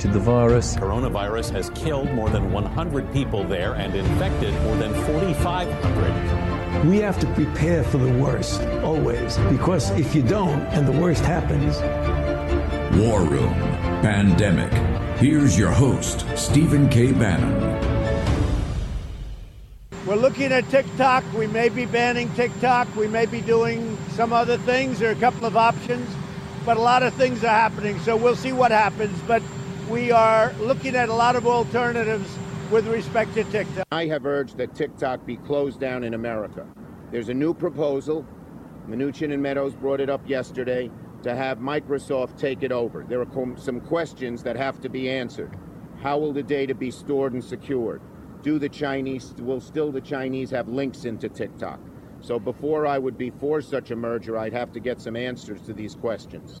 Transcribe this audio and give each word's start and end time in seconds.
contracted 0.00 0.12
the 0.12 0.20
virus. 0.24 0.76
Coronavirus 0.76 1.50
has 1.50 1.70
killed 1.70 2.10
more 2.12 2.30
than 2.30 2.52
100 2.52 3.12
people 3.12 3.44
there 3.44 3.74
and 3.74 3.94
infected 3.94 4.54
more 4.62 4.76
than 4.76 4.94
4,500. 5.04 6.86
We 6.86 6.98
have 6.98 7.18
to 7.20 7.26
prepare 7.34 7.84
for 7.84 7.98
the 7.98 8.12
worst, 8.18 8.62
always, 8.82 9.36
because 9.50 9.90
if 9.98 10.14
you 10.14 10.22
don't 10.22 10.62
and 10.72 10.86
the 10.86 10.92
worst 10.92 11.22
happens. 11.24 11.76
War 12.98 13.20
Room 13.22 13.52
Pandemic. 14.02 14.72
Here's 15.18 15.58
your 15.58 15.70
host, 15.70 16.24
Stephen 16.34 16.88
K. 16.88 17.12
Bannon. 17.12 17.60
We're 20.06 20.16
looking 20.16 20.50
at 20.50 20.68
TikTok. 20.70 21.24
We 21.34 21.46
may 21.46 21.68
be 21.68 21.84
banning 21.84 22.32
TikTok. 22.34 22.88
We 22.96 23.06
may 23.06 23.26
be 23.26 23.42
doing 23.42 23.98
some 24.12 24.32
other 24.32 24.56
things. 24.56 24.98
There 24.98 25.10
are 25.10 25.12
a 25.12 25.20
couple 25.20 25.44
of 25.44 25.56
options, 25.56 26.08
but 26.64 26.78
a 26.78 26.80
lot 26.80 27.02
of 27.02 27.12
things 27.14 27.44
are 27.44 27.48
happening. 27.48 28.00
So 28.00 28.16
we'll 28.16 28.34
see 28.34 28.52
what 28.52 28.70
happens. 28.70 29.16
But 29.28 29.42
we 29.90 30.12
are 30.12 30.52
looking 30.60 30.94
at 30.94 31.08
a 31.08 31.12
lot 31.12 31.34
of 31.34 31.48
alternatives 31.48 32.38
with 32.70 32.86
respect 32.86 33.34
to 33.34 33.42
TikTok. 33.44 33.84
I 33.90 34.06
have 34.06 34.24
urged 34.24 34.56
that 34.58 34.72
TikTok 34.72 35.26
be 35.26 35.36
closed 35.36 35.80
down 35.80 36.04
in 36.04 36.14
America. 36.14 36.64
There's 37.10 37.28
a 37.28 37.34
new 37.34 37.52
proposal. 37.52 38.24
Mnuchin 38.88 39.32
and 39.32 39.42
Meadows 39.42 39.74
brought 39.74 40.00
it 40.00 40.08
up 40.08 40.28
yesterday 40.28 40.88
to 41.24 41.34
have 41.34 41.58
Microsoft 41.58 42.38
take 42.38 42.62
it 42.62 42.70
over. 42.70 43.04
There 43.08 43.20
are 43.20 43.56
some 43.56 43.80
questions 43.80 44.44
that 44.44 44.54
have 44.54 44.80
to 44.82 44.88
be 44.88 45.10
answered. 45.10 45.58
How 46.00 46.18
will 46.18 46.32
the 46.32 46.44
data 46.44 46.74
be 46.74 46.92
stored 46.92 47.32
and 47.32 47.42
secured? 47.42 48.00
Do 48.42 48.60
the 48.60 48.68
Chinese, 48.68 49.34
will 49.38 49.60
still 49.60 49.90
the 49.90 50.00
Chinese 50.00 50.50
have 50.50 50.68
links 50.68 51.04
into 51.04 51.28
TikTok? 51.28 51.80
So 52.20 52.38
before 52.38 52.86
I 52.86 52.98
would 52.98 53.18
be 53.18 53.30
for 53.30 53.60
such 53.60 53.90
a 53.90 53.96
merger, 53.96 54.38
I'd 54.38 54.52
have 54.52 54.72
to 54.72 54.80
get 54.80 55.00
some 55.00 55.16
answers 55.16 55.60
to 55.62 55.72
these 55.72 55.96
questions. 55.96 56.60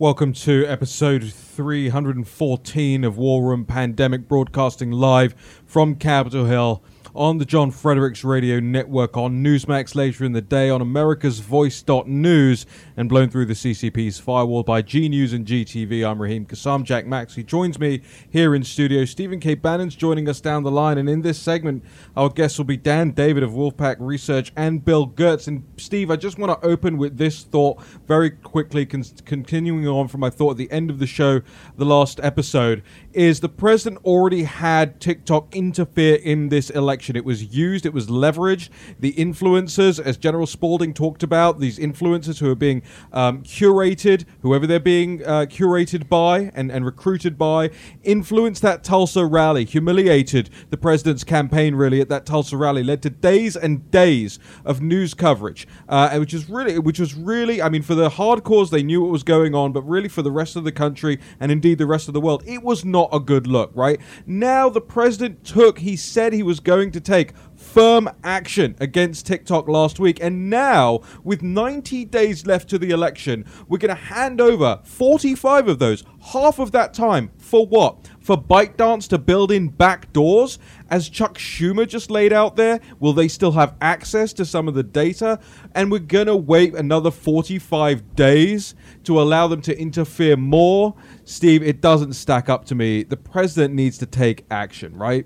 Welcome 0.00 0.32
to 0.34 0.64
episode 0.64 1.24
314 1.24 3.02
of 3.02 3.18
War 3.18 3.42
Room 3.42 3.64
Pandemic, 3.64 4.28
broadcasting 4.28 4.92
live 4.92 5.34
from 5.66 5.96
Capitol 5.96 6.44
Hill 6.44 6.84
on 7.14 7.38
the 7.38 7.44
John 7.44 7.70
Fredericks 7.70 8.24
Radio 8.24 8.58
Network, 8.58 9.16
on 9.16 9.44
Newsmax 9.44 9.94
later 9.94 10.24
in 10.24 10.32
the 10.32 10.40
day, 10.40 10.70
on 10.70 10.80
America's 10.80 11.38
Voice.news, 11.40 12.66
and 12.96 13.08
blown 13.08 13.30
through 13.30 13.46
the 13.46 13.54
CCP's 13.54 14.18
firewall 14.18 14.64
by 14.64 14.82
G 14.82 15.08
News 15.08 15.32
and 15.32 15.46
GTV. 15.46 16.04
I'm 16.04 16.20
Raheem 16.20 16.46
Kassam. 16.46 16.82
Jack 16.82 17.06
Max, 17.06 17.28
Maxey 17.28 17.42
joins 17.42 17.78
me 17.78 18.00
here 18.30 18.54
in 18.54 18.64
studio. 18.64 19.04
Stephen 19.04 19.38
K. 19.38 19.54
Bannon's 19.54 19.94
joining 19.94 20.30
us 20.30 20.40
down 20.40 20.62
the 20.62 20.70
line, 20.70 20.96
and 20.96 21.10
in 21.10 21.20
this 21.20 21.38
segment, 21.38 21.84
our 22.16 22.30
guests 22.30 22.56
will 22.56 22.64
be 22.64 22.76
Dan 22.78 23.10
David 23.10 23.42
of 23.42 23.50
Wolfpack 23.50 23.96
Research 23.98 24.50
and 24.56 24.82
Bill 24.82 25.06
Gertz. 25.06 25.46
And 25.46 25.64
Steve, 25.76 26.10
I 26.10 26.16
just 26.16 26.38
want 26.38 26.58
to 26.58 26.66
open 26.66 26.96
with 26.96 27.18
this 27.18 27.42
thought 27.42 27.82
very 28.06 28.30
quickly, 28.30 28.86
con- 28.86 29.04
continuing 29.26 29.86
on 29.86 30.08
from 30.08 30.20
my 30.20 30.30
thought 30.30 30.52
at 30.52 30.56
the 30.56 30.70
end 30.70 30.88
of 30.88 31.00
the 31.00 31.06
show, 31.06 31.42
the 31.76 31.84
last 31.84 32.18
episode, 32.22 32.82
is 33.18 33.40
the 33.40 33.48
president 33.48 34.00
already 34.04 34.44
had 34.44 35.00
TikTok 35.00 35.52
interfere 35.56 36.14
in 36.14 36.50
this 36.50 36.70
election. 36.70 37.16
It 37.16 37.24
was 37.24 37.52
used, 37.52 37.84
it 37.84 37.92
was 37.92 38.06
leveraged. 38.06 38.68
The 39.00 39.12
influencers, 39.14 39.98
as 39.98 40.16
General 40.16 40.46
Spalding 40.46 40.94
talked 40.94 41.24
about, 41.24 41.58
these 41.58 41.80
influencers 41.80 42.38
who 42.38 42.48
are 42.48 42.54
being 42.54 42.80
um, 43.12 43.42
curated, 43.42 44.24
whoever 44.42 44.68
they're 44.68 44.78
being 44.78 45.24
uh, 45.24 45.46
curated 45.46 46.08
by 46.08 46.52
and, 46.54 46.70
and 46.70 46.86
recruited 46.86 47.36
by, 47.36 47.70
influenced 48.04 48.62
that 48.62 48.84
Tulsa 48.84 49.26
rally, 49.26 49.64
humiliated 49.64 50.48
the 50.70 50.76
president's 50.76 51.24
campaign 51.24 51.74
really 51.74 52.00
at 52.00 52.08
that 52.10 52.24
Tulsa 52.24 52.56
rally, 52.56 52.84
led 52.84 53.02
to 53.02 53.10
days 53.10 53.56
and 53.56 53.90
days 53.90 54.38
of 54.64 54.80
news 54.80 55.14
coverage, 55.14 55.66
uh, 55.88 56.16
which 56.18 56.32
is 56.32 56.48
really, 56.48 56.78
which 56.78 57.00
was 57.00 57.14
really, 57.16 57.60
I 57.60 57.68
mean, 57.68 57.82
for 57.82 57.96
the 57.96 58.10
hardcores, 58.10 58.70
they 58.70 58.84
knew 58.84 59.02
what 59.02 59.10
was 59.10 59.24
going 59.24 59.56
on, 59.56 59.72
but 59.72 59.82
really 59.82 60.08
for 60.08 60.22
the 60.22 60.30
rest 60.30 60.54
of 60.54 60.62
the 60.62 60.70
country 60.70 61.18
and 61.40 61.50
indeed 61.50 61.78
the 61.78 61.86
rest 61.86 62.06
of 62.06 62.14
the 62.14 62.20
world, 62.20 62.44
it 62.46 62.62
was 62.62 62.84
not 62.84 63.07
a 63.12 63.20
good 63.20 63.46
look, 63.46 63.70
right? 63.74 64.00
Now 64.26 64.68
the 64.68 64.80
president 64.80 65.44
took, 65.44 65.78
he 65.78 65.96
said 65.96 66.32
he 66.32 66.42
was 66.42 66.60
going 66.60 66.90
to 66.92 67.00
take 67.00 67.32
firm 67.58 68.08
action 68.22 68.76
against 68.80 69.26
TikTok 69.26 69.68
last 69.68 69.98
week. 69.98 70.18
And 70.22 70.48
now, 70.48 71.00
with 71.24 71.42
90 71.42 72.04
days 72.06 72.46
left 72.46 72.68
to 72.70 72.78
the 72.78 72.90
election, 72.90 73.44
we're 73.68 73.78
going 73.78 73.94
to 73.94 74.02
hand 74.02 74.40
over 74.40 74.80
45 74.84 75.68
of 75.68 75.78
those, 75.78 76.04
half 76.20 76.58
of 76.58 76.72
that 76.72 76.94
time, 76.94 77.30
for 77.38 77.66
what? 77.66 78.08
For 78.28 78.36
ByteDance 78.36 79.08
to 79.08 79.16
build 79.16 79.50
in 79.50 79.68
back 79.68 80.12
doors? 80.12 80.58
As 80.90 81.08
Chuck 81.08 81.38
Schumer 81.38 81.88
just 81.88 82.10
laid 82.10 82.30
out 82.30 82.56
there, 82.56 82.78
will 83.00 83.14
they 83.14 83.26
still 83.26 83.52
have 83.52 83.74
access 83.80 84.34
to 84.34 84.44
some 84.44 84.68
of 84.68 84.74
the 84.74 84.82
data? 84.82 85.40
And 85.74 85.90
we're 85.90 86.00
going 86.00 86.26
to 86.26 86.36
wait 86.36 86.74
another 86.74 87.10
45 87.10 88.14
days 88.16 88.74
to 89.04 89.18
allow 89.18 89.46
them 89.46 89.62
to 89.62 89.80
interfere 89.80 90.36
more? 90.36 90.94
Steve, 91.24 91.62
it 91.62 91.80
doesn't 91.80 92.12
stack 92.12 92.50
up 92.50 92.66
to 92.66 92.74
me. 92.74 93.02
The 93.02 93.16
president 93.16 93.72
needs 93.72 93.96
to 93.96 94.04
take 94.04 94.44
action, 94.50 94.94
right? 94.94 95.24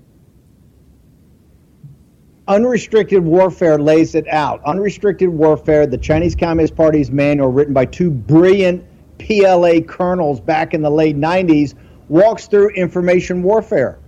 Unrestricted 2.47 3.21
Warfare 3.21 3.79
lays 3.79 4.15
it 4.15 4.29
out. 4.29 4.63
Unrestricted 4.63 5.27
Warfare, 5.27 5.85
the 5.87 5.97
Chinese 5.97 6.35
Communist 6.35 6.77
Party's 6.77 7.11
manual, 7.11 7.49
written 7.49 7.73
by 7.73 7.83
two 7.83 8.09
brilliant 8.09 8.81
PLA 9.19 9.81
colonels 9.81 10.39
back 10.39 10.73
in 10.73 10.81
the 10.81 10.89
late 10.89 11.17
90s, 11.17 11.75
walks 12.09 12.47
through 12.47 12.69
information 12.69 13.43
warfare. 13.43 13.99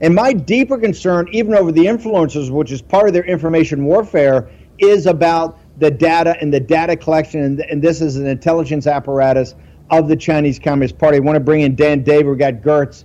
And 0.00 0.14
my 0.14 0.32
deeper 0.32 0.78
concern, 0.78 1.28
even 1.32 1.54
over 1.54 1.72
the 1.72 1.86
influencers, 1.86 2.50
which 2.50 2.70
is 2.70 2.80
part 2.80 3.08
of 3.08 3.14
their 3.14 3.24
information 3.24 3.84
warfare, 3.84 4.48
is 4.78 5.06
about 5.06 5.58
the 5.78 5.90
data 5.90 6.36
and 6.40 6.52
the 6.52 6.60
data 6.60 6.96
collection. 6.96 7.42
And, 7.42 7.60
and 7.60 7.82
this 7.82 8.00
is 8.00 8.16
an 8.16 8.26
intelligence 8.26 8.86
apparatus 8.86 9.54
of 9.90 10.08
the 10.08 10.16
Chinese 10.16 10.58
Communist 10.58 10.98
Party. 10.98 11.16
I 11.16 11.20
want 11.20 11.36
to 11.36 11.40
bring 11.40 11.62
in 11.62 11.74
Dan 11.74 12.02
David. 12.02 12.26
We've 12.26 12.38
got 12.38 12.54
Gertz. 12.54 13.04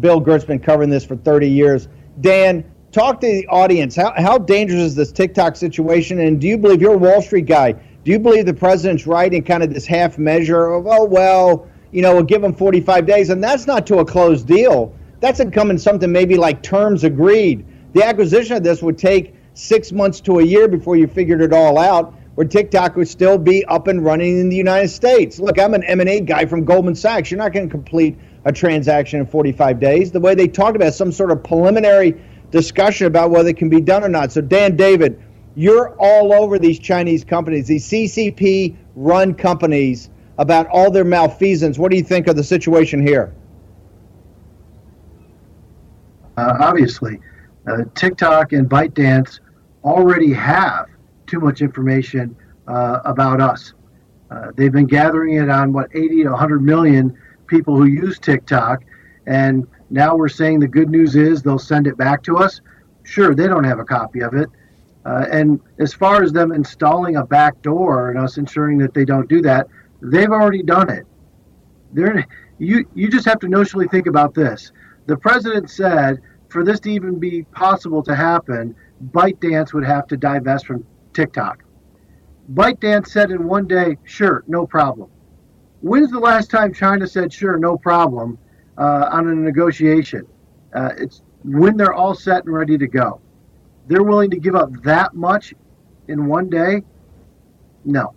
Bill 0.00 0.20
Gertz 0.20 0.46
been 0.46 0.58
covering 0.58 0.90
this 0.90 1.04
for 1.04 1.16
30 1.16 1.48
years. 1.48 1.88
Dan, 2.20 2.64
talk 2.92 3.20
to 3.20 3.26
the 3.26 3.46
audience. 3.48 3.96
How, 3.96 4.12
how 4.16 4.38
dangerous 4.38 4.82
is 4.82 4.94
this 4.94 5.12
TikTok 5.12 5.56
situation? 5.56 6.18
And 6.20 6.40
do 6.40 6.46
you 6.46 6.58
believe 6.58 6.82
you're 6.82 6.94
a 6.94 6.98
Wall 6.98 7.22
Street 7.22 7.46
guy? 7.46 7.72
Do 7.72 8.10
you 8.10 8.18
believe 8.18 8.44
the 8.44 8.54
president's 8.54 9.06
right 9.06 9.32
in 9.32 9.42
kind 9.42 9.62
of 9.62 9.72
this 9.72 9.86
half 9.86 10.18
measure 10.18 10.66
of, 10.66 10.86
oh, 10.86 11.04
well, 11.04 11.68
you 11.94 12.02
know, 12.02 12.14
we'll 12.14 12.22
give 12.22 12.42
them 12.42 12.54
45 12.54 13.06
days? 13.06 13.30
And 13.30 13.42
that's 13.42 13.66
not 13.66 13.86
to 13.86 13.98
a 13.98 14.04
closed 14.04 14.46
deal. 14.46 14.94
That's 15.20 15.40
incoming 15.40 15.78
something 15.78 16.10
maybe 16.10 16.36
like 16.36 16.62
terms 16.62 17.04
agreed. 17.04 17.64
The 17.92 18.04
acquisition 18.04 18.56
of 18.56 18.62
this 18.62 18.82
would 18.82 18.98
take 18.98 19.34
six 19.54 19.92
months 19.92 20.20
to 20.22 20.40
a 20.40 20.44
year 20.44 20.68
before 20.68 20.96
you 20.96 21.06
figured 21.06 21.40
it 21.40 21.52
all 21.52 21.78
out, 21.78 22.12
where 22.34 22.46
TikTok 22.46 22.96
would 22.96 23.08
still 23.08 23.38
be 23.38 23.64
up 23.66 23.86
and 23.86 24.04
running 24.04 24.40
in 24.40 24.48
the 24.48 24.56
United 24.56 24.88
States. 24.88 25.38
Look, 25.38 25.58
I'm 25.58 25.74
an 25.74 25.84
M&A 25.84 26.20
guy 26.20 26.46
from 26.46 26.64
Goldman 26.64 26.96
Sachs. 26.96 27.30
You're 27.30 27.38
not 27.38 27.52
going 27.52 27.68
to 27.68 27.70
complete 27.70 28.18
a 28.44 28.52
transaction 28.52 29.20
in 29.20 29.26
45 29.26 29.80
days. 29.80 30.10
The 30.10 30.20
way 30.20 30.34
they 30.34 30.48
talked 30.48 30.76
about 30.76 30.94
some 30.94 31.12
sort 31.12 31.30
of 31.30 31.42
preliminary– 31.42 32.20
discussion 32.54 33.08
about 33.08 33.30
whether 33.30 33.48
it 33.48 33.56
can 33.56 33.68
be 33.68 33.80
done 33.80 34.04
or 34.04 34.08
not. 34.08 34.30
So, 34.30 34.40
Dan 34.40 34.76
David, 34.76 35.20
you're 35.56 35.96
all 35.98 36.32
over 36.32 36.56
these 36.56 36.78
Chinese 36.78 37.24
companies, 37.24 37.66
these 37.66 37.86
CCP 37.88 38.76
run 38.94 39.34
companies, 39.34 40.08
about 40.38 40.66
all 40.68 40.90
their 40.90 41.04
malfeasance. 41.04 41.78
What 41.78 41.90
do 41.90 41.96
you 41.96 42.02
think 42.02 42.26
of 42.26 42.36
the 42.36 42.44
situation 42.44 43.04
here? 43.04 43.34
Uh, 46.36 46.56
obviously, 46.60 47.20
uh, 47.66 47.84
TikTok 47.94 48.52
and 48.52 48.68
ByteDance 48.68 49.40
already 49.84 50.32
have 50.32 50.86
too 51.26 51.38
much 51.38 51.60
information 51.60 52.36
uh, 52.66 53.00
about 53.04 53.40
us. 53.40 53.74
Uh, 54.30 54.50
they've 54.56 54.72
been 54.72 54.86
gathering 54.86 55.36
it 55.36 55.48
on 55.48 55.72
what 55.72 55.88
80 55.94 56.24
to 56.24 56.30
100 56.30 56.62
million 56.62 57.16
people 57.46 57.76
who 57.76 57.84
use 57.84 58.18
TikTok, 58.18 58.82
and 59.26 59.66
now 59.90 60.16
we're 60.16 60.28
saying 60.28 60.58
the 60.60 60.68
good 60.68 60.90
news 60.90 61.14
is 61.14 61.42
they'll 61.42 61.58
send 61.58 61.86
it 61.86 61.96
back 61.96 62.22
to 62.24 62.38
us. 62.38 62.60
Sure, 63.04 63.34
they 63.34 63.46
don't 63.46 63.64
have 63.64 63.78
a 63.78 63.84
copy 63.84 64.20
of 64.20 64.34
it. 64.34 64.48
Uh, 65.04 65.26
and 65.30 65.60
as 65.78 65.92
far 65.92 66.22
as 66.22 66.32
them 66.32 66.50
installing 66.50 67.16
a 67.16 67.24
back 67.24 67.60
door 67.62 68.10
and 68.10 68.18
us 68.18 68.38
ensuring 68.38 68.78
that 68.78 68.94
they 68.94 69.04
don't 69.04 69.28
do 69.28 69.42
that, 69.42 69.68
they've 70.02 70.30
already 70.30 70.62
done 70.62 70.90
it. 70.90 71.06
They're, 71.92 72.26
you, 72.58 72.88
you 72.94 73.08
just 73.08 73.26
have 73.26 73.38
to 73.40 73.46
notionally 73.46 73.90
think 73.90 74.06
about 74.06 74.34
this. 74.34 74.72
The 75.06 75.16
president 75.16 75.70
said 75.70 76.20
for 76.48 76.64
this 76.64 76.80
to 76.80 76.90
even 76.90 77.18
be 77.18 77.42
possible 77.52 78.02
to 78.04 78.14
happen, 78.14 78.74
ByteDance 79.10 79.72
would 79.72 79.84
have 79.84 80.06
to 80.08 80.16
divest 80.16 80.66
from 80.66 80.86
TikTok. 81.12 81.64
ByteDance 82.52 83.08
said 83.08 83.30
in 83.30 83.44
one 83.44 83.66
day, 83.66 83.98
sure, 84.04 84.44
no 84.46 84.66
problem. 84.66 85.10
When's 85.80 86.10
the 86.10 86.20
last 86.20 86.50
time 86.50 86.72
China 86.72 87.06
said, 87.06 87.32
sure, 87.32 87.58
no 87.58 87.76
problem 87.76 88.38
uh, 88.78 89.08
on 89.10 89.28
a 89.28 89.34
negotiation? 89.34 90.26
Uh, 90.74 90.90
it's 90.96 91.22
when 91.44 91.76
they're 91.76 91.92
all 91.92 92.14
set 92.14 92.44
and 92.44 92.54
ready 92.54 92.78
to 92.78 92.86
go. 92.86 93.20
They're 93.86 94.02
willing 94.02 94.30
to 94.30 94.38
give 94.38 94.54
up 94.54 94.70
that 94.82 95.14
much 95.14 95.54
in 96.08 96.26
one 96.26 96.48
day? 96.48 96.82
No. 97.84 98.14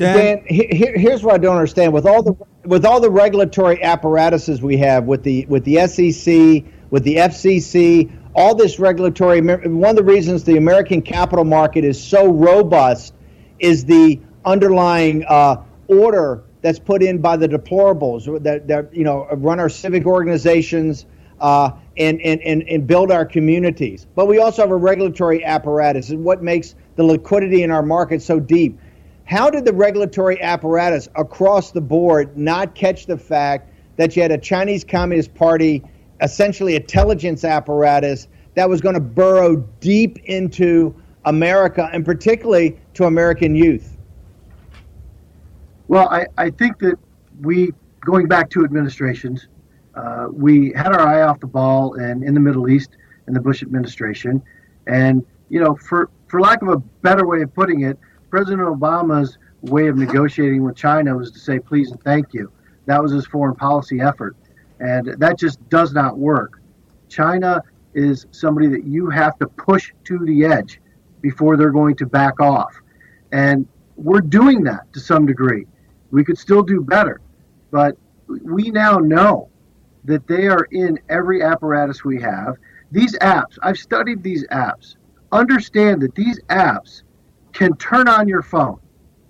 Dan, 0.00 0.16
Dan 0.16 0.44
here, 0.48 0.96
here's 0.96 1.22
what 1.22 1.34
I 1.34 1.38
don't 1.38 1.56
understand. 1.56 1.92
With 1.92 2.06
all 2.06 2.22
the 2.22 2.34
with 2.64 2.84
all 2.84 3.00
the 3.00 3.10
regulatory 3.10 3.82
apparatuses 3.82 4.62
we 4.62 4.76
have, 4.78 5.04
with 5.04 5.22
the 5.22 5.46
with 5.46 5.64
the 5.64 5.86
SEC, 5.86 6.64
with 6.90 7.04
the 7.04 7.16
FCC, 7.16 8.10
all 8.34 8.54
this 8.54 8.78
regulatory. 8.78 9.40
One 9.40 9.90
of 9.90 9.96
the 9.96 10.04
reasons 10.04 10.44
the 10.44 10.56
American 10.56 11.02
capital 11.02 11.44
market 11.44 11.84
is 11.84 12.02
so 12.02 12.30
robust 12.32 13.14
is 13.58 13.84
the 13.84 14.20
underlying 14.44 15.24
uh, 15.28 15.62
order 15.88 16.44
that's 16.62 16.78
put 16.78 17.02
in 17.02 17.18
by 17.18 17.36
the 17.36 17.48
deplorables 17.48 18.42
that, 18.42 18.68
that 18.68 18.94
you 18.94 19.04
know 19.04 19.28
run 19.32 19.60
our 19.60 19.68
civic 19.68 20.06
organizations 20.06 21.06
uh, 21.40 21.72
and, 21.96 22.20
and, 22.20 22.40
and, 22.42 22.62
and 22.64 22.86
build 22.86 23.10
our 23.10 23.24
communities. 23.24 24.06
But 24.14 24.26
we 24.26 24.38
also 24.38 24.62
have 24.62 24.70
a 24.70 24.76
regulatory 24.76 25.44
apparatus, 25.44 26.10
and 26.10 26.24
what 26.24 26.42
makes 26.42 26.74
the 26.96 27.04
liquidity 27.04 27.62
in 27.62 27.70
our 27.70 27.82
market 27.82 28.22
so 28.22 28.38
deep. 28.40 28.78
How 29.30 29.48
did 29.48 29.64
the 29.64 29.72
regulatory 29.72 30.42
apparatus 30.42 31.08
across 31.14 31.70
the 31.70 31.80
board 31.80 32.36
not 32.36 32.74
catch 32.74 33.06
the 33.06 33.16
fact 33.16 33.72
that 33.96 34.16
you 34.16 34.22
had 34.22 34.32
a 34.32 34.38
Chinese 34.38 34.82
Communist 34.82 35.32
Party, 35.36 35.84
essentially 36.20 36.74
intelligence 36.74 37.44
apparatus, 37.44 38.26
that 38.56 38.68
was 38.68 38.80
going 38.80 38.96
to 38.96 39.00
burrow 39.00 39.58
deep 39.78 40.18
into 40.24 40.92
America 41.26 41.88
and 41.92 42.04
particularly 42.04 42.76
to 42.94 43.04
American 43.04 43.54
youth? 43.54 43.96
Well, 45.86 46.08
I, 46.08 46.26
I 46.36 46.50
think 46.50 46.80
that 46.80 46.96
we, 47.40 47.70
going 48.00 48.26
back 48.26 48.50
to 48.50 48.64
administrations, 48.64 49.46
uh, 49.94 50.26
we 50.32 50.72
had 50.72 50.88
our 50.88 51.06
eye 51.06 51.22
off 51.22 51.38
the 51.38 51.46
ball 51.46 51.94
and 51.94 52.24
in 52.24 52.34
the 52.34 52.40
Middle 52.40 52.68
East 52.68 52.96
in 53.28 53.34
the 53.34 53.40
Bush 53.40 53.62
administration. 53.62 54.42
And, 54.88 55.24
you 55.50 55.60
know, 55.60 55.76
for, 55.76 56.10
for 56.26 56.40
lack 56.40 56.62
of 56.62 56.68
a 56.68 56.78
better 56.78 57.28
way 57.28 57.42
of 57.42 57.54
putting 57.54 57.82
it, 57.82 57.96
President 58.30 58.62
Obama's 58.62 59.38
way 59.62 59.88
of 59.88 59.96
negotiating 59.96 60.62
with 60.62 60.76
China 60.76 61.16
was 61.16 61.30
to 61.32 61.38
say 61.38 61.58
please 61.58 61.90
and 61.90 62.02
thank 62.02 62.32
you. 62.32 62.50
That 62.86 63.02
was 63.02 63.12
his 63.12 63.26
foreign 63.26 63.56
policy 63.56 64.00
effort. 64.00 64.36
And 64.78 65.08
that 65.18 65.38
just 65.38 65.68
does 65.68 65.92
not 65.92 66.16
work. 66.16 66.60
China 67.08 67.62
is 67.92 68.26
somebody 68.30 68.68
that 68.68 68.84
you 68.84 69.10
have 69.10 69.38
to 69.38 69.46
push 69.46 69.92
to 70.04 70.18
the 70.24 70.44
edge 70.44 70.80
before 71.20 71.56
they're 71.56 71.70
going 71.70 71.96
to 71.96 72.06
back 72.06 72.40
off. 72.40 72.74
And 73.32 73.66
we're 73.96 74.20
doing 74.20 74.64
that 74.64 74.90
to 74.94 75.00
some 75.00 75.26
degree. 75.26 75.66
We 76.10 76.24
could 76.24 76.38
still 76.38 76.62
do 76.62 76.80
better, 76.80 77.20
but 77.70 77.96
we 78.26 78.70
now 78.70 78.96
know 78.96 79.48
that 80.04 80.26
they 80.26 80.46
are 80.46 80.66
in 80.70 80.98
every 81.08 81.42
apparatus 81.42 82.04
we 82.04 82.20
have. 82.22 82.56
These 82.90 83.18
apps, 83.18 83.58
I've 83.62 83.76
studied 83.76 84.22
these 84.22 84.46
apps. 84.48 84.96
Understand 85.30 86.00
that 86.02 86.14
these 86.14 86.40
apps 86.48 87.02
can 87.52 87.76
turn 87.76 88.08
on 88.08 88.28
your 88.28 88.42
phone, 88.42 88.78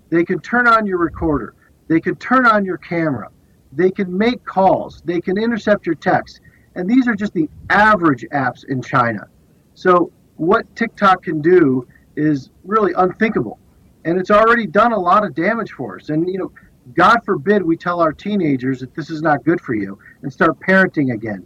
they 0.09 0.23
can 0.23 0.39
turn 0.39 0.67
on 0.67 0.85
your 0.85 0.97
recorder, 0.97 1.55
they 1.87 1.99
can 1.99 2.15
turn 2.15 2.45
on 2.45 2.65
your 2.65 2.77
camera, 2.77 3.29
they 3.71 3.91
can 3.91 4.15
make 4.15 4.43
calls, 4.45 5.01
they 5.05 5.21
can 5.21 5.37
intercept 5.37 5.85
your 5.85 5.95
texts. 5.95 6.39
And 6.75 6.89
these 6.89 7.07
are 7.07 7.15
just 7.15 7.33
the 7.33 7.49
average 7.69 8.25
apps 8.31 8.63
in 8.65 8.81
China. 8.81 9.27
So, 9.73 10.11
what 10.37 10.73
TikTok 10.75 11.23
can 11.23 11.41
do 11.41 11.87
is 12.15 12.49
really 12.63 12.93
unthinkable. 12.93 13.59
And 14.05 14.17
it's 14.17 14.31
already 14.31 14.65
done 14.65 14.93
a 14.93 14.99
lot 14.99 15.23
of 15.23 15.35
damage 15.35 15.71
for 15.71 15.97
us. 15.97 16.09
And, 16.09 16.27
you 16.27 16.37
know, 16.37 16.51
God 16.93 17.19
forbid 17.23 17.61
we 17.61 17.77
tell 17.77 17.99
our 17.99 18.11
teenagers 18.11 18.79
that 18.79 18.95
this 18.95 19.09
is 19.09 19.21
not 19.21 19.43
good 19.43 19.61
for 19.61 19.75
you 19.75 19.99
and 20.23 20.33
start 20.33 20.59
parenting 20.59 21.13
again. 21.13 21.45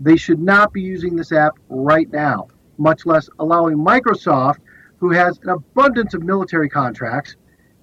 They 0.00 0.16
should 0.16 0.40
not 0.40 0.72
be 0.72 0.80
using 0.80 1.14
this 1.14 1.32
app 1.32 1.58
right 1.68 2.10
now, 2.10 2.48
much 2.78 3.06
less 3.06 3.28
allowing 3.38 3.76
Microsoft, 3.76 4.58
who 5.02 5.10
has 5.10 5.36
an 5.42 5.48
abundance 5.48 6.14
of 6.14 6.22
military 6.22 6.68
contracts, 6.68 7.34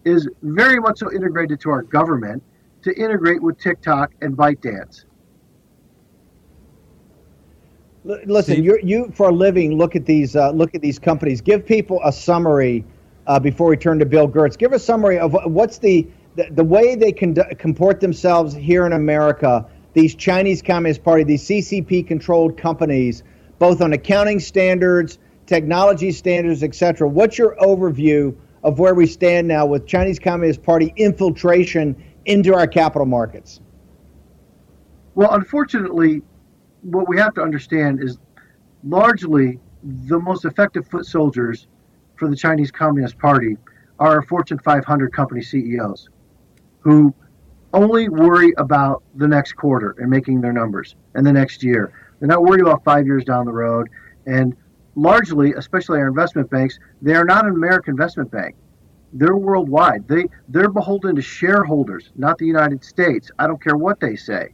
is 0.05 0.29
very 0.41 0.79
much 0.79 0.99
so 0.99 1.11
integrated 1.11 1.59
to 1.59 1.69
our 1.69 1.81
government, 1.81 2.41
to 2.81 2.97
integrate 2.97 3.43
with 3.43 3.59
TikTok 3.59 4.13
and 4.21 4.37
ByteDance. 4.37 5.03
Listen, 8.05 8.63
you 8.63 8.79
you 8.81 9.11
for 9.13 9.27
a 9.27 9.33
living 9.33 9.77
look 9.77 9.97
at 9.97 10.05
these 10.05 10.37
uh, 10.37 10.51
look 10.51 10.73
at 10.73 10.81
these 10.81 10.97
companies. 10.97 11.41
Give 11.41 11.65
people 11.65 11.99
a 12.05 12.13
summary 12.13 12.85
uh, 13.27 13.37
before 13.37 13.67
we 13.67 13.75
turn 13.75 13.99
to 13.99 14.05
Bill 14.05 14.29
Gertz. 14.29 14.57
Give 14.57 14.71
a 14.71 14.79
summary 14.79 15.19
of 15.19 15.35
what's 15.43 15.77
the 15.77 16.07
the, 16.37 16.47
the 16.51 16.63
way 16.63 16.95
they 16.95 17.11
can 17.11 17.35
comport 17.57 17.99
themselves 17.99 18.53
here 18.53 18.85
in 18.85 18.93
America, 18.93 19.65
these 19.91 20.15
Chinese 20.15 20.61
Communist 20.61 21.03
Party, 21.03 21.25
these 21.25 21.43
CCP 21.43 22.07
controlled 22.07 22.55
companies, 22.55 23.23
both 23.59 23.81
on 23.81 23.91
accounting 23.91 24.39
standards, 24.39 25.19
technology 25.49 26.11
standards, 26.11 26.61
etc. 26.61 27.09
What's 27.09 27.37
your 27.37 27.55
overview 27.55 28.35
of 28.63 28.77
where 28.77 28.93
we 28.93 29.07
stand 29.07 29.47
now 29.47 29.65
with 29.65 29.87
Chinese 29.87 30.19
Communist 30.19 30.61
Party 30.61 30.93
infiltration 30.95 31.95
into 32.25 32.53
our 32.53 32.67
capital 32.67 33.07
markets? 33.07 33.59
Well, 35.15 35.33
unfortunately, 35.33 36.21
what 36.83 37.09
we 37.09 37.17
have 37.17 37.33
to 37.33 37.41
understand 37.41 38.01
is 38.01 38.19
largely 38.83 39.59
the 39.83 40.19
most 40.19 40.45
effective 40.45 40.87
foot 40.87 41.07
soldiers 41.07 41.67
for 42.15 42.29
the 42.29 42.35
Chinese 42.35 42.69
Communist 42.69 43.17
Party 43.17 43.57
are 43.97 44.21
Fortune 44.21 44.59
500 44.59 45.11
company 45.11 45.41
CEOs 45.41 46.09
who 46.81 47.13
only 47.73 48.07
worry 48.07 48.53
about 48.57 49.03
the 49.15 49.27
next 49.27 49.53
quarter 49.53 49.95
and 49.97 50.09
making 50.09 50.41
their 50.41 50.53
numbers 50.53 50.95
and 51.15 51.25
the 51.25 51.33
next 51.33 51.63
year. 51.63 51.91
They're 52.19 52.27
not 52.27 52.43
worried 52.43 52.61
about 52.61 52.83
five 52.83 53.07
years 53.07 53.23
down 53.23 53.45
the 53.45 53.51
road. 53.51 53.89
And 54.25 54.55
largely, 54.95 55.53
especially 55.53 55.99
our 55.99 56.07
investment 56.07 56.49
banks, 56.49 56.79
they 57.01 57.13
are 57.15 57.25
not 57.25 57.45
an 57.45 57.51
American 57.51 57.91
investment 57.91 58.31
bank. 58.31 58.55
They're 59.13 59.35
worldwide. 59.35 60.07
They 60.07 60.25
they're 60.49 60.69
beholden 60.69 61.15
to 61.15 61.21
shareholders, 61.21 62.11
not 62.15 62.37
the 62.37 62.45
United 62.45 62.83
States. 62.83 63.31
I 63.39 63.47
don't 63.47 63.61
care 63.61 63.75
what 63.75 63.99
they 63.99 64.15
say. 64.15 64.53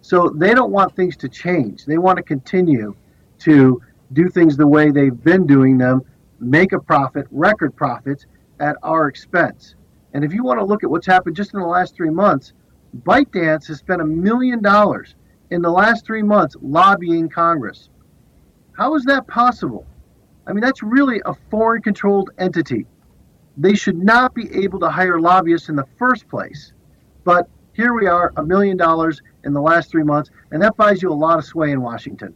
So 0.00 0.28
they 0.28 0.54
don't 0.54 0.70
want 0.70 0.94
things 0.94 1.16
to 1.18 1.28
change. 1.28 1.84
They 1.84 1.98
want 1.98 2.16
to 2.18 2.22
continue 2.22 2.94
to 3.40 3.82
do 4.12 4.28
things 4.28 4.56
the 4.56 4.66
way 4.66 4.90
they've 4.90 5.24
been 5.24 5.46
doing 5.46 5.78
them, 5.78 6.02
make 6.38 6.72
a 6.72 6.78
profit, 6.78 7.26
record 7.32 7.74
profits 7.74 8.26
at 8.60 8.76
our 8.82 9.08
expense. 9.08 9.74
And 10.14 10.24
if 10.24 10.32
you 10.32 10.44
want 10.44 10.60
to 10.60 10.64
look 10.64 10.84
at 10.84 10.90
what's 10.90 11.06
happened 11.06 11.36
just 11.36 11.54
in 11.54 11.60
the 11.60 11.66
last 11.66 11.94
three 11.94 12.10
months, 12.10 12.52
ByteDance 13.02 13.66
has 13.66 13.78
spent 13.78 14.00
a 14.00 14.04
million 14.06 14.62
dollars 14.62 15.16
in 15.50 15.62
the 15.62 15.70
last 15.70 16.06
three 16.06 16.22
months 16.22 16.56
lobbying 16.60 17.28
Congress. 17.28 17.90
How 18.76 18.94
is 18.94 19.04
that 19.04 19.26
possible? 19.26 19.86
I 20.46 20.52
mean, 20.52 20.62
that's 20.62 20.82
really 20.82 21.20
a 21.24 21.34
foreign 21.50 21.82
controlled 21.82 22.30
entity. 22.38 22.86
They 23.56 23.74
should 23.74 23.96
not 23.96 24.34
be 24.34 24.64
able 24.64 24.78
to 24.80 24.90
hire 24.90 25.18
lobbyists 25.18 25.70
in 25.70 25.76
the 25.76 25.86
first 25.98 26.28
place. 26.28 26.72
But 27.24 27.48
here 27.72 27.94
we 27.94 28.06
are, 28.06 28.32
a 28.36 28.44
million 28.44 28.76
dollars 28.76 29.22
in 29.44 29.54
the 29.54 29.60
last 29.60 29.90
three 29.90 30.02
months, 30.02 30.30
and 30.50 30.62
that 30.62 30.76
buys 30.76 31.02
you 31.02 31.10
a 31.10 31.14
lot 31.14 31.38
of 31.38 31.44
sway 31.44 31.72
in 31.72 31.80
Washington. 31.80 32.34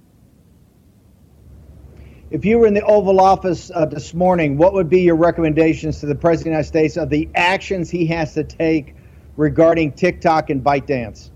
If 2.31 2.45
you 2.45 2.59
were 2.59 2.67
in 2.67 2.75
the 2.75 2.85
Oval 2.85 3.21
Office 3.21 3.71
uh, 3.75 3.85
this 3.87 4.15
morning, 4.15 4.57
what 4.57 4.73
would 4.73 4.89
be 4.89 5.01
your 5.01 5.17
recommendations 5.17 6.01
to 6.01 6.07
the 6.07 6.15
President 6.15 6.39
of 6.39 6.45
the 6.45 6.51
United 6.51 6.69
States 6.69 6.97
of 6.97 7.11
the 7.11 7.29
actions 7.35 7.91
he 7.91 8.07
has 8.07 8.33
to 8.35 8.45
take 8.45 8.95
regarding 9.37 9.93
TikTok 9.93 10.49
and 10.49 10.63
ByteDance? 10.63 11.31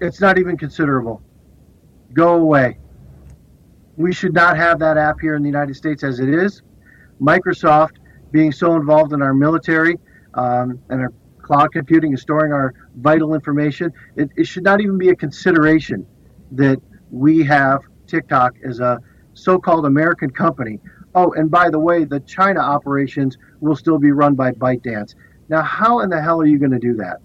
It's 0.00 0.20
not 0.20 0.38
even 0.38 0.56
considerable. 0.56 1.22
Go 2.12 2.34
away. 2.34 2.78
We 3.96 4.12
should 4.12 4.32
not 4.32 4.56
have 4.56 4.78
that 4.78 4.96
app 4.96 5.20
here 5.20 5.34
in 5.34 5.42
the 5.42 5.48
United 5.48 5.76
States 5.76 6.02
as 6.02 6.18
it 6.18 6.28
is. 6.28 6.62
Microsoft, 7.20 7.96
being 8.30 8.50
so 8.50 8.76
involved 8.76 9.12
in 9.12 9.20
our 9.22 9.34
military 9.34 9.98
um, 10.34 10.80
and 10.88 11.02
our 11.02 11.12
cloud 11.42 11.72
computing 11.72 12.12
and 12.12 12.18
storing 12.18 12.52
our 12.52 12.72
vital 12.96 13.34
information, 13.34 13.92
it, 14.16 14.30
it 14.36 14.46
should 14.46 14.64
not 14.64 14.80
even 14.80 14.96
be 14.96 15.10
a 15.10 15.16
consideration 15.16 16.06
that 16.52 16.80
we 17.10 17.42
have 17.42 17.80
TikTok 18.06 18.54
as 18.64 18.80
a 18.80 18.98
so 19.34 19.58
called 19.58 19.86
American 19.86 20.30
company. 20.30 20.78
Oh, 21.14 21.32
and 21.32 21.50
by 21.50 21.68
the 21.68 21.78
way, 21.78 22.04
the 22.04 22.20
China 22.20 22.60
operations 22.60 23.36
will 23.60 23.76
still 23.76 23.98
be 23.98 24.12
run 24.12 24.34
by 24.34 24.52
ByteDance. 24.52 25.14
Now, 25.48 25.62
how 25.62 26.00
in 26.00 26.10
the 26.10 26.20
hell 26.20 26.40
are 26.40 26.46
you 26.46 26.58
going 26.58 26.70
to 26.70 26.78
do 26.78 26.94
that? 26.96 27.18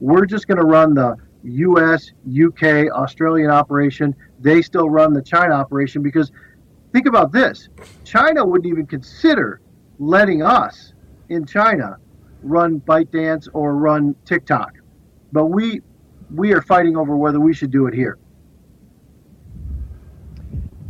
We're 0.00 0.26
just 0.26 0.46
going 0.46 0.58
to 0.58 0.66
run 0.66 0.94
the 0.94 1.16
US, 1.42 2.12
UK, 2.28 2.90
Australian 2.92 3.50
operation. 3.50 4.14
They 4.40 4.62
still 4.62 4.88
run 4.88 5.12
the 5.12 5.22
China 5.22 5.54
operation 5.54 6.02
because 6.02 6.32
think 6.92 7.06
about 7.06 7.32
this 7.32 7.68
China 8.04 8.44
wouldn't 8.44 8.70
even 8.70 8.86
consider 8.86 9.60
letting 9.98 10.42
us 10.42 10.94
in 11.28 11.46
China 11.46 11.98
run 12.42 12.80
ByteDance 12.80 13.48
or 13.52 13.76
run 13.76 14.14
TikTok. 14.24 14.72
But 15.32 15.46
we 15.46 15.82
we 16.34 16.52
are 16.52 16.62
fighting 16.62 16.96
over 16.96 17.16
whether 17.16 17.40
we 17.40 17.52
should 17.52 17.70
do 17.70 17.86
it 17.86 17.94
here. 17.94 18.18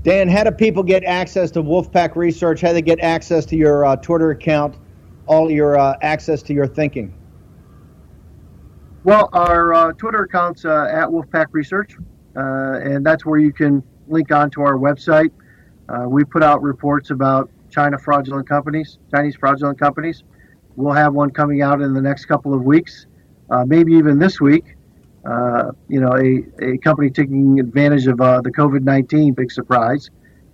Dan, 0.02 0.28
how 0.28 0.45
do 0.45 0.50
people 0.50 0.83
get 0.83 1.04
access 1.04 1.50
to 1.50 1.62
Wolfpack 1.62 2.16
Research? 2.16 2.62
How 2.62 2.69
do 2.69 2.75
they 2.75 2.83
get 2.83 3.00
access 3.00 3.45
to 3.47 3.57
your 3.57 3.85
uh, 3.85 3.97
Twitter 3.97 4.30
account, 4.30 4.76
all 5.26 5.50
your 5.50 5.78
uh, 5.78 5.97
access 6.00 6.42
to 6.45 6.54
your 6.54 6.66
thinking? 6.66 7.14
Well, 9.04 9.28
our 9.33 9.75
uh, 9.75 9.92
Twitter 9.92 10.23
account's 10.23 10.64
uh, 10.64 10.88
at 10.90 11.09
Wolfpack 11.09 11.47
Research, 11.52 11.97
and 12.34 13.04
that's 13.04 13.25
where 13.25 13.38
you 13.38 13.52
can 13.52 13.82
link 14.08 14.32
on 14.32 14.50
to 14.50 14.62
our 14.62 14.76
website. 14.76 15.30
Uh, 15.88 16.08
we 16.08 16.25
put 16.25 16.42
out 16.42 16.62
reports 16.62 17.10
about 17.10 17.50
China 17.70 17.99
fraudulent 17.99 18.49
companies, 18.49 18.99
Chinese 19.10 19.37
fraudulent 19.37 19.78
companies. 19.78 20.22
We'll 20.76 20.94
have 20.94 21.14
one 21.14 21.30
coming 21.30 21.62
out 21.62 21.80
in 21.80 21.94
the 21.94 22.00
next 22.00 22.26
couple 22.26 22.54
of 22.54 22.62
weeks, 22.62 23.06
maybe 23.66 23.92
even 23.94 24.18
this 24.18 24.40
week. 24.40 24.76
Uh, 25.25 25.72
you 25.88 26.00
know, 26.00 26.12
a, 26.16 26.72
a 26.72 26.78
company 26.78 27.10
taking 27.10 27.60
advantage 27.60 28.06
of 28.06 28.20
uh, 28.20 28.40
the 28.40 28.50
COVID 28.50 28.82
19 28.82 29.34
big 29.34 29.52
surprise. 29.52 30.10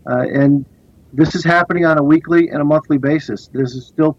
Uh, 0.08 0.22
and 0.22 0.64
this 1.12 1.34
is 1.34 1.44
happening 1.44 1.84
on 1.84 1.98
a 1.98 2.02
weekly 2.02 2.48
and 2.48 2.60
a 2.60 2.64
monthly 2.64 2.98
basis. 2.98 3.48
This 3.52 3.74
is 3.74 3.86
still 3.86 4.18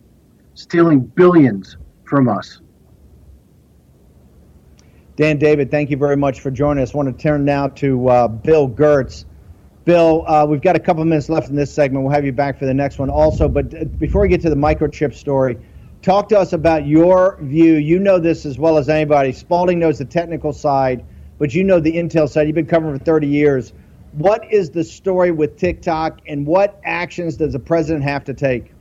stealing 0.53 1.01
billions 1.01 1.77
from 2.05 2.29
us. 2.29 2.61
Dan 5.17 5.37
David, 5.37 5.69
thank 5.69 5.89
you 5.89 5.97
very 5.97 6.15
much 6.15 6.39
for 6.39 6.49
joining 6.49 6.81
us. 6.81 6.93
I 6.93 6.97
want 6.97 7.17
to 7.17 7.21
turn 7.21 7.43
now 7.43 7.67
to 7.67 8.07
uh, 8.07 8.27
Bill 8.29 8.69
Gertz. 8.69 9.25
Bill, 9.83 10.23
uh, 10.25 10.45
we've 10.45 10.61
got 10.61 10.75
a 10.75 10.79
couple 10.79 11.03
minutes 11.03 11.27
left 11.27 11.49
in 11.49 11.55
this 11.55 11.73
segment. 11.73 12.05
We'll 12.05 12.13
have 12.13 12.25
you 12.25 12.31
back 12.31 12.57
for 12.57 12.65
the 12.65 12.73
next 12.73 12.99
one 12.99 13.09
also. 13.09 13.49
But 13.49 13.99
before 13.99 14.21
we 14.21 14.29
get 14.29 14.41
to 14.41 14.49
the 14.49 14.55
microchip 14.55 15.13
story, 15.13 15.57
Talk 16.01 16.29
to 16.29 16.39
us 16.39 16.53
about 16.53 16.85
your 16.85 17.37
view. 17.41 17.73
You 17.73 17.99
know 17.99 18.19
this 18.19 18.45
as 18.45 18.57
well 18.57 18.77
as 18.77 18.87
anybody. 18.87 19.31
Spalding 19.31 19.79
knows 19.79 19.97
the 19.97 20.05
technical 20.05 20.53
side, 20.53 21.03
but 21.37 21.53
you 21.53 21.63
know 21.63 21.79
the 21.79 21.91
intel 21.91 22.29
side. 22.29 22.47
You've 22.47 22.55
been 22.55 22.65
covering 22.65 22.97
for 22.97 23.03
30 23.03 23.27
years. 23.27 23.73
What 24.13 24.51
is 24.51 24.69
the 24.69 24.83
story 24.83 25.31
with 25.31 25.57
TikTok, 25.57 26.21
and 26.27 26.45
what 26.45 26.79
actions 26.85 27.35
does 27.37 27.53
the 27.53 27.59
president 27.59 28.03
have 28.05 28.23
to 28.25 28.33
take? 28.33 28.71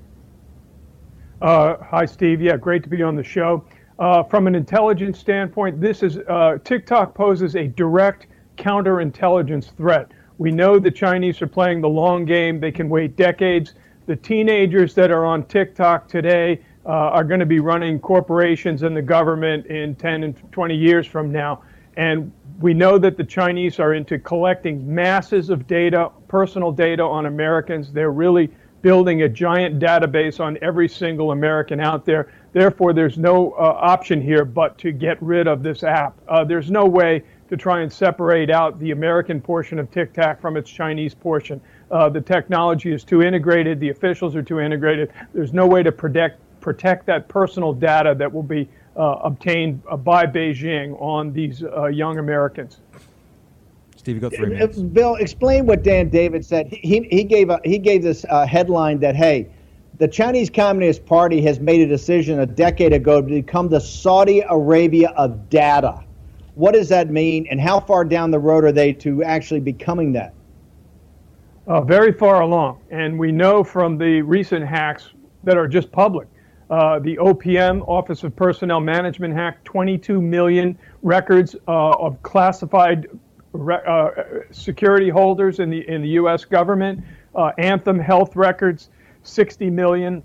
Uh, 1.42 1.76
hi, 1.82 2.04
Steve. 2.04 2.40
Yeah, 2.40 2.56
great 2.56 2.82
to 2.84 2.88
be 2.88 3.02
on 3.02 3.16
the 3.16 3.24
show. 3.24 3.64
Uh, 3.98 4.22
from 4.22 4.46
an 4.46 4.54
intelligence 4.54 5.18
standpoint, 5.18 5.80
this 5.80 6.02
is 6.02 6.18
uh, 6.28 6.58
TikTok 6.64 7.14
poses 7.14 7.56
a 7.56 7.66
direct 7.66 8.26
counterintelligence 8.56 9.74
threat. 9.76 10.10
We 10.38 10.50
know 10.50 10.78
the 10.78 10.90
Chinese 10.90 11.40
are 11.40 11.46
playing 11.46 11.80
the 11.80 11.88
long 11.88 12.26
game. 12.26 12.60
They 12.60 12.72
can 12.72 12.90
wait 12.90 13.16
decades. 13.16 13.72
The 14.06 14.16
teenagers 14.16 14.94
that 14.94 15.10
are 15.10 15.24
on 15.24 15.44
TikTok 15.46 16.08
today 16.08 16.60
uh, 16.84 16.90
are 16.90 17.24
going 17.24 17.40
to 17.40 17.46
be 17.46 17.58
running 17.58 17.98
corporations 17.98 18.82
and 18.82 18.94
the 18.94 19.02
government 19.02 19.66
in 19.66 19.94
10 19.94 20.24
and 20.24 20.52
20 20.52 20.76
years 20.76 21.06
from 21.06 21.32
now. 21.32 21.62
And 21.96 22.30
we 22.60 22.74
know 22.74 22.98
that 22.98 23.16
the 23.16 23.24
Chinese 23.24 23.80
are 23.80 23.94
into 23.94 24.18
collecting 24.18 24.94
masses 24.94 25.48
of 25.48 25.66
data, 25.66 26.10
personal 26.28 26.70
data 26.70 27.02
on 27.02 27.26
Americans. 27.26 27.92
They're 27.92 28.12
really 28.12 28.50
building 28.82 29.22
a 29.22 29.28
giant 29.28 29.80
database 29.80 30.38
on 30.38 30.58
every 30.62 30.88
single 30.88 31.32
American 31.32 31.80
out 31.80 32.04
there. 32.04 32.32
Therefore, 32.56 32.94
there's 32.94 33.18
no 33.18 33.50
uh, 33.50 33.76
option 33.82 34.18
here 34.18 34.46
but 34.46 34.78
to 34.78 34.90
get 34.90 35.22
rid 35.22 35.46
of 35.46 35.62
this 35.62 35.82
app. 35.82 36.18
Uh, 36.26 36.42
there's 36.42 36.70
no 36.70 36.86
way 36.86 37.22
to 37.50 37.56
try 37.58 37.82
and 37.82 37.92
separate 37.92 38.48
out 38.48 38.78
the 38.78 38.92
American 38.92 39.42
portion 39.42 39.78
of 39.78 39.90
TikTok 39.90 40.40
from 40.40 40.56
its 40.56 40.70
Chinese 40.70 41.12
portion. 41.12 41.60
Uh, 41.90 42.08
the 42.08 42.22
technology 42.22 42.94
is 42.94 43.04
too 43.04 43.20
integrated, 43.20 43.78
the 43.78 43.90
officials 43.90 44.34
are 44.34 44.42
too 44.42 44.58
integrated. 44.58 45.12
There's 45.34 45.52
no 45.52 45.66
way 45.66 45.82
to 45.82 45.92
protect 45.92 46.40
protect 46.62 47.04
that 47.04 47.28
personal 47.28 47.74
data 47.74 48.14
that 48.16 48.32
will 48.32 48.42
be 48.42 48.66
uh, 48.96 49.18
obtained 49.22 49.82
uh, 49.90 49.98
by 49.98 50.24
Beijing 50.24 50.98
on 50.98 51.34
these 51.34 51.62
uh, 51.62 51.88
young 51.88 52.18
Americans. 52.18 52.78
Steve, 53.96 54.14
you 54.14 54.20
got 54.22 54.32
three 54.32 54.48
minutes. 54.48 54.78
Bill, 54.78 55.16
explain 55.16 55.66
what 55.66 55.82
Dan 55.82 56.08
David 56.08 56.42
said. 56.42 56.68
He, 56.68 57.06
he 57.10 57.22
gave 57.22 57.50
a, 57.50 57.60
he 57.64 57.76
gave 57.76 58.02
this 58.02 58.24
uh, 58.30 58.46
headline 58.46 58.98
that 59.00 59.14
hey, 59.14 59.46
the 59.98 60.08
Chinese 60.08 60.50
Communist 60.50 61.06
Party 61.06 61.40
has 61.42 61.60
made 61.60 61.80
a 61.80 61.86
decision 61.86 62.40
a 62.40 62.46
decade 62.46 62.92
ago 62.92 63.20
to 63.20 63.26
become 63.26 63.68
the 63.68 63.80
Saudi 63.80 64.40
Arabia 64.48 65.10
of 65.16 65.48
data. 65.48 66.02
What 66.54 66.72
does 66.72 66.88
that 66.88 67.10
mean, 67.10 67.46
and 67.50 67.60
how 67.60 67.80
far 67.80 68.04
down 68.04 68.30
the 68.30 68.38
road 68.38 68.64
are 68.64 68.72
they 68.72 68.92
to 68.94 69.22
actually 69.22 69.60
becoming 69.60 70.12
that? 70.12 70.34
Uh, 71.66 71.80
very 71.80 72.12
far 72.12 72.42
along, 72.42 72.80
and 72.90 73.18
we 73.18 73.32
know 73.32 73.64
from 73.64 73.98
the 73.98 74.22
recent 74.22 74.66
hacks 74.66 75.10
that 75.44 75.56
are 75.56 75.66
just 75.66 75.90
public 75.92 76.28
uh, 76.70 76.98
the 76.98 77.16
OPM, 77.18 77.86
Office 77.86 78.24
of 78.24 78.34
Personnel 78.34 78.80
Management, 78.80 79.34
hacked 79.34 79.64
22 79.64 80.20
million 80.20 80.76
records 81.02 81.54
uh, 81.68 81.90
of 81.90 82.20
classified 82.22 83.06
re- 83.52 83.78
uh, 83.86 84.10
security 84.50 85.08
holders 85.08 85.60
in 85.60 85.70
the 85.70 85.88
in 85.88 86.02
the 86.02 86.08
U.S. 86.08 86.44
government. 86.44 87.04
Uh, 87.34 87.52
Anthem 87.58 87.98
Health 87.98 88.34
records, 88.34 88.90
60 89.26 89.70
million. 89.70 90.22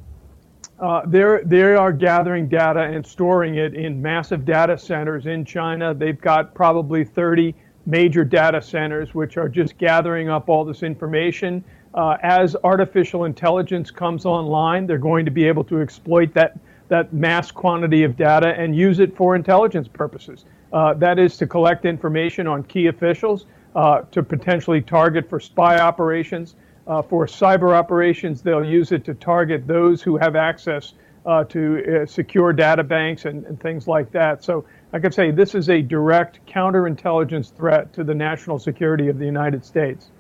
Uh, 0.80 1.04
they're, 1.06 1.44
they 1.44 1.62
are 1.62 1.92
gathering 1.92 2.48
data 2.48 2.82
and 2.82 3.06
storing 3.06 3.56
it 3.56 3.76
in 3.76 4.02
massive 4.02 4.46
data 4.46 4.78
centers 4.78 5.28
in 5.28 5.46
China. 5.46 5.94
They've 5.94 6.20
got 6.20 6.56
probably 6.56 7.04
30 7.04 7.54
major 7.86 8.24
data 8.24 8.62
centers 8.62 9.14
which 9.14 9.38
are 9.38 9.50
just 9.50 9.78
gathering 9.78 10.30
up 10.30 10.50
all 10.50 10.66
this 10.66 10.84
information 10.84 11.64
uh, 11.94 12.18
as 12.22 12.56
artificial 12.64 13.26
intelligence 13.26 13.92
comes 13.92 14.26
online, 14.26 14.88
they're 14.88 14.98
going 14.98 15.26
to 15.26 15.32
be 15.32 15.46
able 15.46 15.64
to 15.66 15.82
exploit 15.82 16.34
that, 16.34 16.58
that 16.88 17.12
mass 17.14 17.52
quantity 17.52 18.04
of 18.04 18.16
data 18.16 18.56
and 18.58 18.76
use 18.76 19.00
it 19.00 19.16
for 19.16 19.36
intelligence 19.36 19.88
purposes. 19.88 20.46
Uh, 20.72 20.94
that 20.94 21.20
is 21.20 21.36
to 21.38 21.46
collect 21.46 21.86
information 21.86 22.48
on 22.48 22.64
key 22.64 22.88
officials, 22.88 23.46
uh, 23.76 24.02
to 24.12 24.24
potentially 24.24 24.82
target 24.82 25.30
for 25.30 25.40
spy 25.40 25.80
operations. 25.80 26.56
Uh, 26.92 27.02
for 27.02 27.26
cyber 27.26 27.74
operations, 27.74 28.42
they'll 28.42 28.66
use 28.66 28.92
it 28.92 29.06
to 29.06 29.14
target 29.14 29.66
those 29.66 30.02
who 30.02 30.18
have 30.18 30.36
access 30.36 30.94
uh, 31.26 31.44
to 31.46 32.02
uh, 32.02 32.06
secure 32.06 32.52
data 32.52 32.84
banks 32.84 33.24
and, 33.26 33.46
and 33.46 33.60
things 33.62 33.88
like 33.88 34.12
that. 34.12 34.44
So, 34.44 34.66
I 34.92 35.00
could 35.00 35.14
say 35.14 35.32
this 35.32 35.56
is 35.56 35.70
a 35.70 35.82
direct 35.82 36.46
counterintelligence 36.46 37.56
threat 37.56 37.94
to 37.94 38.04
the 38.04 38.14
national 38.14 38.60
security 38.60 39.08
of 39.08 39.20
the 39.20 39.26
United 39.26 39.64
States 39.64 40.12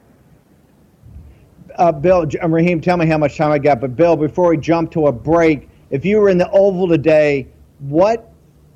uh, 1.77 1.91
Bill, 1.91 2.27
um, 2.41 2.53
Raheem, 2.53 2.81
tell 2.81 2.97
me 2.97 3.05
how 3.05 3.17
much 3.17 3.37
time 3.37 3.51
I 3.51 3.59
got. 3.59 3.79
But 3.79 3.95
Bill, 3.95 4.15
before 4.15 4.49
we 4.49 4.57
jump 4.57 4.91
to 4.91 5.07
a 5.07 5.11
break, 5.11 5.69
if 5.89 6.05
you 6.05 6.19
were 6.19 6.29
in 6.29 6.37
the 6.37 6.49
Oval 6.51 6.87
today, 6.87 7.47
what 7.79 8.31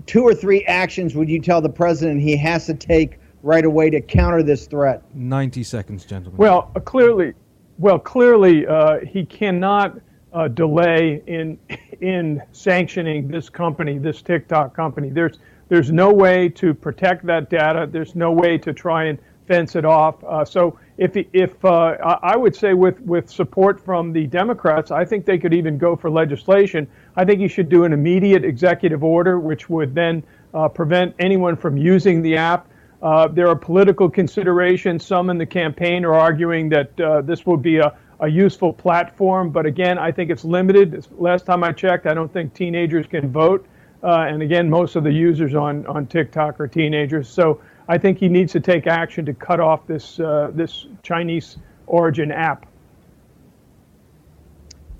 two 0.05 0.23
or 0.23 0.33
three 0.33 0.65
actions 0.65 1.15
would 1.15 1.29
you 1.29 1.39
tell 1.39 1.61
the 1.61 1.69
president 1.69 2.21
he 2.21 2.35
has 2.37 2.65
to 2.67 2.73
take 2.73 3.19
right 3.43 3.65
away 3.65 3.89
to 3.89 4.01
counter 4.01 4.43
this 4.43 4.67
threat? 4.67 5.03
90 5.13 5.63
seconds, 5.63 6.05
gentlemen. 6.05 6.37
Well, 6.37 6.71
uh, 6.75 6.79
clearly, 6.79 7.33
well, 7.77 7.99
clearly, 7.99 8.65
uh, 8.65 8.99
he 8.99 9.25
cannot 9.25 9.99
uh, 10.33 10.47
delay 10.47 11.21
in 11.27 11.57
in 12.01 12.41
sanctioning 12.51 13.27
this 13.27 13.49
company, 13.49 13.97
this 13.97 14.21
TikTok 14.21 14.75
company. 14.75 15.09
There's 15.09 15.39
there's 15.69 15.91
no 15.91 16.13
way 16.13 16.49
to 16.49 16.73
protect 16.73 17.25
that 17.25 17.49
data. 17.49 17.87
There's 17.89 18.15
no 18.15 18.31
way 18.31 18.57
to 18.59 18.73
try 18.73 19.05
and 19.05 19.17
fence 19.47 19.75
it 19.75 19.85
off. 19.85 20.23
Uh, 20.23 20.45
so 20.45 20.77
if 20.97 21.15
if 21.33 21.63
uh, 21.65 21.95
I 22.23 22.35
would 22.35 22.55
say 22.55 22.73
with 22.73 22.99
with 23.01 23.29
support 23.29 23.83
from 23.83 24.13
the 24.13 24.25
Democrats, 24.27 24.91
I 24.91 25.05
think 25.05 25.25
they 25.25 25.37
could 25.37 25.53
even 25.53 25.77
go 25.77 25.95
for 25.95 26.09
legislation. 26.09 26.87
I 27.15 27.25
think 27.25 27.39
you 27.39 27.47
should 27.47 27.69
do 27.69 27.83
an 27.83 27.93
immediate 27.93 28.43
executive 28.43 29.03
order, 29.03 29.39
which 29.39 29.69
would 29.69 29.95
then 29.95 30.23
uh, 30.53 30.67
prevent 30.67 31.15
anyone 31.19 31.55
from 31.55 31.77
using 31.77 32.21
the 32.21 32.37
app. 32.37 32.67
Uh, 33.05 33.27
there 33.27 33.47
are 33.47 33.55
political 33.55 34.09
considerations. 34.09 35.05
Some 35.05 35.29
in 35.29 35.37
the 35.37 35.45
campaign 35.45 36.03
are 36.05 36.15
arguing 36.15 36.69
that 36.69 36.99
uh, 36.99 37.21
this 37.21 37.45
will 37.45 37.55
be 37.55 37.77
a, 37.77 37.95
a 38.19 38.27
useful 38.27 38.73
platform, 38.73 39.51
but 39.51 39.67
again, 39.67 39.99
I 39.99 40.11
think 40.11 40.31
it's 40.31 40.43
limited. 40.43 41.05
Last 41.19 41.45
time 41.45 41.63
I 41.63 41.71
checked, 41.71 42.07
I 42.07 42.15
don't 42.15 42.33
think 42.33 42.55
teenagers 42.55 43.05
can 43.05 43.31
vote. 43.31 43.67
Uh, 44.03 44.25
and 44.27 44.41
again, 44.41 44.67
most 44.71 44.95
of 44.95 45.03
the 45.03 45.11
users 45.11 45.53
on, 45.53 45.85
on 45.85 46.07
TikTok 46.07 46.59
are 46.59 46.67
teenagers. 46.67 47.29
So 47.29 47.61
I 47.87 47.99
think 47.99 48.17
he 48.17 48.27
needs 48.27 48.51
to 48.53 48.59
take 48.59 48.87
action 48.87 49.23
to 49.27 49.35
cut 49.35 49.59
off 49.59 49.85
this 49.85 50.19
uh, 50.19 50.49
this 50.55 50.87
Chinese 51.03 51.57
origin 51.85 52.31
app. 52.31 52.65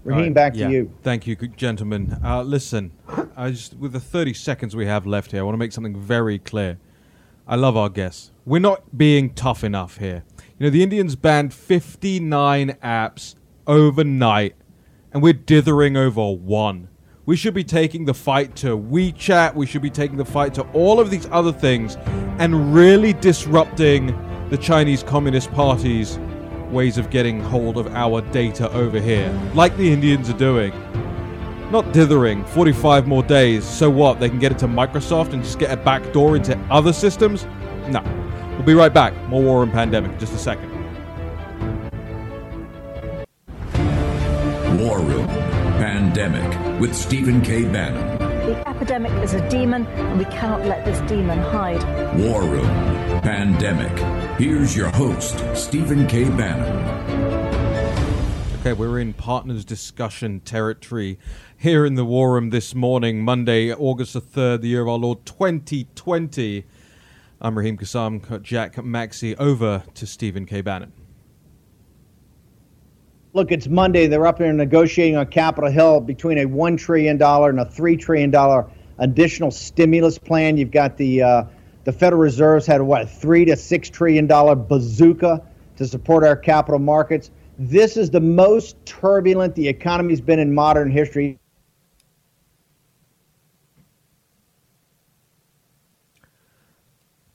Raheem, 0.03 0.33
back 0.33 0.53
to 0.53 0.69
you. 0.69 0.91
Thank 1.01 1.25
you, 1.25 1.35
gentlemen. 1.35 2.19
Uh, 2.24 2.43
listen, 2.43 2.91
I 3.35 3.50
just, 3.50 3.74
with 3.77 3.93
the 3.93 4.00
30 4.00 4.35
seconds 4.35 4.75
we 4.75 4.85
have 4.85 5.07
left 5.07 5.31
here, 5.31 5.39
I 5.39 5.43
want 5.43 5.55
to 5.55 5.57
make 5.57 5.71
something 5.71 6.00
very 6.00 6.38
clear. 6.38 6.77
I 7.47 7.55
love 7.55 7.77
our 7.77 7.89
guests. 7.89 8.31
We're 8.43 8.57
not 8.57 8.97
being 8.97 9.31
tough 9.33 9.63
enough 9.63 9.97
here. 9.97 10.23
You 10.57 10.65
know, 10.65 10.69
the 10.71 10.81
Indians 10.81 11.15
banned 11.15 11.53
59 11.53 12.75
apps 12.83 13.35
overnight, 13.67 14.55
and 15.13 15.21
we're 15.21 15.33
dithering 15.33 15.95
over 15.95 16.31
one. 16.31 16.89
We 17.27 17.35
should 17.35 17.53
be 17.53 17.63
taking 17.63 18.05
the 18.05 18.15
fight 18.15 18.55
to 18.57 18.75
WeChat. 18.75 19.53
We 19.53 19.67
should 19.67 19.83
be 19.83 19.91
taking 19.91 20.17
the 20.17 20.25
fight 20.25 20.55
to 20.55 20.63
all 20.71 20.99
of 20.99 21.11
these 21.11 21.27
other 21.31 21.51
things 21.51 21.97
and 22.39 22.73
really 22.73 23.13
disrupting 23.13 24.07
the 24.49 24.57
Chinese 24.57 25.03
Communist 25.03 25.51
Party's 25.51 26.17
ways 26.71 26.97
of 26.97 27.11
getting 27.11 27.39
hold 27.39 27.77
of 27.77 27.93
our 27.95 28.21
data 28.21 28.71
over 28.71 28.99
here, 28.99 29.31
like 29.53 29.77
the 29.77 29.91
Indians 29.91 30.31
are 30.31 30.37
doing. 30.37 30.71
Not 31.72 31.91
dithering, 31.93 32.45
45 32.45 33.07
more 33.07 33.24
days, 33.24 33.65
so 33.65 33.89
what? 33.89 34.19
They 34.19 34.29
can 34.29 34.38
get 34.38 34.51
it 34.51 34.60
to 34.60 34.67
Microsoft 34.67 35.34
and 35.34 35.43
just 35.43 35.57
get 35.57 35.72
a 35.72 35.77
back 35.77 36.13
door 36.13 36.36
into 36.36 36.57
other 36.69 36.93
systems? 36.93 37.45
No. 37.89 38.03
We'll 38.51 38.63
be 38.63 38.75
right 38.75 38.93
back. 38.93 39.13
More 39.27 39.41
War 39.41 39.60
Room 39.62 39.72
Pandemic 39.72 40.12
in 40.12 40.19
just 40.19 40.34
a 40.34 40.38
second. 40.38 40.72
War 44.79 45.00
Room 45.00 45.27
Pandemic 45.77 46.79
with 46.79 46.95
Stephen 46.95 47.41
K. 47.41 47.63
Bannon. 47.63 48.19
The 48.45 48.69
epidemic 48.69 49.12
is 49.24 49.34
a 49.34 49.50
demon, 49.50 49.88
and 49.88 50.19
we 50.19 50.25
cannot 50.25 50.65
let 50.65 50.86
this 50.86 51.00
demon 51.10 51.39
hide. 51.39 51.84
War 52.19 52.43
Room 52.43 52.67
Pandemic. 53.22 53.98
Here's 54.38 54.77
your 54.77 54.89
host, 54.89 55.43
Stephen 55.55 56.05
K. 56.05 56.25
Bannon. 56.25 57.34
Okay, 58.65 58.74
we're 58.74 58.98
in 58.98 59.13
partners 59.13 59.63
discussion 59.63 60.39
territory 60.39 61.19
here 61.55 61.86
in 61.86 61.93
the 61.93 62.03
War 62.03 62.34
Room 62.34 62.50
this 62.50 62.74
morning, 62.74 63.24
Monday, 63.24 63.72
August 63.72 64.13
the 64.13 64.22
3rd, 64.22 64.62
the 64.62 64.69
year 64.69 64.81
of 64.81 64.88
our 64.88 64.98
Lord 64.98 65.24
2020. 65.24 66.65
I'm 67.39 67.55
Raheem 67.55 67.77
Kassam, 67.77 68.41
Jack 68.41 68.84
Maxey, 68.84 69.38
over 69.38 69.84
to 69.93 70.07
Stephen 70.07 70.48
K. 70.48 70.62
Bannon. 70.62 70.93
Look, 73.34 73.51
it's 73.51 73.67
Monday. 73.67 74.07
They're 74.07 74.25
up 74.25 74.39
there 74.39 74.51
negotiating 74.51 75.15
on 75.15 75.27
Capitol 75.27 75.69
Hill 75.69 76.00
between 76.00 76.39
a 76.39 76.48
$1 76.48 76.79
trillion 76.79 77.22
and 77.22 77.60
a 77.60 77.65
$3 77.65 78.00
trillion 78.00 78.65
additional 78.98 79.51
stimulus 79.51 80.17
plan. 80.17 80.57
You've 80.57 80.72
got 80.72 80.98
the, 80.98 81.22
uh, 81.22 81.43
the 81.84 81.91
Federal 81.91 82.24
Reserve's 82.24 82.65
had, 82.65 82.81
what, 82.81 83.12
three 83.12 83.45
to 83.45 83.53
$6 83.53 83.91
trillion 83.91 84.25
bazooka 84.25 85.43
to 85.77 85.86
support 85.86 86.24
our 86.24 86.36
capital 86.36 86.79
markets. 86.79 87.29
This 87.57 87.95
is 87.95 88.09
the 88.09 88.19
most 88.19 88.75
turbulent 88.85 89.55
the 89.55 89.67
economy's 89.67 90.19
been 90.19 90.39
in 90.39 90.53
modern 90.53 90.91
history. 90.91 91.39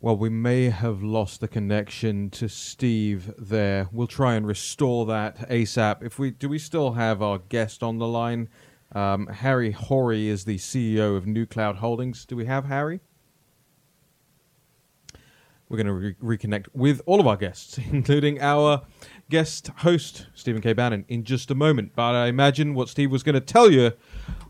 Well, 0.03 0.17
we 0.17 0.29
may 0.31 0.71
have 0.71 1.03
lost 1.03 1.41
the 1.41 1.49
connection 1.49 2.31
to 2.31 2.49
Steve 2.49 3.35
there. 3.39 3.89
We'll 3.93 4.07
try 4.07 4.35
and 4.35 4.47
restore 4.47 5.07
that 5.07 5.49
ASAP. 5.51 6.03
If 6.03 6.19
we 6.19 6.31
do, 6.31 6.49
we 6.49 6.59
still 6.59 6.93
have 6.93 7.23
our 7.23 7.39
guest 7.39 7.83
on 7.83 7.99
the 7.99 8.09
line. 8.09 8.49
Um, 8.93 9.27
Harry 9.27 9.73
Haury 9.73 10.29
is 10.29 10.45
the 10.45 10.57
CEO 10.57 11.17
of 11.17 11.27
New 11.27 11.47
Cloud 11.47 11.77
Holdings. 11.77 12.25
Do 12.25 12.35
we 12.35 12.47
have 12.47 12.65
Harry? 12.65 13.01
We're 15.69 15.77
going 15.77 15.87
to 15.87 15.93
re- 15.93 16.37
reconnect 16.39 16.67
with 16.75 17.01
all 17.07 17.21
of 17.21 17.27
our 17.27 17.37
guests, 17.37 17.79
including 17.93 18.41
our 18.41 18.83
guest 19.31 19.71
host, 19.79 20.27
Stephen 20.35 20.61
K. 20.61 20.73
Bannon, 20.75 21.07
in 21.09 21.25
just 21.25 21.51
a 21.51 21.55
moment. 21.55 21.93
But 21.95 22.15
I 22.15 22.27
imagine 22.27 22.75
what 22.75 22.89
Steve 22.89 23.11
was 23.11 23.23
going 23.23 23.35
to 23.35 23.41
tell 23.41 23.71
you 23.71 23.93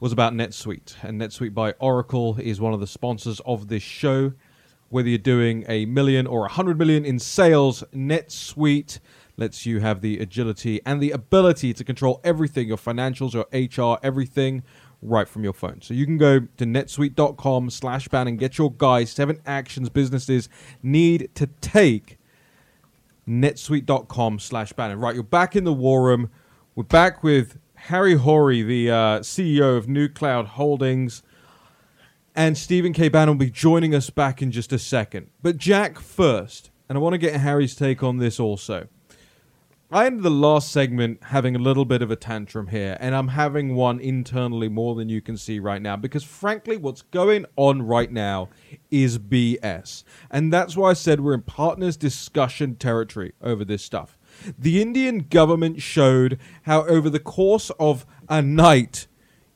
was 0.01 0.11
about 0.11 0.33
NetSuite. 0.33 0.97
And 1.03 1.21
NetSuite 1.21 1.55
by 1.55 1.73
Oracle 1.73 2.39
is 2.41 2.61
one 2.61 2.73
of 2.73 2.81
the 2.81 2.87
sponsors 2.87 3.41
of 3.47 3.69
this 3.69 3.83
show. 3.83 4.33
Whether 4.89 5.11
you're 5.11 5.19
doing 5.19 5.65
a 5.69 5.85
million 5.85 6.27
or 6.27 6.47
a 6.47 6.49
hundred 6.49 6.79
million 6.79 7.05
in 7.05 7.19
sales, 7.19 7.85
NetSuite 7.95 8.99
lets 9.37 9.65
you 9.65 9.81
have 9.81 10.01
the 10.01 10.19
agility 10.19 10.81
and 10.85 11.01
the 11.01 11.13
ability 11.13 11.73
to 11.75 11.85
control 11.85 12.21
everything 12.25 12.67
your 12.67 12.77
financials, 12.77 13.35
your 13.35 13.47
HR, 13.53 13.99
everything 14.03 14.63
right 15.03 15.29
from 15.29 15.45
your 15.45 15.53
phone. 15.53 15.81
So 15.83 15.95
you 15.95 16.07
can 16.07 16.19
go 16.19 16.41
to 16.41 16.65
netsuite.com 16.65 17.71
slash 17.71 18.09
ban 18.09 18.29
and 18.29 18.39
get 18.39 18.59
your 18.59 18.73
guys 18.73 19.11
seven 19.11 19.41
actions 19.47 19.89
businesses 19.89 20.49
need 20.83 21.31
to 21.35 21.47
take 21.47 22.19
netsuite.com 23.31 24.39
slash 24.39 24.73
bannon. 24.73 24.99
Right, 24.99 25.15
you're 25.15 25.23
back 25.23 25.55
in 25.55 25.65
the 25.65 25.73
war 25.73 26.05
room. 26.05 26.31
We're 26.75 26.85
back 26.85 27.23
with 27.23 27.59
Harry 27.75 28.17
Haury, 28.17 28.63
the 28.63 28.91
uh, 28.91 29.21
CEO 29.21 29.77
of 29.77 29.89
New 29.89 30.09
Cloud 30.09 30.47
Holdings. 30.47 31.23
And 32.35 32.57
Stephen 32.57 32.93
K. 32.93 33.09
Bannon 33.09 33.37
will 33.37 33.47
be 33.47 33.51
joining 33.51 33.95
us 33.95 34.11
back 34.11 34.43
in 34.43 34.51
just 34.51 34.73
a 34.73 34.79
second. 34.79 35.31
But 35.43 35.57
Jack 35.57 35.99
first, 35.99 36.71
and 36.89 36.99
I 36.99 37.01
want 37.01 37.15
to 37.15 37.19
get 37.19 37.41
Harry's 37.41 37.75
take 37.75 38.03
on 38.03 38.19
this 38.19 38.39
also. 38.39 38.89
I 39.93 40.07
ended 40.07 40.23
the 40.23 40.31
last 40.31 40.71
segment 40.71 41.19
having 41.21 41.57
a 41.57 41.59
little 41.59 41.85
bit 41.85 42.01
of 42.01 42.13
a 42.13 42.17
tantrum 42.17 42.69
here, 42.69 42.97
and 43.01 43.13
I'm 43.13 43.27
having 43.27 43.75
one 43.75 43.99
internally 43.99 44.69
more 44.69 44.95
than 44.95 45.09
you 45.09 45.21
can 45.21 45.37
see 45.37 45.59
right 45.59 45.83
now 45.83 45.97
because, 45.97 46.23
frankly, 46.23 46.77
what's 46.77 47.03
going 47.03 47.45
on 47.57 47.83
right 47.83 48.13
now 48.13 48.51
is 48.93 49.19
BS. 49.19 50.05
And 50.31 50.53
that's 50.53 50.77
why 50.77 50.91
I 50.91 50.93
said 50.93 51.19
we're 51.19 51.35
in 51.35 51.43
partners 51.43 51.97
discussion 51.97 52.77
territory 52.77 53.33
over 53.43 53.65
this 53.65 53.83
stuff. 53.83 54.17
The 54.57 54.81
Indian 54.81 55.27
government 55.29 55.83
showed 55.83 56.39
how, 56.63 56.87
over 56.87 57.11
the 57.11 57.19
course 57.19 57.71
of 57.81 58.07
a 58.29 58.41
night, 58.41 59.09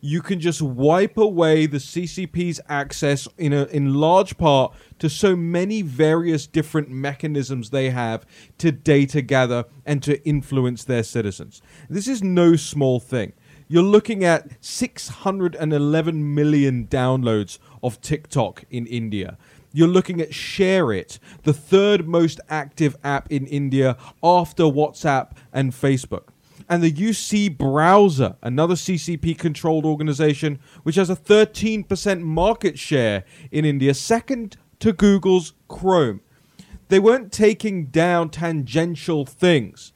you 0.05 0.21
can 0.21 0.39
just 0.39 0.61
wipe 0.61 1.17
away 1.17 1.65
the 1.65 1.79
CCP's 1.79 2.61
access 2.69 3.27
in 3.39 3.55
a, 3.55 3.65
in 3.65 3.95
large 3.95 4.37
part 4.37 4.75
to 4.99 5.09
so 5.09 5.35
many 5.35 5.81
various 5.81 6.47
different 6.47 6.91
mechanisms 6.91 7.71
they 7.71 7.89
have 7.89 8.27
to 8.59 8.71
data 8.71 9.23
gather 9.23 9.65
and 9.87 10.03
to 10.03 10.23
influence 10.29 10.85
their 10.85 11.03
citizens. 11.03 11.63
This 11.89 12.07
is 12.07 12.23
no 12.23 12.55
small 12.55 13.01
thing. 13.01 13.33
You're 13.67 13.83
looking 13.83 14.25
at 14.25 14.51
611 14.61 16.35
million 16.35 16.87
downloads 16.87 17.59
of 17.83 17.99
TikTok 18.03 18.65
in 18.71 18.87
India. 18.87 19.39
You're 19.73 19.89
looking 19.89 20.21
at 20.21 20.33
ShareIt, 20.33 21.19
the 21.45 21.55
third 21.55 22.07
most 22.07 22.41
active 22.51 22.95
app 23.03 23.33
in 23.33 23.47
India 23.47 23.97
after 24.23 24.65
WhatsApp 24.65 25.33
and 25.51 25.73
Facebook 25.73 26.34
and 26.69 26.83
the 26.83 26.93
UC 26.93 27.57
Browser, 27.57 28.37
another 28.43 28.75
CCP 28.75 29.39
controlled 29.39 29.85
organization, 29.85 30.59
which 30.83 30.97
has 30.97 31.11
a 31.11 31.17
13% 31.17 32.21
market 32.21 32.79
share 32.79 33.25
in 33.51 33.65
India, 33.65 33.95
second 33.95 34.57
to 34.81 34.93
Google's 34.93 35.55
Chrome. 35.69 36.21
They 36.89 36.99
weren't 36.99 37.33
taking 37.33 37.87
down 37.87 38.31
tangential 38.31 39.25
things. 39.25 39.93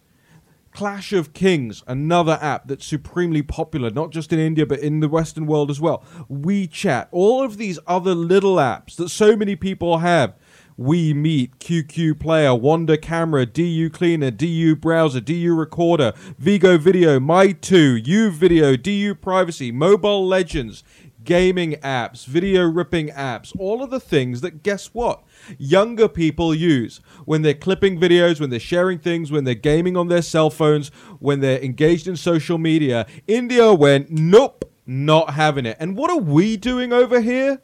Clash 0.73 1.13
of 1.13 1.33
Kings, 1.33 1.83
another 1.87 2.39
app 2.41 2.69
that's 2.69 2.87
supremely 2.87 3.43
popular, 3.43 3.91
not 3.91 4.11
just 4.11 4.33
in 4.33 4.39
India, 4.39 4.65
but 4.65 4.79
in 4.79 5.01
the 5.01 5.09
Western 5.09 5.47
world 5.47 5.71
as 5.71 5.81
well. 5.81 6.05
WeChat, 6.31 7.09
all 7.11 7.43
of 7.43 7.57
these 7.57 7.79
other 7.87 8.15
little 8.15 8.57
apps 8.57 8.95
that 8.97 9.09
so 9.09 9.37
many 9.37 9.57
people 9.57 9.99
have 9.99 10.35
we 10.79 11.13
Meet, 11.13 11.59
QQ 11.59 12.21
Player, 12.21 12.55
Wonder 12.55 12.97
Camera, 12.97 13.45
DU 13.45 13.91
Cleaner, 13.91 14.31
DU 14.31 14.77
Browser, 14.77 15.21
DU 15.21 15.53
Recorder, 15.53 16.13
Vigo 16.39 16.79
Video, 16.79 17.19
My2, 17.19 18.07
U 18.07 18.31
Video, 18.31 18.77
DU 18.77 19.17
Privacy, 19.17 19.73
Mobile 19.73 20.25
Legends, 20.25 20.85
gaming 21.25 21.73
apps, 21.83 22.25
video 22.25 22.63
ripping 22.63 23.09
apps, 23.09 23.53
all 23.59 23.83
of 23.83 23.91
the 23.91 23.99
things 23.99 24.41
that 24.41 24.63
guess 24.63 24.95
what? 24.95 25.25
Younger 25.59 26.07
people 26.09 26.55
use 26.55 27.01
when 27.25 27.43
they're 27.43 27.55
clipping 27.55 27.99
videos, 27.99 28.41
when 28.41 28.51
they're 28.51 28.61
sharing 28.61 29.01
things, 29.01 29.33
when 29.33 29.43
they're 29.43 29.55
gaming 29.55 29.97
on 29.97 30.07
their 30.07 30.23
cell 30.23 30.49
phones, 30.49 30.91
when 31.19 31.41
they're 31.41 31.61
engaged 31.61 32.07
in 32.07 32.15
social 32.15 32.57
media. 32.57 33.05
India 33.27 33.75
went, 33.75 34.13
nope, 34.13 34.65
not 34.87 35.31
having 35.31 35.67
it. 35.67 35.77
And 35.81 35.97
what 35.97 36.09
are 36.09 36.19
we 36.19 36.57
doing 36.57 36.93
over 36.93 37.21
here? 37.21 37.63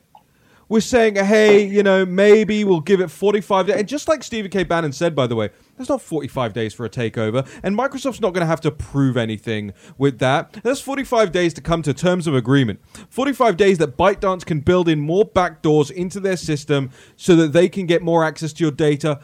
We're 0.75 0.81
saying, 0.81 1.15
hey, 1.15 1.65
you 1.65 1.85
know, 1.85 2.05
maybe 2.05 2.65
we'll 2.65 2.81
give 2.81 3.01
it 3.01 3.09
45 3.09 3.69
days. 3.69 3.77
And 3.77 3.87
just 3.87 4.09
like 4.09 4.25
Stephen 4.25 4.51
K. 4.51 4.65
Bannon 4.65 4.93
said, 4.93 5.15
by 5.15 5.29
the 5.29 5.37
way, 5.37 5.51
there's 5.77 5.89
not 5.89 6.03
45 6.03 6.53
days 6.53 6.75
for 6.75 6.85
a 6.85 6.91
takeover, 6.91 7.49
and 7.63 7.79
Microsoft's 7.79 8.21
not 8.21 8.35
going 8.35 8.41
to 8.41 8.47
have 8.47 8.61
to 8.63 8.73
prove 8.73 9.17
anything 9.17 9.73
with 9.99 10.19
that. 10.19 10.53
There's 10.65 10.81
45 10.81 11.31
days 11.31 11.55
to 11.55 11.61
come 11.61 11.83
to 11.83 11.95
terms 11.95 12.27
of 12.27 12.35
agreement. 12.35 12.81
45 13.09 13.57
days 13.57 13.79
that 13.79 13.97
ByteDance 13.97 14.45
can 14.45 14.59
build 14.59 14.89
in 14.89 14.99
more 14.99 15.25
backdoors 15.25 15.93
into 15.93 16.19
their 16.19 16.37
system 16.37 16.91
so 17.15 17.37
that 17.37 17.53
they 17.53 17.69
can 17.69 17.87
get 17.87 18.03
more 18.03 18.25
access 18.25 18.53
to 18.55 18.65
your 18.65 18.73
data 18.73 19.21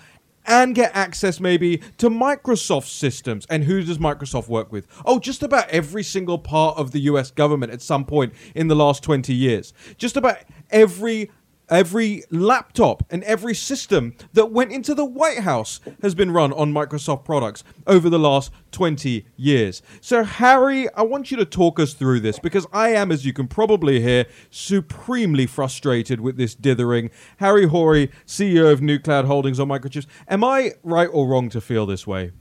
and 0.46 0.74
get 0.74 0.94
access 0.94 1.40
maybe 1.40 1.78
to 1.98 2.08
Microsoft 2.08 2.86
systems. 2.86 3.46
And 3.50 3.64
who 3.64 3.82
does 3.82 3.98
Microsoft 3.98 4.48
work 4.48 4.72
with? 4.72 4.86
Oh, 5.04 5.18
just 5.18 5.42
about 5.42 5.68
every 5.68 6.02
single 6.02 6.38
part 6.38 6.78
of 6.78 6.92
the 6.92 7.00
US 7.00 7.30
government 7.30 7.72
at 7.72 7.82
some 7.82 8.04
point 8.04 8.32
in 8.54 8.68
the 8.68 8.76
last 8.76 9.02
20 9.02 9.34
years. 9.34 9.72
Just 9.98 10.16
about 10.16 10.38
every 10.70 11.30
every 11.70 12.24
laptop 12.30 13.04
and 13.10 13.22
every 13.24 13.54
system 13.54 14.14
that 14.32 14.50
went 14.50 14.72
into 14.72 14.94
the 14.94 15.04
White 15.04 15.40
House 15.40 15.80
has 16.02 16.14
been 16.14 16.32
run 16.32 16.52
on 16.52 16.72
Microsoft 16.72 17.24
products 17.24 17.64
over 17.86 18.10
the 18.10 18.18
last 18.18 18.52
20 18.72 19.26
years. 19.36 19.82
So, 20.00 20.24
Harry, 20.24 20.92
I 20.94 21.02
want 21.02 21.30
you 21.30 21.36
to 21.38 21.44
talk 21.44 21.80
us 21.80 21.94
through 21.94 22.20
this 22.20 22.38
because 22.38 22.66
I 22.72 22.90
am, 22.90 23.10
as 23.12 23.24
you 23.24 23.32
can 23.32 23.46
probably 23.48 24.00
hear, 24.00 24.26
supremely 24.50 25.46
frustrated 25.46 26.20
with 26.20 26.36
this 26.36 26.54
dithering. 26.54 27.10
Harry 27.38 27.66
Haury, 27.66 28.10
CEO 28.26 28.72
of 28.72 28.82
New 28.82 28.98
Cloud 28.98 29.24
Holdings 29.24 29.60
on 29.60 29.68
Microchips. 29.68 30.06
Am 30.28 30.44
I 30.44 30.72
right 30.82 31.08
or 31.10 31.28
wrong 31.28 31.48
to 31.50 31.60
feel 31.60 31.86
this 31.86 32.06
way? 32.06 32.32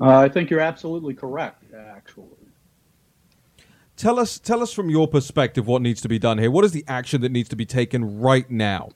Uh, 0.00 0.18
I 0.18 0.28
think 0.28 0.50
you're 0.50 0.60
absolutely 0.60 1.14
correct, 1.14 1.72
actually. 1.72 2.33
Tell 3.96 4.18
us, 4.18 4.38
tell 4.38 4.62
us 4.62 4.72
from 4.72 4.90
your 4.90 5.06
perspective 5.06 5.66
what 5.66 5.80
needs 5.82 6.00
to 6.00 6.08
be 6.08 6.18
done 6.18 6.38
here. 6.38 6.50
What 6.50 6.64
is 6.64 6.72
the 6.72 6.84
action 6.88 7.20
that 7.20 7.30
needs 7.30 7.48
to 7.50 7.56
be 7.56 7.64
taken 7.66 8.20
right 8.20 8.48
now? 8.50 8.90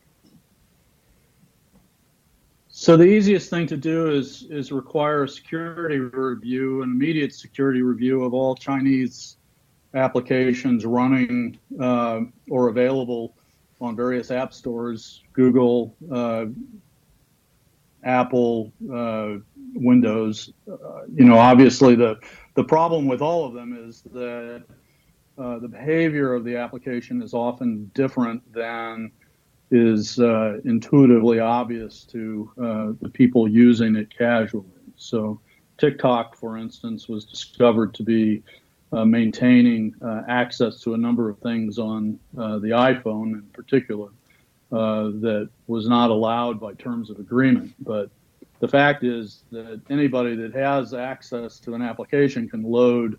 So 2.81 2.97
the 2.97 3.05
easiest 3.05 3.51
thing 3.51 3.67
to 3.67 3.77
do 3.77 4.09
is 4.11 4.47
is 4.51 4.71
require 4.71 5.25
a 5.25 5.29
security 5.29 5.99
review, 5.99 6.83
an 6.83 6.93
immediate 6.93 7.35
security 7.35 7.83
review 7.83 8.23
of 8.23 8.35
all 8.35 8.55
Chinese 8.55 9.37
applications 9.95 10.87
running 10.87 11.59
uh, 11.81 12.21
or 12.49 12.69
available 12.69 13.35
on 13.81 13.97
various 13.97 14.31
app 14.31 14.55
stores, 14.55 15.25
Google, 15.33 15.93
uh, 16.13 16.47
Apple, 18.05 18.73
uh, 18.93 19.39
Windows. 19.75 20.53
Uh, 20.71 21.03
you 21.13 21.25
know, 21.25 21.37
obviously 21.37 21.97
the 21.97 22.17
the 22.55 22.63
problem 22.63 23.09
with 23.09 23.21
all 23.21 23.45
of 23.45 23.55
them 23.55 23.77
is 23.89 24.03
that 24.13 24.65
uh, 25.39 25.59
the 25.59 25.69
behavior 25.69 26.35
of 26.35 26.45
the 26.45 26.57
application 26.57 27.23
is 27.23 27.33
often 27.33 27.91
different 27.95 28.53
than 28.53 29.11
is 29.71 30.19
uh, 30.19 30.59
intuitively 30.65 31.39
obvious 31.39 32.05
to 32.05 32.51
uh, 32.61 32.93
the 33.01 33.09
people 33.09 33.47
using 33.47 33.95
it 33.97 34.09
casually. 34.17 34.67
So, 34.97 35.41
TikTok, 35.77 36.35
for 36.35 36.57
instance, 36.57 37.09
was 37.09 37.25
discovered 37.25 37.95
to 37.95 38.03
be 38.03 38.43
uh, 38.91 39.05
maintaining 39.05 39.95
access 40.29 40.81
to 40.81 40.95
a 40.95 40.99
number 40.99 41.29
of 41.29 41.39
things 41.39 41.79
on 41.79 42.19
the 42.33 42.71
iPhone 42.71 43.35
in 43.35 43.47
particular 43.53 44.09
that 44.71 45.49
was 45.69 45.87
not 45.87 46.11
allowed 46.11 46.59
by 46.59 46.73
terms 46.75 47.11
of 47.11 47.21
agreement. 47.21 47.75
But 47.79 48.11
the 48.59 48.67
fact 48.67 49.05
is 49.05 49.45
that 49.53 49.81
anybody 49.89 50.35
that 50.35 50.53
has 50.55 50.95
access 50.95 51.61
to 51.61 51.75
an 51.75 51.83
application 51.83 52.49
can 52.49 52.65
load 52.65 53.19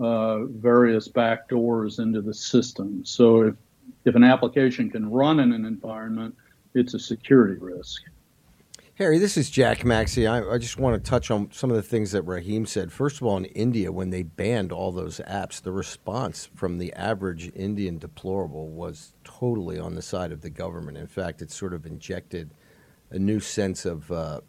uh, 0.00 0.44
various 0.44 1.08
backdoors 1.08 1.98
into 1.98 2.20
the 2.20 2.34
system. 2.34 3.04
So 3.04 3.42
if 3.42 3.54
if 4.04 4.14
an 4.14 4.24
application 4.24 4.88
can 4.90 5.10
run 5.10 5.40
in 5.40 5.52
an 5.52 5.64
environment, 5.64 6.34
it's 6.74 6.94
a 6.94 6.98
security 6.98 7.58
risk. 7.60 8.02
Harry, 8.94 9.18
this 9.18 9.36
is 9.36 9.50
Jack 9.50 9.84
Maxey. 9.84 10.26
I, 10.26 10.42
I, 10.48 10.56
just 10.56 10.78
want 10.78 11.02
to 11.02 11.10
touch 11.10 11.30
on 11.30 11.50
some 11.52 11.70
of 11.70 11.76
the 11.76 11.82
things 11.82 12.12
that 12.12 12.22
Raheem 12.22 12.64
said. 12.64 12.90
First 12.90 13.20
of 13.20 13.26
all, 13.26 13.36
in 13.36 13.44
India, 13.46 13.92
when 13.92 14.08
they 14.08 14.22
banned 14.22 14.72
all 14.72 14.90
those 14.90 15.20
apps, 15.28 15.60
the 15.60 15.72
response 15.72 16.48
from 16.54 16.78
the 16.78 16.94
average 16.94 17.52
Indian 17.54 17.98
deplorable 17.98 18.68
was 18.68 19.12
totally 19.22 19.78
on 19.78 19.96
the 19.96 20.02
side 20.02 20.32
of 20.32 20.40
the 20.40 20.48
government. 20.48 20.96
In 20.96 21.08
fact, 21.08 21.42
it 21.42 21.50
sort 21.50 21.74
of 21.74 21.84
injected 21.84 22.54
a 23.10 23.18
new 23.18 23.38
sense 23.38 23.84
of 23.84 24.10
uh, 24.10 24.40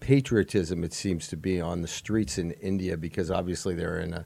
patriotism, 0.00 0.82
it 0.82 0.94
seems 0.94 1.28
to 1.28 1.36
be, 1.36 1.60
on 1.60 1.82
the 1.82 1.88
streets 1.88 2.38
in 2.38 2.52
India 2.52 2.96
because 2.96 3.30
obviously 3.30 3.74
they're 3.74 4.00
in 4.00 4.14
a 4.14 4.24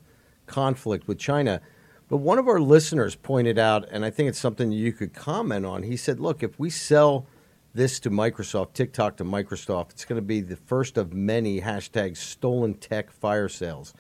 conflict 0.50 1.08
with 1.08 1.18
China. 1.18 1.62
But 2.08 2.18
one 2.18 2.38
of 2.38 2.48
our 2.48 2.60
listeners 2.60 3.14
pointed 3.14 3.56
out, 3.56 3.88
and 3.90 4.04
I 4.04 4.10
think 4.10 4.28
it's 4.28 4.38
something 4.38 4.72
you 4.72 4.92
could 4.92 5.14
comment 5.14 5.64
on. 5.64 5.84
He 5.84 5.96
said, 5.96 6.18
look, 6.18 6.42
if 6.42 6.58
we 6.58 6.68
sell 6.68 7.26
this 7.72 8.00
to 8.00 8.10
Microsoft, 8.10 8.72
TikTok 8.72 9.16
to 9.18 9.24
Microsoft, 9.24 9.92
it's 9.92 10.04
going 10.04 10.20
to 10.20 10.26
be 10.26 10.40
the 10.40 10.56
first 10.56 10.98
of 10.98 11.14
many 11.14 11.60
hashtag 11.60 12.16
stolen 12.16 12.74
tech 12.74 13.12
fire 13.12 13.48
sales. 13.48 13.94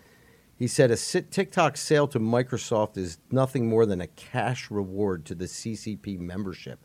He 0.56 0.66
said 0.66 0.90
a 0.90 0.96
TikTok 0.96 1.76
sale 1.76 2.08
to 2.08 2.18
Microsoft 2.18 2.98
is 2.98 3.18
nothing 3.30 3.68
more 3.68 3.86
than 3.86 4.00
a 4.00 4.08
cash 4.08 4.70
reward 4.70 5.24
to 5.26 5.36
the 5.36 5.46
CCP 5.46 6.18
membership. 6.18 6.80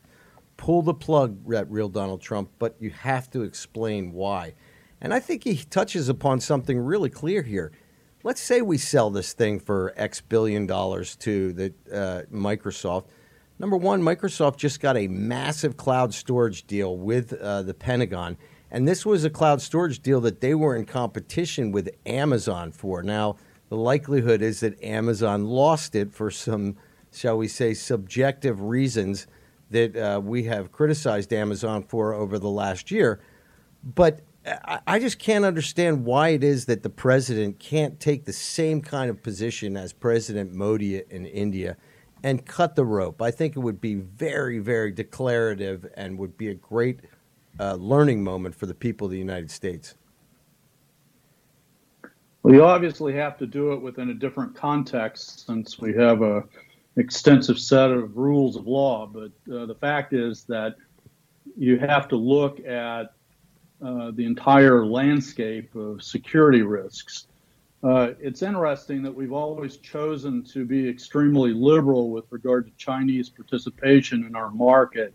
Pull 0.58 0.84
the 0.84 0.94
plug 0.94 1.40
real 1.44 1.90
Donald 1.90 2.22
Trump, 2.22 2.52
but 2.60 2.76
you 2.80 2.92
have 2.92 3.30
to 3.32 3.42
explain 3.42 4.14
why. 4.14 4.54
And 5.02 5.14
I 5.14 5.20
think 5.20 5.44
he 5.44 5.58
touches 5.58 6.08
upon 6.08 6.40
something 6.40 6.80
really 6.80 7.10
clear 7.10 7.42
here. 7.42 7.72
Let's 8.26 8.42
say 8.42 8.64
we 8.64 8.80
sell 8.80 9.12
this 9.12 9.34
thing 9.34 9.60
for 9.60 9.94
X 9.96 10.20
billion 10.20 10.66
dollars 10.66 11.16
to 11.18 11.54
the 11.54 11.74
uh, 11.94 12.24
Microsoft. 12.34 13.10
Number 13.60 13.78
one, 13.78 14.02
Microsoft 14.02 14.58
just 14.58 14.80
got 14.80 14.98
a 14.98 15.08
massive 15.08 15.78
cloud 15.78 16.12
storage 16.12 16.66
deal 16.66 16.98
with 16.98 17.34
uh, 17.34 17.62
the 17.62 17.76
Pentagon, 17.76 18.36
and 18.72 18.88
this 18.88 19.06
was 19.06 19.26
a 19.26 19.30
cloud 19.30 19.62
storage 19.62 20.00
deal 20.00 20.20
that 20.22 20.42
they 20.42 20.56
were 20.56 20.76
in 20.76 20.86
competition 20.86 21.72
with 21.72 21.88
Amazon 22.08 22.72
for. 22.72 23.04
Now, 23.04 23.36
the 23.70 23.78
likelihood 23.78 24.42
is 24.42 24.60
that 24.62 24.84
Amazon 24.84 25.46
lost 25.46 25.94
it 25.94 26.12
for 26.12 26.32
some, 26.32 26.78
shall 27.14 27.38
we 27.38 27.48
say, 27.48 27.76
subjective 27.76 28.60
reasons 28.60 29.28
that 29.70 29.96
uh, 29.96 30.20
we 30.20 30.46
have 30.46 30.72
criticized 30.72 31.32
Amazon 31.32 31.84
for 31.84 32.16
over 32.16 32.40
the 32.40 32.50
last 32.50 32.90
year. 32.90 33.20
But 33.84 34.22
I 34.46 35.00
just 35.00 35.18
can't 35.18 35.44
understand 35.44 36.06
why 36.06 36.30
it 36.30 36.44
is 36.44 36.66
that 36.66 36.84
the 36.84 36.90
president 36.90 37.58
can't 37.58 38.00
take 38.00 38.26
the 38.26 38.34
same 38.34 38.82
kind 38.82 39.10
of 39.10 39.24
position 39.24 39.76
as 39.76 39.92
President 39.92 40.54
Modi 40.54 41.02
in 41.10 41.26
India 41.26 41.78
and 42.22 42.46
cut 42.46 42.76
the 42.76 42.86
rope. 42.86 43.22
I 43.22 43.32
think 43.32 43.56
it 43.56 43.60
would 43.60 43.82
be 43.82 43.96
very, 43.96 44.60
very 44.60 44.92
declarative 44.92 45.88
and 45.96 46.20
would 46.20 46.38
be 46.38 46.50
a 46.50 46.54
great 46.54 47.00
uh, 47.60 47.74
learning 47.76 48.24
moment 48.24 48.54
for 48.54 48.68
the 48.68 48.76
people 48.76 49.06
of 49.06 49.12
the 49.12 49.18
United 49.18 49.50
States. 49.50 49.96
Well, 52.44 52.54
you 52.54 52.64
obviously 52.64 53.14
have 53.14 53.40
to 53.40 53.48
do 53.48 53.74
it 53.74 53.82
within 53.82 54.12
a 54.12 54.14
different 54.14 54.56
context 54.56 55.48
since 55.48 55.80
we 55.80 55.94
have 55.96 56.22
a 56.22 56.44
extensive 56.98 57.58
set 57.58 57.90
of 57.90 58.16
rules 58.16 58.56
of 58.56 58.68
law. 58.68 59.08
But 59.08 59.32
uh, 59.52 59.66
the 59.66 59.76
fact 59.76 60.14
is 60.14 60.44
that 60.44 60.76
you 61.58 61.80
have 61.80 62.08
to 62.10 62.16
look 62.16 62.60
at 62.60 63.15
uh, 63.84 64.12
the 64.12 64.26
entire 64.26 64.86
landscape 64.86 65.76
of 65.76 66.02
security 66.02 66.62
risks. 66.62 67.28
Uh, 67.84 68.14
it's 68.20 68.42
interesting 68.42 69.04
that 69.04 69.14
we've 69.14 69.34
always 69.34 69.78
chosen 69.78 70.42
to 70.44 70.66
be 70.66 70.88
extremely 70.90 71.54
liberal 71.54 72.10
with 72.10 72.26
regard 72.32 72.66
to 72.66 72.72
Chinese 72.78 73.30
participation 73.30 74.26
in 74.26 74.36
our 74.36 74.50
market. 74.50 75.14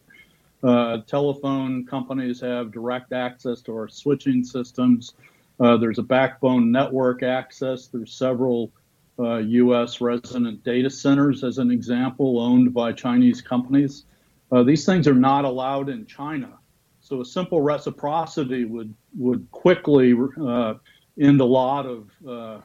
Uh, 0.62 0.98
telephone 1.06 1.86
companies 1.86 2.38
have 2.38 2.70
direct 2.70 3.12
access 3.12 3.62
to 3.62 3.72
our 3.72 3.88
switching 3.88 4.44
systems. 4.44 5.14
Uh, 5.58 5.76
there's 5.78 5.98
a 5.98 6.02
backbone 6.02 6.70
network 6.70 7.22
access. 7.22 7.86
There's 7.86 8.12
several 8.12 8.70
U.S. 9.18 10.00
Uh, 10.00 10.04
resident 10.04 10.62
data 10.64 10.90
centers, 10.90 11.42
as 11.42 11.58
an 11.58 11.70
example, 11.70 12.38
owned 12.38 12.72
by 12.72 12.92
Chinese 12.92 13.42
companies. 13.42 14.04
these 14.64 14.84
things 14.86 15.08
are 15.08 15.14
not 15.14 15.44
allowed 15.44 15.88
in 15.88 16.06
China. 16.06 16.59
So 17.10 17.20
a 17.20 17.24
simple 17.24 17.60
reciprocity 17.60 18.64
would 18.66 18.94
would 19.18 19.50
quickly 19.50 20.14
uh, 20.40 20.74
end 21.20 21.40
a 21.40 21.44
lot 21.44 21.84
of 21.84 22.08
uh, 22.24 22.60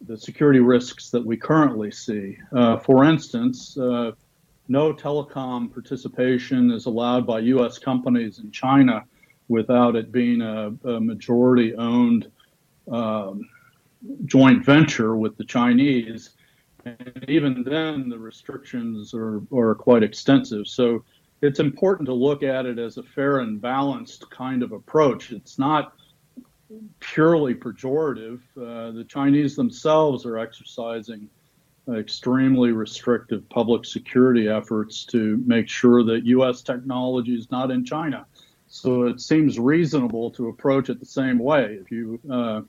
the 0.00 0.18
security 0.18 0.58
risks 0.58 1.10
that 1.10 1.24
we 1.24 1.36
currently 1.36 1.92
see. 1.92 2.36
Uh, 2.52 2.78
for 2.78 3.04
instance, 3.04 3.78
uh, 3.78 4.10
no 4.66 4.92
telecom 4.92 5.72
participation 5.72 6.72
is 6.72 6.86
allowed 6.86 7.24
by 7.28 7.38
U.S. 7.54 7.78
companies 7.78 8.40
in 8.40 8.50
China 8.50 9.04
without 9.46 9.94
it 9.94 10.10
being 10.10 10.42
a, 10.42 10.72
a 10.82 11.00
majority-owned 11.00 12.28
um, 12.90 13.48
joint 14.24 14.64
venture 14.64 15.14
with 15.14 15.36
the 15.36 15.44
Chinese. 15.44 16.30
And 16.84 17.24
even 17.28 17.62
then, 17.62 18.08
the 18.08 18.18
restrictions 18.18 19.14
are, 19.14 19.42
are 19.54 19.76
quite 19.76 20.02
extensive. 20.02 20.66
So 20.66 21.04
it's 21.42 21.60
important 21.60 22.06
to 22.06 22.14
look 22.14 22.42
at 22.42 22.66
it 22.66 22.78
as 22.78 22.98
a 22.98 23.02
fair 23.02 23.38
and 23.38 23.60
balanced 23.60 24.30
kind 24.30 24.62
of 24.62 24.72
approach. 24.72 25.32
It's 25.32 25.58
not 25.58 25.94
purely 27.00 27.54
pejorative. 27.54 28.40
Uh, 28.56 28.92
the 28.92 29.04
Chinese 29.04 29.56
themselves 29.56 30.26
are 30.26 30.38
exercising 30.38 31.28
extremely 31.96 32.72
restrictive 32.72 33.48
public 33.48 33.84
security 33.84 34.48
efforts 34.48 35.04
to 35.04 35.42
make 35.46 35.68
sure 35.68 36.04
that 36.04 36.24
U.S. 36.26 36.62
technology 36.62 37.34
is 37.34 37.50
not 37.50 37.70
in 37.70 37.84
China. 37.84 38.26
So 38.68 39.04
it 39.04 39.20
seems 39.20 39.58
reasonable 39.58 40.30
to 40.32 40.48
approach 40.48 40.90
it 40.90 41.00
the 41.00 41.06
same 41.06 41.38
way. 41.38 41.78
If 41.80 41.90
you 41.90 42.20
uh, 42.30 42.60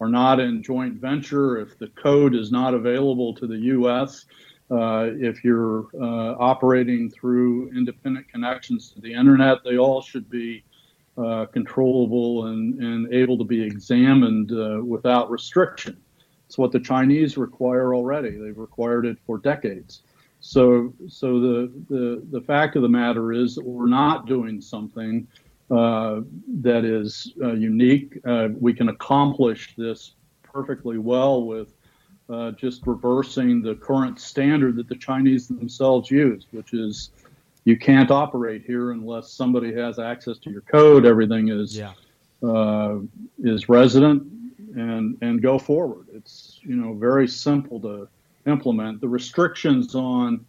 are 0.00 0.08
not 0.08 0.40
in 0.40 0.62
joint 0.62 0.94
venture, 0.94 1.58
if 1.58 1.78
the 1.78 1.88
code 1.88 2.34
is 2.34 2.52
not 2.52 2.74
available 2.74 3.34
to 3.34 3.46
the 3.46 3.56
U.S., 3.56 4.26
uh, 4.70 5.08
if 5.14 5.42
you're 5.44 5.86
uh, 6.00 6.34
operating 6.38 7.10
through 7.10 7.70
independent 7.70 8.28
connections 8.28 8.90
to 8.90 9.00
the 9.00 9.12
internet, 9.12 9.64
they 9.64 9.78
all 9.78 10.02
should 10.02 10.28
be 10.28 10.62
uh, 11.16 11.46
controllable 11.46 12.46
and, 12.46 12.78
and 12.82 13.12
able 13.12 13.38
to 13.38 13.44
be 13.44 13.62
examined 13.62 14.52
uh, 14.52 14.80
without 14.84 15.30
restriction. 15.30 15.96
It's 16.46 16.58
what 16.58 16.70
the 16.70 16.80
Chinese 16.80 17.36
require 17.36 17.94
already. 17.94 18.36
They've 18.36 18.56
required 18.56 19.06
it 19.06 19.18
for 19.26 19.38
decades. 19.38 20.02
So, 20.40 20.92
so 21.08 21.40
the, 21.40 21.72
the, 21.88 22.22
the 22.30 22.40
fact 22.42 22.76
of 22.76 22.82
the 22.82 22.88
matter 22.88 23.32
is 23.32 23.54
that 23.54 23.64
we're 23.64 23.88
not 23.88 24.26
doing 24.26 24.60
something 24.60 25.26
uh, 25.70 26.20
that 26.60 26.84
is 26.84 27.32
uh, 27.42 27.52
unique. 27.52 28.18
we 28.60 28.72
can 28.72 28.90
accomplish 28.90 29.74
this 29.76 30.12
perfectly 30.42 30.98
well 30.98 31.44
with 31.44 31.74
uh, 32.28 32.50
just 32.52 32.86
reversing 32.86 33.62
the 33.62 33.74
current 33.74 34.20
standard 34.20 34.76
that 34.76 34.88
the 34.88 34.96
Chinese 34.96 35.48
themselves 35.48 36.10
use, 36.10 36.46
which 36.50 36.74
is 36.74 37.10
you 37.64 37.76
can't 37.76 38.10
operate 38.10 38.64
here 38.66 38.92
unless 38.92 39.30
somebody 39.30 39.74
has 39.74 39.98
access 39.98 40.38
to 40.38 40.50
your 40.50 40.62
code. 40.62 41.04
Everything 41.04 41.48
is 41.48 41.76
yeah. 41.76 41.92
uh, 42.42 42.98
is 43.38 43.68
resident 43.68 44.22
and 44.74 45.16
and 45.22 45.42
go 45.42 45.58
forward. 45.58 46.06
It's 46.12 46.60
you 46.62 46.76
know 46.76 46.94
very 46.94 47.28
simple 47.28 47.80
to 47.80 48.08
implement. 48.46 49.00
The 49.00 49.08
restrictions 49.08 49.94
on 49.94 50.44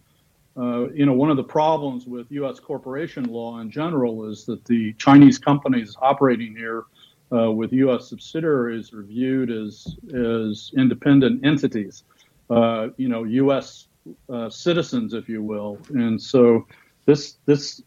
uh, 0.58 0.90
you 0.90 1.06
know 1.06 1.14
one 1.14 1.30
of 1.30 1.38
the 1.38 1.44
problems 1.44 2.06
with 2.06 2.32
U.S. 2.32 2.60
corporation 2.60 3.26
law 3.26 3.60
in 3.60 3.72
general 3.72 4.30
is 4.30 4.46
that 4.46 4.66
the 4.66 4.94
Chinese 4.94 5.38
companies 5.40 5.96
operating 6.02 6.56
here 6.56 6.84
uh, 7.32 7.52
with 7.52 7.72
U.S. 7.74 8.10
subsidiaries 8.10 8.94
are 8.94 9.04
viewed 9.04 9.52
as 9.52 9.98
as 10.14 10.72
independent 10.76 11.46
entities, 11.46 12.04
uh, 12.50 12.90
you 12.98 13.10
know, 13.10 13.24
U.S. 13.24 13.88
Uh, 14.32 14.50
citizens, 14.50 15.14
if 15.14 15.30
you 15.30 15.44
will, 15.44 15.80
and 15.90 16.22
so 16.22 16.66
this 17.06 17.38
this 17.46 17.82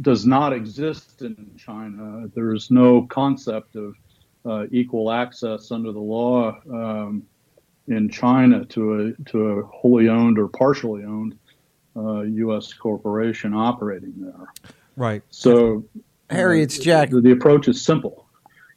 does 0.00 0.26
not 0.26 0.52
exist 0.52 1.22
in 1.22 1.50
China. 1.56 2.28
There 2.34 2.54
is 2.54 2.70
no 2.70 3.02
concept 3.02 3.76
of 3.76 3.94
uh, 4.44 4.66
equal 4.70 5.10
access 5.10 5.70
under 5.70 5.92
the 5.92 6.00
law. 6.00 6.60
Um, 6.70 7.26
in 7.88 8.08
China 8.08 8.64
to 8.66 8.94
a 8.94 9.30
to 9.30 9.38
a 9.48 9.62
wholly 9.64 10.08
owned 10.08 10.38
or 10.38 10.48
partially 10.48 11.04
owned 11.04 11.36
uh, 11.96 12.22
U.S. 12.22 12.72
corporation 12.72 13.54
operating 13.54 14.14
there. 14.18 14.52
Right. 14.96 15.22
So, 15.30 15.84
Harry, 16.30 16.60
uh, 16.60 16.64
it's 16.64 16.78
Jack. 16.78 17.10
The, 17.10 17.20
the 17.20 17.32
approach 17.32 17.68
is 17.68 17.82
simple. 17.82 18.26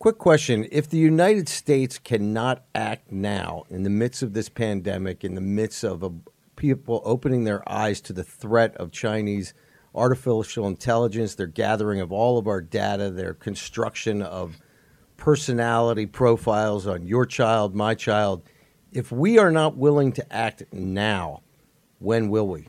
Quick 0.05 0.19
question. 0.19 0.67
If 0.71 0.87
the 0.87 0.99
United 0.99 1.49
States 1.49 1.97
cannot 1.97 2.63
act 2.75 3.11
now 3.11 3.63
in 3.71 3.81
the 3.81 3.89
midst 3.89 4.21
of 4.21 4.33
this 4.33 4.49
pandemic, 4.49 5.23
in 5.23 5.33
the 5.33 5.41
midst 5.41 5.83
of 5.83 6.03
a, 6.03 6.11
people 6.55 7.01
opening 7.03 7.43
their 7.43 7.67
eyes 7.67 8.01
to 8.01 8.13
the 8.13 8.23
threat 8.23 8.75
of 8.75 8.91
Chinese 8.91 9.55
artificial 9.95 10.67
intelligence, 10.67 11.33
their 11.33 11.47
gathering 11.47 12.01
of 12.01 12.11
all 12.11 12.37
of 12.37 12.45
our 12.45 12.61
data, 12.61 13.09
their 13.09 13.33
construction 13.33 14.21
of 14.21 14.57
personality 15.17 16.05
profiles 16.05 16.85
on 16.85 17.07
your 17.07 17.25
child, 17.25 17.73
my 17.73 17.95
child, 17.95 18.43
if 18.91 19.11
we 19.11 19.39
are 19.39 19.49
not 19.49 19.75
willing 19.75 20.11
to 20.11 20.31
act 20.31 20.61
now, 20.71 21.41
when 21.97 22.29
will 22.29 22.47
we? 22.47 22.67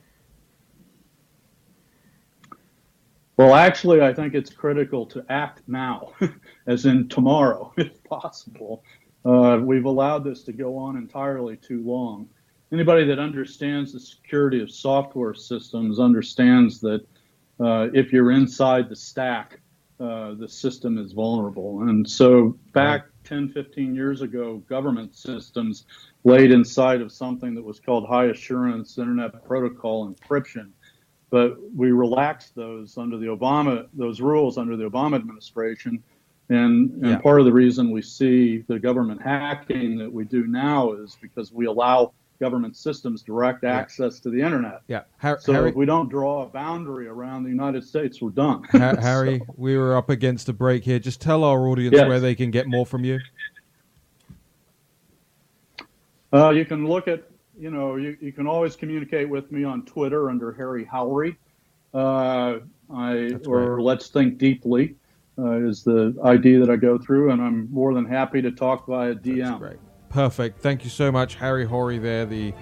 Well, 3.37 3.55
actually, 3.55 4.01
I 4.01 4.15
think 4.15 4.35
it's 4.35 4.49
critical 4.49 5.05
to 5.07 5.23
act 5.29 5.61
now, 5.67 6.13
as 6.67 6.87
in 6.87 7.09
tomorrow, 7.09 7.73
if 7.77 8.03
possible. 8.05 8.83
Uh, 9.25 9.59
we've 9.63 9.85
allowed 9.85 10.25
this 10.25 10.43
to 10.45 10.53
go 10.53 10.77
on 10.77 10.97
entirely 10.97 11.57
too 11.57 11.83
long. 11.83 12.29
Anybody 12.73 13.05
that 13.05 13.19
understands 13.19 13.93
the 13.93 14.01
security 14.01 14.61
of 14.61 14.71
software 14.71 15.35
systems 15.35 15.99
understands 15.99 16.81
that 16.81 17.07
uh, 17.61 17.89
if 17.93 18.13
you're 18.13 18.33
inside 18.33 18.89
the 18.89 18.97
stack, 18.97 19.61
uh, 19.99 20.35
the 20.35 20.49
system 20.49 20.99
is 20.99 21.13
vulnerable. 21.13 21.83
And 21.83 22.09
so, 22.09 22.59
back 22.73 23.07
10, 23.25 23.49
15 23.49 23.95
years 23.95 24.21
ago, 24.21 24.59
government 24.69 25.15
systems 25.15 25.87
laid 26.25 26.51
inside 26.51 27.01
of 27.01 27.11
something 27.11 27.55
that 27.55 27.65
was 27.65 27.81
called 27.81 28.07
high 28.07 28.27
assurance 28.27 28.99
Internet 28.99 29.45
Protocol 29.45 30.13
encryption 30.13 30.71
but 31.31 31.57
we 31.75 31.93
relaxed 31.93 32.55
those 32.55 32.97
under 32.97 33.19
the 33.19 33.27
Obama 33.27 33.89
those 33.95 34.21
rules 34.21 34.59
under 34.59 34.77
the 34.77 34.89
Obama 34.89 35.17
administration, 35.17 36.03
and 36.49 36.91
and 36.93 37.07
Yeah. 37.07 37.19
part 37.19 37.41
of 37.41 37.47
the 37.47 37.53
reason 37.53 37.91
we 37.91 38.03
see 38.03 38.59
the 38.69 38.79
government 38.79 39.21
hacking 39.23 39.99
that 39.99 40.13
we 40.13 40.25
do 40.25 40.47
now 40.47 40.93
is 40.93 41.17
because 41.21 41.53
we 41.53 41.67
allow 41.67 42.13
government 42.39 42.77
systems 42.77 43.23
direct 43.23 43.65
access 43.65 44.21
to 44.21 44.29
the 44.31 44.41
internet. 44.41 44.83
Yeah, 44.89 45.05
Har- 45.19 45.39
so 45.41 45.55
Harry- 45.55 45.71
if 45.71 45.75
we 45.75 45.87
don't 45.87 46.11
draw 46.11 46.43
a 46.43 46.47
boundary 46.47 47.09
around 47.09 47.45
the 47.45 47.49
United 47.49 47.83
States, 47.83 48.21
we're 48.21 48.29
done. 48.31 48.63
Ha- 48.73 48.97
Harry, 49.01 49.41
we 49.57 49.77
were 49.79 49.97
up 49.97 50.11
against 50.11 50.49
a 50.51 50.53
break 50.53 50.85
here. 50.85 50.99
Just 50.99 51.21
tell 51.21 51.45
our 51.45 51.67
audience 51.67 51.95
Yes. 51.97 52.07
where 52.07 52.21
they 52.21 52.35
can 52.35 52.51
get 52.51 52.67
more 52.67 52.85
from 52.85 53.05
you. 53.05 53.21
Uh, 56.33 56.51
you 56.51 56.65
can 56.65 56.87
look 56.87 57.09
at, 57.09 57.23
you 57.59 57.71
know, 57.71 57.97
you, 57.97 58.17
you 58.21 58.33
can 58.33 58.47
always 58.47 58.77
communicate 58.77 59.29
with 59.29 59.51
me 59.51 59.65
on 59.65 59.85
Twitter 59.87 60.29
under 60.29 60.53
Harry 60.53 60.85
Haury. 60.85 61.37
Uh, 61.95 62.59
I 62.93 63.37
or 63.47 63.81
Let's 63.81 64.09
Think 64.09 64.37
Deeply 64.37 64.95
uh, 65.39 65.67
is 65.67 65.83
the 65.83 66.15
ID 66.25 66.57
that 66.57 66.71
I 66.71 66.77
go 66.77 66.99
through, 66.99 67.31
and 67.31 67.43
I'm 67.43 67.71
more 67.73 67.95
than 67.95 68.05
happy 68.05 68.41
to 68.43 68.51
talk 68.51 68.87
via 68.87 69.15
DM. 69.15 69.59
Great, 69.59 69.79
Perfect. 70.09 70.61
Thank 70.61 70.85
you 70.85 70.91
so 70.91 71.13
much, 71.13 71.35
Harry 71.35 71.67
Haury. 71.67 72.01
There, 72.01 72.27
the 72.27 72.53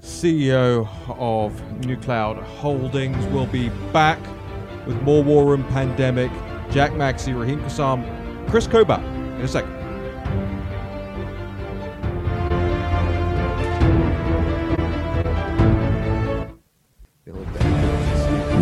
CEO 0.00 0.88
of 1.18 1.84
New 1.84 1.96
Cloud 1.96 2.36
Holdings, 2.38 3.24
will 3.26 3.46
be 3.46 3.68
back 3.92 4.18
with 4.86 5.00
more 5.02 5.22
War 5.22 5.44
Room 5.44 5.64
Pandemic. 5.64 6.30
Jack 6.70 6.94
Maxey, 6.94 7.32
Raheem 7.32 7.60
Kassam, 7.60 8.48
Kris 8.48 8.66
Kobach 8.66 9.04
in 9.36 9.42
a 9.42 9.48
second. 9.48 9.74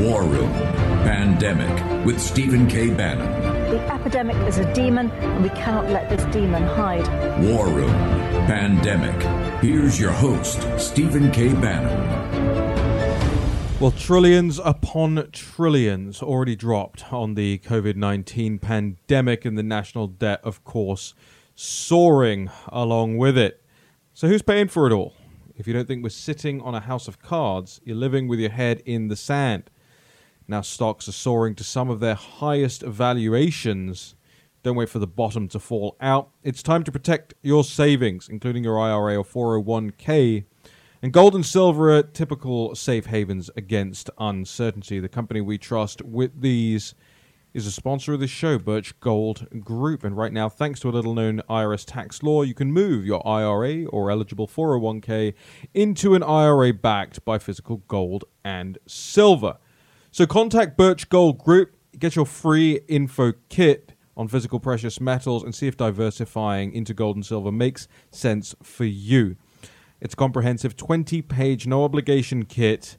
War 0.03 0.23
Room 0.23 0.53
Pandemic 1.05 2.05
with 2.05 2.21
Stephen 2.21 2.67
K. 2.67 2.91
Bannon. 2.91 3.44
The 3.75 3.93
epidemic 3.93 4.37
is 4.47 4.59
a 4.59 4.73
demon, 4.73 5.11
and 5.11 5.43
we 5.43 5.49
cannot 5.49 5.91
let 5.91 6.09
this 6.09 6.23
demon 6.33 6.63
hide. 6.63 7.09
War 7.43 7.67
Room 7.67 7.91
Pandemic. 8.47 9.21
Here's 9.61 9.99
your 9.99 10.13
host, 10.13 10.65
Stephen 10.79 11.33
K. 11.33 11.53
Bannon. 11.55 11.91
Well, 13.81 13.91
trillions 13.91 14.61
upon 14.61 15.29
trillions 15.33 16.23
already 16.23 16.55
dropped 16.55 17.13
on 17.13 17.35
the 17.35 17.59
COVID 17.67 17.97
19 17.97 18.61
pandemic, 18.61 19.45
and 19.45 19.59
the 19.59 19.65
national 19.65 20.07
debt, 20.07 20.39
of 20.45 20.63
course, 20.63 21.13
soaring 21.57 22.51
along 22.69 23.17
with 23.19 23.37
it. 23.37 23.61
So, 24.13 24.29
who's 24.29 24.43
paying 24.43 24.69
for 24.69 24.87
it 24.87 24.93
all? 24.93 25.15
If 25.57 25.67
you 25.67 25.73
don't 25.73 25.89
think 25.89 26.05
we're 26.05 26.11
sitting 26.11 26.61
on 26.61 26.77
a 26.77 26.81
house 26.81 27.09
of 27.09 27.21
cards, 27.21 27.81
you're 27.83 27.97
living 27.97 28.29
with 28.29 28.39
your 28.39 28.51
head 28.51 28.85
in 28.87 29.09
the 29.09 29.17
sand. 29.17 29.69
Now, 30.47 30.61
stocks 30.61 31.09
are 31.09 31.13
soaring 31.13 31.55
to 31.55 31.65
some 31.65 31.89
of 31.89 32.01
their 32.01 32.15
highest 32.15 32.83
valuations. 32.83 34.15
Don't 34.63 34.77
wait 34.77 34.91
for 34.91 34.99
the 34.99 35.07
bottom 35.07 35.49
to 35.49 35.59
fall 35.59 35.97
out. 36.01 36.31
It's 36.43 36.63
time 36.63 36.85
to 36.85 36.93
protect 36.93 37.35
your 37.43 37.65
savings, 37.65 38.29
including 38.29 38.65
your 38.65 38.79
IRA 38.79 39.17
or 39.17 39.25
401k. 39.25 40.45
And 41.03 41.13
gold 41.13 41.35
and 41.35 41.45
silver 41.45 41.95
are 41.95 42.03
typical 42.03 42.75
safe 42.75 43.07
havens 43.07 43.51
against 43.57 44.11
uncertainty. 44.19 45.01
The 45.01 45.09
company 45.09 45.41
we 45.41 45.59
trust 45.59 46.03
with 46.03 46.41
these 46.41 46.95
is 47.55 47.67
a 47.67 47.73
sponsor 47.73 48.15
of 48.15 48.21
this 48.21 48.31
show, 48.31 48.59
Birch 48.59 48.99
Gold 49.01 49.47
Group. 49.61 50.03
And 50.03 50.17
right 50.17 50.33
now, 50.33 50.49
thanks 50.49 50.81
to 50.81 50.89
a 50.89 50.91
little 50.91 51.15
known 51.15 51.41
IRS 51.49 51.85
tax 51.87 52.23
law, 52.23 52.43
you 52.43 52.53
can 52.53 52.73
move 52.73 53.07
your 53.07 53.27
IRA 53.27 53.85
or 53.87 54.11
eligible 54.11 54.49
401k 54.49 55.35
into 55.73 56.15
an 56.15 56.23
IRA 56.23 56.73
backed 56.73 57.25
by 57.25 57.39
physical 57.39 57.79
gold 57.87 58.25
and 58.45 58.77
silver. 58.87 59.59
So 60.15 60.27
contact 60.27 60.77
Birch 60.77 61.09
Gold 61.09 61.39
Group, 61.39 61.75
get 61.99 62.15
your 62.15 62.25
free 62.25 62.79
info 62.87 63.33
kit 63.49 63.95
on 64.17 64.29
physical 64.29 64.61
precious 64.61 65.01
metals, 65.01 65.43
and 65.43 65.53
see 65.53 65.67
if 65.67 65.77
diversifying 65.77 66.73
into 66.73 66.95
gold 66.95 67.17
and 67.17 67.27
silver 67.27 67.51
makes 67.51 67.89
sense 68.13 68.55
for 68.63 68.85
you. 68.85 69.35
It's 70.01 70.15
a 70.15 70.17
comprehensive 70.17 70.77
20 70.77 71.21
page, 71.23 71.67
no 71.67 71.83
obligation 71.83 72.45
kit, 72.45 72.97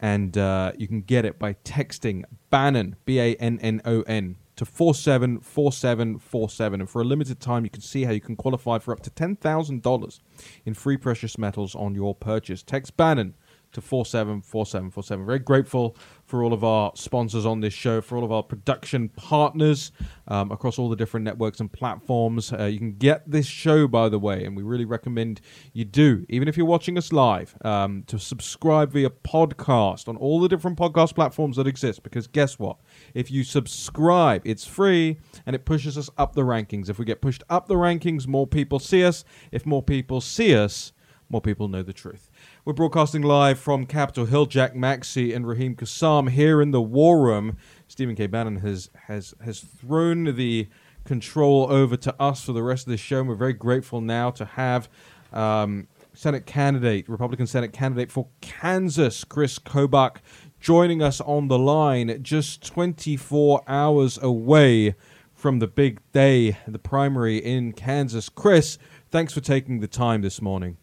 and 0.00 0.38
uh, 0.38 0.70
you 0.78 0.86
can 0.86 1.00
get 1.00 1.24
it 1.24 1.40
by 1.40 1.54
texting 1.54 2.22
Bannon, 2.50 2.94
B 3.04 3.18
A 3.18 3.34
N 3.34 3.58
N 3.60 3.82
O 3.84 4.02
N, 4.02 4.36
to 4.54 4.64
474747. 4.64 6.80
And 6.80 6.88
for 6.88 7.02
a 7.02 7.04
limited 7.04 7.40
time, 7.40 7.64
you 7.64 7.70
can 7.70 7.82
see 7.82 8.04
how 8.04 8.12
you 8.12 8.20
can 8.20 8.36
qualify 8.36 8.78
for 8.78 8.92
up 8.92 9.00
to 9.00 9.10
$10,000 9.10 10.20
in 10.64 10.74
free 10.74 10.98
precious 10.98 11.36
metals 11.36 11.74
on 11.74 11.96
your 11.96 12.14
purchase. 12.14 12.62
Text 12.62 12.96
Bannon 12.96 13.34
to 13.74 13.80
474747. 13.80 15.26
Very 15.26 15.38
grateful 15.38 15.96
for 16.24 16.42
all 16.42 16.52
of 16.52 16.64
our 16.64 16.92
sponsors 16.94 17.44
on 17.44 17.60
this 17.60 17.74
show, 17.74 18.00
for 18.00 18.16
all 18.16 18.24
of 18.24 18.32
our 18.32 18.42
production 18.42 19.08
partners 19.10 19.92
um, 20.28 20.50
across 20.50 20.78
all 20.78 20.88
the 20.88 20.96
different 20.96 21.24
networks 21.24 21.60
and 21.60 21.70
platforms. 21.70 22.52
Uh, 22.52 22.64
you 22.64 22.78
can 22.78 22.94
get 22.94 23.30
this 23.30 23.46
show, 23.46 23.86
by 23.86 24.08
the 24.08 24.18
way, 24.18 24.44
and 24.44 24.56
we 24.56 24.62
really 24.62 24.84
recommend 24.84 25.40
you 25.72 25.84
do, 25.84 26.24
even 26.28 26.48
if 26.48 26.56
you're 26.56 26.66
watching 26.66 26.96
us 26.96 27.12
live, 27.12 27.54
um, 27.64 28.04
to 28.06 28.18
subscribe 28.18 28.90
via 28.90 29.10
podcast 29.10 30.08
on 30.08 30.16
all 30.16 30.40
the 30.40 30.48
different 30.48 30.78
podcast 30.78 31.14
platforms 31.14 31.56
that 31.56 31.66
exist. 31.66 32.02
Because 32.02 32.26
guess 32.26 32.58
what? 32.58 32.78
If 33.12 33.30
you 33.30 33.44
subscribe, 33.44 34.42
it's 34.44 34.64
free 34.64 35.18
and 35.46 35.54
it 35.54 35.64
pushes 35.64 35.98
us 35.98 36.08
up 36.16 36.34
the 36.34 36.42
rankings. 36.42 36.88
If 36.88 36.98
we 36.98 37.04
get 37.04 37.20
pushed 37.20 37.42
up 37.50 37.68
the 37.68 37.74
rankings, 37.74 38.26
more 38.26 38.46
people 38.46 38.78
see 38.78 39.04
us. 39.04 39.24
If 39.52 39.66
more 39.66 39.82
people 39.82 40.20
see 40.20 40.54
us, 40.54 40.92
more 41.28 41.40
people 41.40 41.68
know 41.68 41.82
the 41.82 41.92
truth. 41.92 42.30
We're 42.66 42.72
broadcasting 42.72 43.20
live 43.20 43.58
from 43.58 43.84
Capitol 43.84 44.24
Hill. 44.24 44.46
Jack 44.46 44.74
Maxey 44.74 45.34
and 45.34 45.46
Raheem 45.46 45.76
Kassam 45.76 46.30
here 46.30 46.62
in 46.62 46.70
the 46.70 46.80
War 46.80 47.20
Room. 47.20 47.58
Stephen 47.88 48.16
K. 48.16 48.26
Bannon 48.26 48.56
has 48.60 48.88
has 49.06 49.34
has 49.44 49.60
thrown 49.60 50.34
the 50.34 50.68
control 51.04 51.66
over 51.70 51.94
to 51.98 52.14
us 52.18 52.42
for 52.42 52.54
the 52.54 52.62
rest 52.62 52.86
of 52.86 52.90
the 52.90 52.96
show. 52.96 53.20
And 53.20 53.28
we're 53.28 53.34
very 53.34 53.52
grateful 53.52 54.00
now 54.00 54.30
to 54.30 54.46
have 54.46 54.88
um, 55.34 55.88
Senate 56.14 56.46
candidate, 56.46 57.06
Republican 57.06 57.46
Senate 57.46 57.74
candidate 57.74 58.10
for 58.10 58.28
Kansas, 58.40 59.24
Kris 59.24 59.58
Kobach, 59.58 60.16
joining 60.58 61.02
us 61.02 61.20
on 61.20 61.48
the 61.48 61.58
line 61.58 62.22
just 62.22 62.64
24 62.64 63.62
hours 63.68 64.18
away 64.22 64.94
from 65.34 65.58
the 65.58 65.66
big 65.66 66.00
day, 66.12 66.56
the 66.66 66.78
primary 66.78 67.36
in 67.36 67.74
Kansas. 67.74 68.30
Kris, 68.30 68.78
thanks 69.10 69.34
for 69.34 69.42
taking 69.42 69.80
the 69.80 69.86
time 69.86 70.22
this 70.22 70.40
morning. 70.40 70.78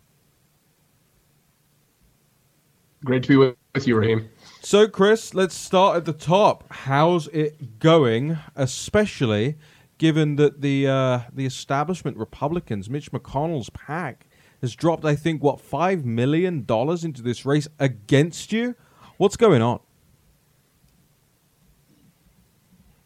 Great 3.03 3.23
to 3.23 3.29
be 3.29 3.37
with, 3.37 3.87
you, 3.87 3.95
Raheem. 3.95 4.29
So, 4.61 4.87
Kris, 4.87 5.33
let's 5.33 5.55
start 5.55 5.97
at 5.97 6.05
the 6.05 6.13
top. 6.13 6.65
How's 6.71 7.27
it 7.29 7.79
going, 7.79 8.37
especially 8.55 9.57
given 9.97 10.35
that 10.35 10.61
the 10.61 10.87
uh, 10.87 11.19
the 11.33 11.45
establishment 11.45 12.17
Republicans, 12.17 12.89
Mitch 12.89 13.11
McConnell's 13.11 13.71
PAC, 13.71 14.27
has 14.61 14.75
dropped, 14.75 15.03
I 15.03 15.15
think, 15.15 15.41
what 15.41 15.59
five 15.59 16.05
million 16.05 16.63
dollars 16.65 17.03
into 17.03 17.23
this 17.23 17.43
race 17.45 17.67
against 17.79 18.51
you? 18.51 18.75
What's 19.17 19.37
going 19.37 19.63
on? 19.63 19.79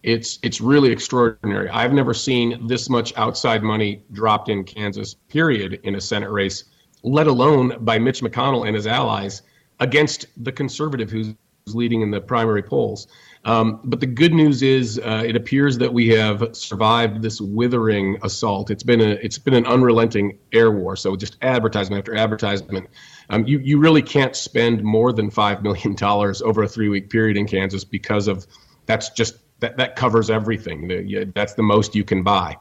It's 0.04 0.40
it's 0.44 0.60
really 0.60 0.92
extraordinary. 0.92 1.70
I've 1.70 1.94
never 1.94 2.14
seen 2.14 2.68
this 2.68 2.90
much 2.90 3.16
outside 3.18 3.64
money 3.64 4.04
dropped 4.12 4.50
in 4.50 4.66
Kansas, 4.66 5.16
period, 5.30 5.80
in 5.84 5.96
a 5.96 6.02
Senate 6.02 6.30
race 6.30 6.66
let 7.06 7.28
alone 7.28 7.78
by 7.82 8.00
Mitch 8.00 8.22
McConnell 8.22 8.66
and 8.66 8.76
his 8.76 8.88
allies 8.88 9.44
against 9.80 10.26
the 10.44 10.52
conservative 10.52 11.10
who's 11.10 11.34
leading 11.68 12.02
in 12.02 12.12
the 12.12 12.22
primary 12.22 12.62
polls. 12.62 13.08
Um, 13.44 13.80
but 13.84 14.00
the 14.00 14.08
good 14.08 14.34
news 14.34 14.64
is, 14.64 15.00
uh, 15.00 15.24
it 15.26 15.36
appears 15.36 15.78
that 15.78 15.94
we 15.94 16.10
have 16.10 16.56
survived 16.56 17.22
this 17.22 17.40
withering 17.40 18.18
assault. 18.24 18.72
It's 18.72 18.84
been 18.84 19.02
a, 19.02 19.12
it's 19.22 19.38
been 19.38 19.54
an 19.54 19.66
unrelenting 19.66 20.38
air 20.52 20.72
war. 20.72 20.96
So 20.96 21.16
just 21.16 21.38
advertisement 21.42 22.00
after 22.00 22.16
advertisement. 22.16 22.88
Um, 23.30 23.46
you 23.46 23.60
you 23.60 23.80
really 23.80 24.02
can't 24.02 24.36
spend 24.36 24.84
more 24.84 25.12
than 25.12 25.30
five 25.30 25.64
million 25.64 25.96
dollars 25.96 26.42
over 26.42 26.64
a 26.64 26.68
three 26.68 26.90
week 26.90 27.10
period 27.10 27.38
in 27.38 27.48
Kansas 27.48 27.84
because 27.84 28.28
of 28.28 28.46
that's 28.86 29.10
just 29.12 29.36
that 29.60 29.78
that 29.78 29.96
covers 29.96 30.30
everything. 30.30 31.32
That's 31.34 31.54
the 31.54 31.64
most 31.64 31.96
you 31.96 32.04
can 32.04 32.24
buy. 32.24 32.58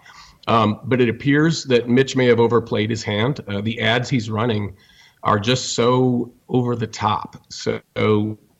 Um, 0.46 0.81
but 0.85 1.00
it 1.00 1.09
appears 1.09 1.64
that 1.64 1.88
Mitch 1.88 2.16
may 2.16 2.27
have 2.27 2.40
overplayed 2.40 2.90
his 2.90 3.03
hand. 3.03 3.40
Uh, 3.48 3.62
the 3.62 3.81
ads 3.81 4.11
he's 4.11 4.29
running 4.31 4.77
are 5.24 5.38
just 5.38 5.74
so 5.74 6.32
over 6.48 6.76
the 6.76 6.87
top, 6.87 7.37
so 7.48 7.80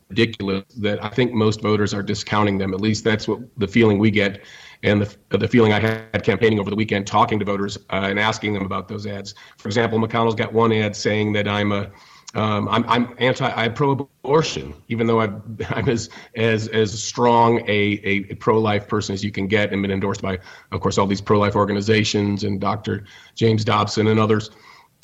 ridiculous 0.09 0.65
that 0.77 1.03
I 1.03 1.09
think 1.09 1.33
most 1.33 1.61
voters 1.61 1.93
are 1.93 2.03
discounting 2.03 2.57
them. 2.57 2.73
At 2.73 2.81
least 2.81 3.03
that's 3.03 3.27
what 3.27 3.39
the 3.57 3.67
feeling 3.67 3.99
we 3.99 4.11
get, 4.11 4.41
and 4.83 5.01
the 5.01 5.37
the 5.37 5.47
feeling 5.47 5.73
I 5.73 5.79
had 5.79 6.23
campaigning 6.23 6.59
over 6.59 6.69
the 6.69 6.75
weekend, 6.75 7.07
talking 7.07 7.39
to 7.39 7.45
voters 7.45 7.77
uh, 7.91 8.07
and 8.09 8.19
asking 8.19 8.53
them 8.53 8.65
about 8.65 8.87
those 8.87 9.05
ads. 9.07 9.35
For 9.57 9.67
example, 9.67 9.99
McConnell's 9.99 10.35
got 10.35 10.53
one 10.53 10.71
ad 10.71 10.95
saying 10.95 11.33
that 11.33 11.47
I'm 11.47 11.71
a 11.71 11.91
um, 12.35 12.67
I'm, 12.67 12.83
I'm 12.89 13.15
anti, 13.17 13.49
I'm 13.49 13.73
pro-abortion, 13.73 14.73
even 14.89 15.07
though 15.07 15.21
I'm, 15.21 15.57
I'm 15.69 15.87
as 15.87 16.09
as 16.35 16.67
as 16.67 17.01
strong 17.01 17.61
a, 17.61 17.99
a, 18.03 18.31
a, 18.31 18.35
pro-life 18.35 18.89
person 18.89 19.13
as 19.13 19.23
you 19.23 19.31
can 19.31 19.47
get, 19.47 19.71
and 19.71 19.81
been 19.81 19.91
endorsed 19.91 20.21
by, 20.21 20.39
of 20.71 20.81
course, 20.81 20.97
all 20.97 21.07
these 21.07 21.21
pro-life 21.21 21.55
organizations 21.55 22.43
and 22.43 22.59
Dr. 22.59 23.05
James 23.35 23.63
Dobson 23.63 24.07
and 24.07 24.19
others. 24.19 24.51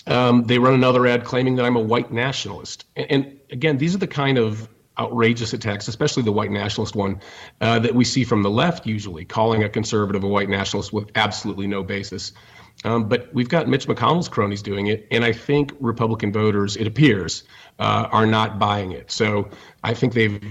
Um, 0.08 0.44
they 0.46 0.58
run 0.58 0.74
another 0.74 1.06
ad 1.06 1.24
claiming 1.24 1.56
that 1.58 1.66
I'm 1.66 1.76
a 1.76 1.82
white 1.82 2.12
nationalist, 2.12 2.86
and, 2.96 3.12
and 3.12 3.40
again, 3.52 3.78
these 3.78 3.94
are 3.94 4.00
the 4.00 4.08
kind 4.08 4.38
of 4.38 4.68
outrageous 5.00 5.54
attacks, 5.54 5.88
especially 5.88 6.24
the 6.24 6.32
white 6.32 6.52
nationalist 6.52 6.96
one, 6.96 7.20
uh, 7.62 7.80
that 7.80 7.96
we 7.96 8.04
see 8.04 8.24
from 8.24 8.44
the 8.44 8.50
left 8.50 8.86
usually, 8.86 9.26
calling 9.26 9.64
a 9.64 9.70
conservative 9.70 10.24
a 10.24 10.28
white 10.28 10.50
nationalist 10.50 10.92
with 10.92 11.10
absolutely 11.16 11.68
no 11.68 11.84
basis. 11.84 12.34
Um, 12.84 13.08
but 13.08 13.34
we've 13.34 13.50
got 13.50 13.68
Mitch 13.68 13.88
McConnell's 13.88 14.30
cronies 14.30 14.62
doing 14.62 14.88
it, 14.88 15.08
and 15.12 15.24
I 15.24 15.34
think 15.34 15.74
Republican 15.80 16.32
voters, 16.32 16.78
it 16.78 16.88
appears, 16.88 17.44
uh, 17.80 18.08
are 18.12 18.26
not 18.26 18.60
buying 18.60 18.92
it. 18.92 19.12
So 19.12 19.50
I 19.84 19.94
think 19.94 20.14
they've 20.14 20.42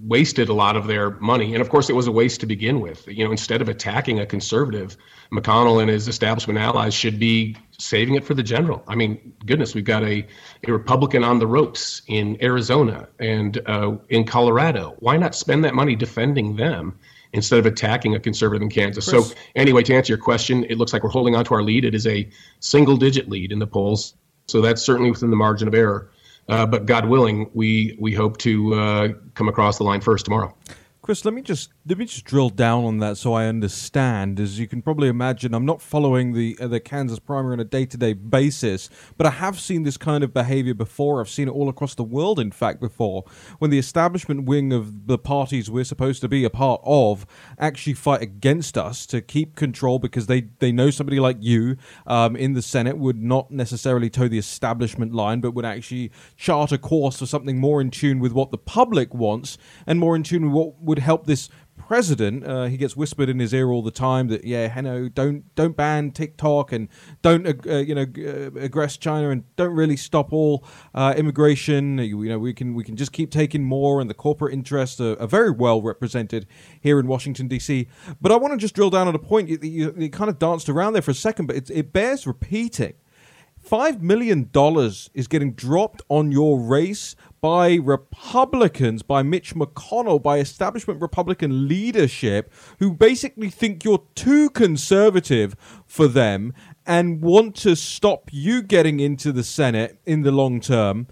wasted 0.00 0.48
a 0.48 0.54
lot 0.54 0.76
of 0.76 0.86
their 0.86 1.10
money, 1.18 1.54
and 1.54 1.62
of 1.62 1.70
course, 1.70 1.88
it 1.88 1.94
was 1.94 2.06
a 2.06 2.12
waste 2.12 2.40
to 2.40 2.46
begin 2.46 2.80
with. 2.80 3.06
You 3.08 3.24
know, 3.24 3.30
instead 3.30 3.62
of 3.62 3.68
attacking 3.68 4.20
a 4.20 4.26
conservative, 4.26 4.96
McConnell 5.32 5.80
and 5.80 5.90
his 5.90 6.08
establishment 6.08 6.58
allies 6.58 6.94
should 6.94 7.18
be 7.18 7.56
saving 7.78 8.16
it 8.16 8.24
for 8.24 8.34
the 8.34 8.42
general. 8.42 8.82
I 8.88 8.94
mean, 8.96 9.32
goodness, 9.46 9.74
we've 9.74 9.84
got 9.84 10.02
a, 10.02 10.26
a 10.66 10.72
Republican 10.72 11.24
on 11.24 11.38
the 11.38 11.46
ropes 11.46 12.02
in 12.08 12.36
Arizona 12.42 13.08
and 13.18 13.60
uh, 13.66 13.96
in 14.08 14.24
Colorado. 14.24 14.96
Why 14.98 15.16
not 15.16 15.34
spend 15.34 15.64
that 15.64 15.74
money 15.74 15.96
defending 15.96 16.56
them? 16.56 16.98
instead 17.34 17.58
of 17.58 17.66
attacking 17.66 18.14
a 18.14 18.18
conservative 18.18 18.62
in 18.62 18.70
Kansas. 18.70 19.04
So, 19.04 19.22
anyway, 19.54 19.82
to 19.82 19.94
answer 19.94 20.12
your 20.12 20.18
question, 20.18 20.64
it 20.64 20.78
looks 20.78 20.94
like 20.94 21.02
we're 21.02 21.10
holding 21.10 21.36
on 21.36 21.44
to 21.44 21.54
our 21.54 21.62
lead. 21.62 21.84
It 21.84 21.94
is 21.94 22.06
a 22.06 22.26
single 22.60 22.96
digit 22.96 23.28
lead 23.28 23.52
in 23.52 23.58
the 23.58 23.66
polls. 23.66 24.14
So, 24.46 24.62
that's 24.62 24.80
certainly 24.80 25.10
within 25.10 25.28
the 25.28 25.36
margin 25.36 25.68
of 25.68 25.74
error. 25.74 26.10
Uh, 26.48 26.64
but 26.64 26.86
God 26.86 27.06
willing, 27.06 27.50
we, 27.52 27.96
we 28.00 28.14
hope 28.14 28.38
to 28.38 28.74
uh, 28.74 29.08
come 29.34 29.48
across 29.48 29.76
the 29.76 29.84
line 29.84 30.00
first 30.00 30.24
tomorrow. 30.24 30.56
Kris, 31.02 31.24
let 31.24 31.34
me 31.34 31.42
just 31.42 31.70
let 31.88 31.96
me 31.96 32.04
just 32.04 32.24
drill 32.24 32.50
down 32.50 32.84
on 32.84 32.98
that 32.98 33.16
so 33.16 33.32
I 33.32 33.46
understand. 33.46 34.38
As 34.38 34.58
you 34.58 34.66
can 34.66 34.82
probably 34.82 35.08
imagine, 35.08 35.54
I'm 35.54 35.64
not 35.64 35.80
following 35.80 36.34
the 36.34 36.56
uh, 36.60 36.68
the 36.68 36.80
Kansas 36.80 37.18
primary 37.18 37.54
on 37.54 37.60
a 37.60 37.64
day 37.64 37.86
to 37.86 37.96
day 37.96 38.12
basis, 38.12 38.90
but 39.16 39.26
I 39.26 39.30
have 39.30 39.58
seen 39.58 39.84
this 39.84 39.96
kind 39.96 40.22
of 40.22 40.34
behavior 40.34 40.74
before. 40.74 41.20
I've 41.20 41.30
seen 41.30 41.48
it 41.48 41.52
all 41.52 41.68
across 41.68 41.94
the 41.94 42.04
world, 42.04 42.38
in 42.38 42.50
fact, 42.50 42.78
before 42.80 43.24
when 43.58 43.70
the 43.70 43.78
establishment 43.78 44.44
wing 44.44 44.70
of 44.70 45.06
the 45.06 45.16
parties 45.16 45.70
we're 45.70 45.82
supposed 45.82 46.20
to 46.20 46.28
be 46.28 46.44
a 46.44 46.50
part 46.50 46.82
of 46.84 47.24
actually 47.58 47.94
fight 47.94 48.20
against 48.20 48.76
us 48.76 49.06
to 49.06 49.22
keep 49.22 49.56
control 49.56 49.98
because 49.98 50.26
they 50.26 50.42
they 50.58 50.70
know 50.70 50.90
somebody 50.90 51.18
like 51.18 51.38
you 51.40 51.76
um, 52.06 52.36
in 52.36 52.52
the 52.52 52.62
Senate 52.62 52.98
would 52.98 53.22
not 53.22 53.50
necessarily 53.50 54.10
toe 54.10 54.28
the 54.28 54.38
establishment 54.38 55.14
line, 55.14 55.40
but 55.40 55.52
would 55.52 55.64
actually 55.64 56.12
chart 56.36 56.70
a 56.70 56.76
course 56.76 57.18
for 57.18 57.26
something 57.26 57.58
more 57.58 57.80
in 57.80 57.90
tune 57.90 58.18
with 58.18 58.32
what 58.32 58.50
the 58.50 58.58
public 58.58 59.14
wants 59.14 59.56
and 59.86 59.98
more 59.98 60.14
in 60.14 60.22
tune 60.22 60.42
with 60.42 60.52
what 60.52 60.82
would 60.82 60.98
would 60.98 61.04
help 61.04 61.26
this 61.26 61.48
president. 61.78 62.46
Uh, 62.46 62.64
he 62.64 62.76
gets 62.76 62.96
whispered 62.96 63.28
in 63.28 63.38
his 63.38 63.54
ear 63.54 63.70
all 63.70 63.82
the 63.82 63.90
time 63.90 64.28
that 64.28 64.44
yeah, 64.44 64.80
know, 64.80 65.08
don't 65.08 65.54
don't 65.54 65.76
ban 65.76 66.10
TikTok 66.10 66.72
and 66.72 66.88
don't 67.22 67.46
uh 67.46 67.76
you 67.76 67.94
know 67.94 68.02
uh, 68.02 68.50
aggress 68.50 68.98
China 68.98 69.30
and 69.30 69.44
don't 69.56 69.74
really 69.74 69.96
stop 69.96 70.32
all 70.32 70.64
uh, 70.94 71.14
immigration. 71.16 71.98
You, 71.98 72.22
you, 72.22 72.28
know, 72.28 72.38
we 72.38 72.52
can 72.52 72.74
we 72.74 72.84
can 72.84 72.96
just 72.96 73.12
keep 73.12 73.30
taking 73.30 73.64
more, 73.64 74.00
and 74.00 74.10
the 74.10 74.14
corporate 74.14 74.52
interests 74.52 75.00
are, 75.00 75.18
are 75.20 75.26
very 75.26 75.50
well 75.50 75.80
represented 75.80 76.46
here 76.80 76.98
in 76.98 77.06
Washington 77.06 77.48
D.C. 77.48 77.88
But 78.20 78.32
I 78.32 78.36
want 78.36 78.52
to 78.52 78.58
just 78.58 78.74
drill 78.74 78.90
down 78.90 79.08
on 79.08 79.14
a 79.14 79.18
point. 79.18 79.48
You, 79.48 79.58
you, 79.62 79.94
you 79.96 80.10
kind 80.10 80.28
of 80.28 80.38
danced 80.38 80.68
around 80.68 80.92
there 80.92 81.02
for 81.02 81.12
a 81.12 81.14
second, 81.14 81.46
but 81.46 81.56
it, 81.56 81.70
it 81.70 81.92
bears 81.92 82.26
repeating. 82.26 82.94
$5 83.68 84.00
million 84.00 84.50
is 85.14 85.28
getting 85.28 85.52
dropped 85.52 86.02
on 86.08 86.32
your 86.32 86.58
race 86.60 87.16
by 87.40 87.74
Republicans, 87.74 89.02
by 89.02 89.22
Mitch 89.22 89.54
McConnell, 89.54 90.22
by 90.22 90.38
establishment 90.38 91.00
Republican 91.00 91.68
leadership 91.68 92.52
who 92.78 92.92
basically 92.92 93.50
think 93.50 93.84
you're 93.84 94.04
too 94.14 94.50
conservative 94.50 95.54
for 95.86 96.08
them 96.08 96.52
and 96.86 97.22
want 97.22 97.54
to 97.56 97.76
stop 97.76 98.30
you 98.32 98.62
getting 98.62 99.00
into 99.00 99.30
the 99.32 99.44
Senate 99.44 100.00
in 100.06 100.22
the 100.22 100.32
long 100.32 100.60
term. 100.60 101.06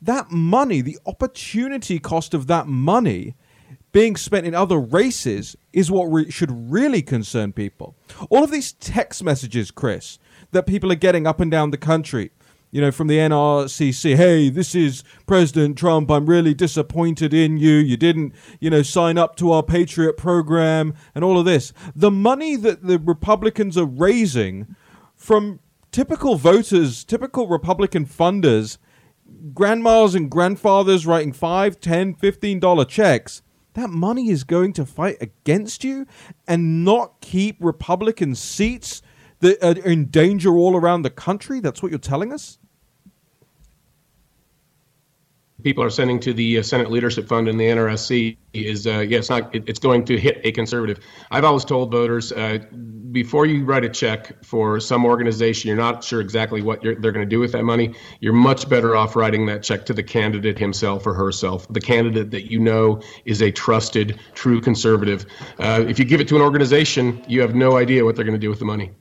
That 0.00 0.30
money, 0.30 0.80
the 0.80 0.98
opportunity 1.06 1.98
cost 1.98 2.34
of 2.34 2.46
that 2.46 2.66
money 2.66 3.34
being 3.92 4.16
spent 4.16 4.46
in 4.46 4.54
other 4.54 4.78
races 4.78 5.56
is 5.72 5.90
what 5.90 6.04
re- 6.06 6.30
should 6.30 6.70
really 6.70 7.02
concern 7.02 7.52
people. 7.52 7.96
All 8.30 8.44
of 8.44 8.50
these 8.50 8.72
text 8.72 9.24
messages, 9.24 9.70
Kris, 9.70 10.18
that 10.52 10.66
people 10.66 10.92
are 10.92 10.96
getting 10.96 11.26
up 11.26 11.40
and 11.40 11.50
down 11.50 11.70
the 11.70 11.78
country 11.78 12.30
you 12.70 12.80
know, 12.80 12.90
from 12.90 13.06
the 13.06 13.16
NRCC, 13.16 14.16
hey, 14.16 14.50
this 14.50 14.74
is 14.74 15.02
President 15.26 15.78
Trump. 15.78 16.10
I'm 16.10 16.26
really 16.26 16.52
disappointed 16.52 17.32
in 17.32 17.56
you. 17.56 17.72
You 17.72 17.96
didn't, 17.96 18.34
you 18.60 18.68
know, 18.68 18.82
sign 18.82 19.16
up 19.16 19.36
to 19.36 19.52
our 19.52 19.62
Patriot 19.62 20.16
program 20.16 20.94
and 21.14 21.24
all 21.24 21.38
of 21.38 21.46
this. 21.46 21.72
The 21.96 22.10
money 22.10 22.56
that 22.56 22.82
the 22.82 22.98
Republicans 22.98 23.78
are 23.78 23.86
raising 23.86 24.76
from 25.16 25.60
typical 25.92 26.36
voters, 26.36 27.04
typical 27.04 27.48
Republican 27.48 28.04
funders, 28.04 28.76
grandmas 29.54 30.14
and 30.14 30.30
grandfathers 30.30 31.06
writing 31.06 31.32
five, 31.32 31.80
ten, 31.80 32.14
fifteen 32.14 32.60
dollar 32.60 32.84
checks. 32.84 33.42
That 33.74 33.90
money 33.90 34.30
is 34.30 34.44
going 34.44 34.72
to 34.74 34.84
fight 34.84 35.18
against 35.20 35.84
you 35.84 36.06
and 36.46 36.84
not 36.84 37.20
keep 37.20 37.56
Republican 37.60 38.34
seats 38.34 39.02
that 39.40 39.62
are 39.62 39.84
in 39.84 40.06
danger 40.06 40.50
all 40.50 40.76
around 40.76 41.02
the 41.02 41.10
country? 41.10 41.60
That's 41.60 41.82
what 41.82 41.90
you're 41.90 41.98
telling 41.98 42.32
us? 42.32 42.58
People 45.64 45.82
are 45.82 45.90
sending 45.90 46.20
to 46.20 46.32
the 46.32 46.58
uh, 46.58 46.62
Senate 46.62 46.88
Leadership 46.88 47.26
Fund 47.26 47.48
and 47.48 47.58
the 47.58 47.64
NRSC 47.64 48.36
is 48.52 48.86
uh, 48.86 49.00
yeah, 49.00 49.18
it's 49.18 49.28
not 49.28 49.52
it, 49.54 49.64
it's 49.66 49.80
going 49.80 50.04
to 50.04 50.16
hit 50.16 50.40
a 50.44 50.52
conservative. 50.52 51.00
I've 51.32 51.44
always 51.44 51.64
told 51.64 51.90
voters 51.90 52.30
uh, 52.30 52.58
before 53.10 53.46
you 53.46 53.64
write 53.64 53.84
a 53.84 53.88
check 53.88 54.44
for 54.44 54.80
some 54.80 55.04
organization, 55.04 55.68
you're 55.68 55.76
not 55.76 56.04
sure 56.04 56.20
exactly 56.20 56.62
what 56.62 56.82
they're 56.82 56.94
going 56.94 57.14
to 57.14 57.26
do 57.26 57.40
with 57.40 57.52
that 57.52 57.64
money. 57.64 57.94
You're 58.20 58.34
much 58.34 58.68
better 58.68 58.94
off 58.94 59.16
writing 59.16 59.46
that 59.46 59.62
check 59.62 59.86
to 59.86 59.94
the 59.94 60.02
candidate 60.02 60.58
himself 60.58 61.06
or 61.06 61.14
herself, 61.14 61.66
the 61.70 61.80
candidate 61.80 62.30
that 62.30 62.50
you 62.50 62.60
know 62.60 63.00
is 63.24 63.42
a 63.42 63.50
trusted, 63.50 64.20
true 64.34 64.60
conservative. 64.60 65.26
Uh, 65.58 65.84
if 65.88 65.98
you 65.98 66.04
give 66.04 66.20
it 66.20 66.28
to 66.28 66.36
an 66.36 66.42
organization, 66.42 67.24
you 67.26 67.40
have 67.40 67.54
no 67.54 67.76
idea 67.76 68.04
what 68.04 68.16
they're 68.16 68.24
going 68.24 68.38
to 68.38 68.38
do 68.38 68.50
with 68.50 68.58
the 68.58 68.64
money. 68.64 68.92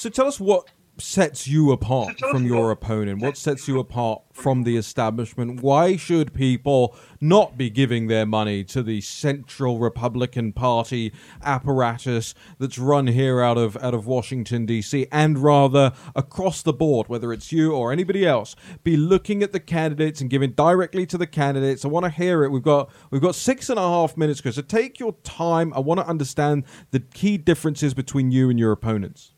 So 0.00 0.08
tell 0.08 0.26
us 0.26 0.40
what 0.40 0.66
sets 0.96 1.46
you 1.46 1.72
apart 1.72 2.18
from 2.30 2.46
your 2.46 2.70
opponent? 2.70 3.20
What 3.20 3.36
sets 3.36 3.68
you 3.68 3.78
apart 3.78 4.22
from 4.32 4.62
the 4.62 4.78
establishment? 4.78 5.62
Why 5.62 5.96
should 5.96 6.32
people 6.32 6.96
not 7.20 7.58
be 7.58 7.68
giving 7.68 8.06
their 8.06 8.24
money 8.24 8.64
to 8.64 8.82
the 8.82 9.02
Central 9.02 9.78
Republican 9.78 10.54
Party 10.54 11.12
apparatus 11.42 12.32
that's 12.58 12.78
run 12.78 13.08
here 13.08 13.42
out 13.42 13.58
of 13.58 13.76
out 13.76 13.92
of 13.92 14.06
Washington 14.06 14.64
D.C. 14.64 15.06
and 15.12 15.38
rather 15.38 15.92
across 16.16 16.62
the 16.62 16.72
board, 16.72 17.08
whether 17.08 17.30
it's 17.30 17.52
you 17.52 17.74
or 17.74 17.92
anybody 17.92 18.26
else, 18.26 18.56
be 18.82 18.96
looking 18.96 19.42
at 19.42 19.52
the 19.52 19.60
candidates 19.60 20.22
and 20.22 20.30
giving 20.30 20.52
directly 20.52 21.04
to 21.04 21.18
the 21.18 21.26
candidates? 21.26 21.84
I 21.84 21.88
want 21.88 22.04
to 22.04 22.10
hear 22.10 22.42
it. 22.42 22.48
We've 22.48 22.62
got 22.62 22.88
we've 23.10 23.20
got 23.20 23.34
six 23.34 23.68
and 23.68 23.78
a 23.78 23.82
half 23.82 24.16
minutes, 24.16 24.40
Kris. 24.40 24.54
So 24.54 24.62
take 24.62 24.98
your 24.98 25.12
time. 25.24 25.74
I 25.74 25.80
want 25.80 26.00
to 26.00 26.06
understand 26.06 26.64
the 26.90 27.00
key 27.00 27.36
differences 27.36 27.92
between 27.92 28.30
you 28.30 28.48
and 28.48 28.58
your 28.58 28.72
opponents. 28.72 29.34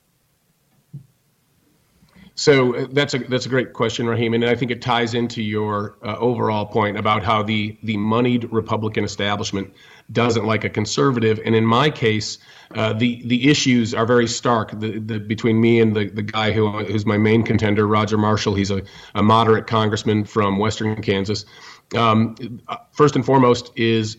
So 2.35 2.75
uh, 2.75 2.87
that's 2.91 3.15
a 3.15 3.19
that's 3.19 3.47
a 3.47 3.49
great 3.49 3.75
question, 3.75 4.07
Raheem, 4.07 4.33
and 4.33 4.45
I 4.45 4.55
think 4.55 4.71
it 4.71 4.81
ties 4.81 5.15
into 5.15 5.43
your 5.43 5.99
uh, 6.03 6.17
overall 6.19 6.65
point 6.65 6.97
about 6.97 7.23
how 7.23 7.43
the 7.43 7.77
the 7.83 7.97
moneyed 7.97 8.51
Republican 8.51 9.05
establishment 9.05 9.73
doesn't 10.11 10.45
like 10.45 10.65
a 10.65 10.71
conservative. 10.71 11.41
And 11.45 11.55
in 11.55 11.65
my 11.67 11.91
case, 11.91 12.39
uh, 12.75 12.95
the 12.95 13.23
the 13.27 13.51
issues 13.51 13.95
are 13.95 14.07
very 14.07 14.27
stark. 14.27 14.71
The, 14.81 14.99
the, 14.99 15.21
between 15.21 15.61
me 15.61 15.81
and 15.81 15.95
the, 15.95 16.09
the 16.09 16.23
guy 16.23 16.53
who 16.53 16.71
who's 16.85 17.05
my 17.05 17.19
main 17.19 17.43
contender, 17.43 17.87
Roger 17.87 18.17
Marshall. 18.17 18.55
He's 18.55 18.71
a, 18.71 18.83
a 19.15 19.23
moderate 19.23 19.67
congressman 19.67 20.25
from 20.25 20.59
Western 20.59 21.01
Kansas. 21.03 21.45
Um, 21.95 22.61
first 22.93 23.15
and 23.15 23.27
foremost 23.27 23.73
is 23.77 24.17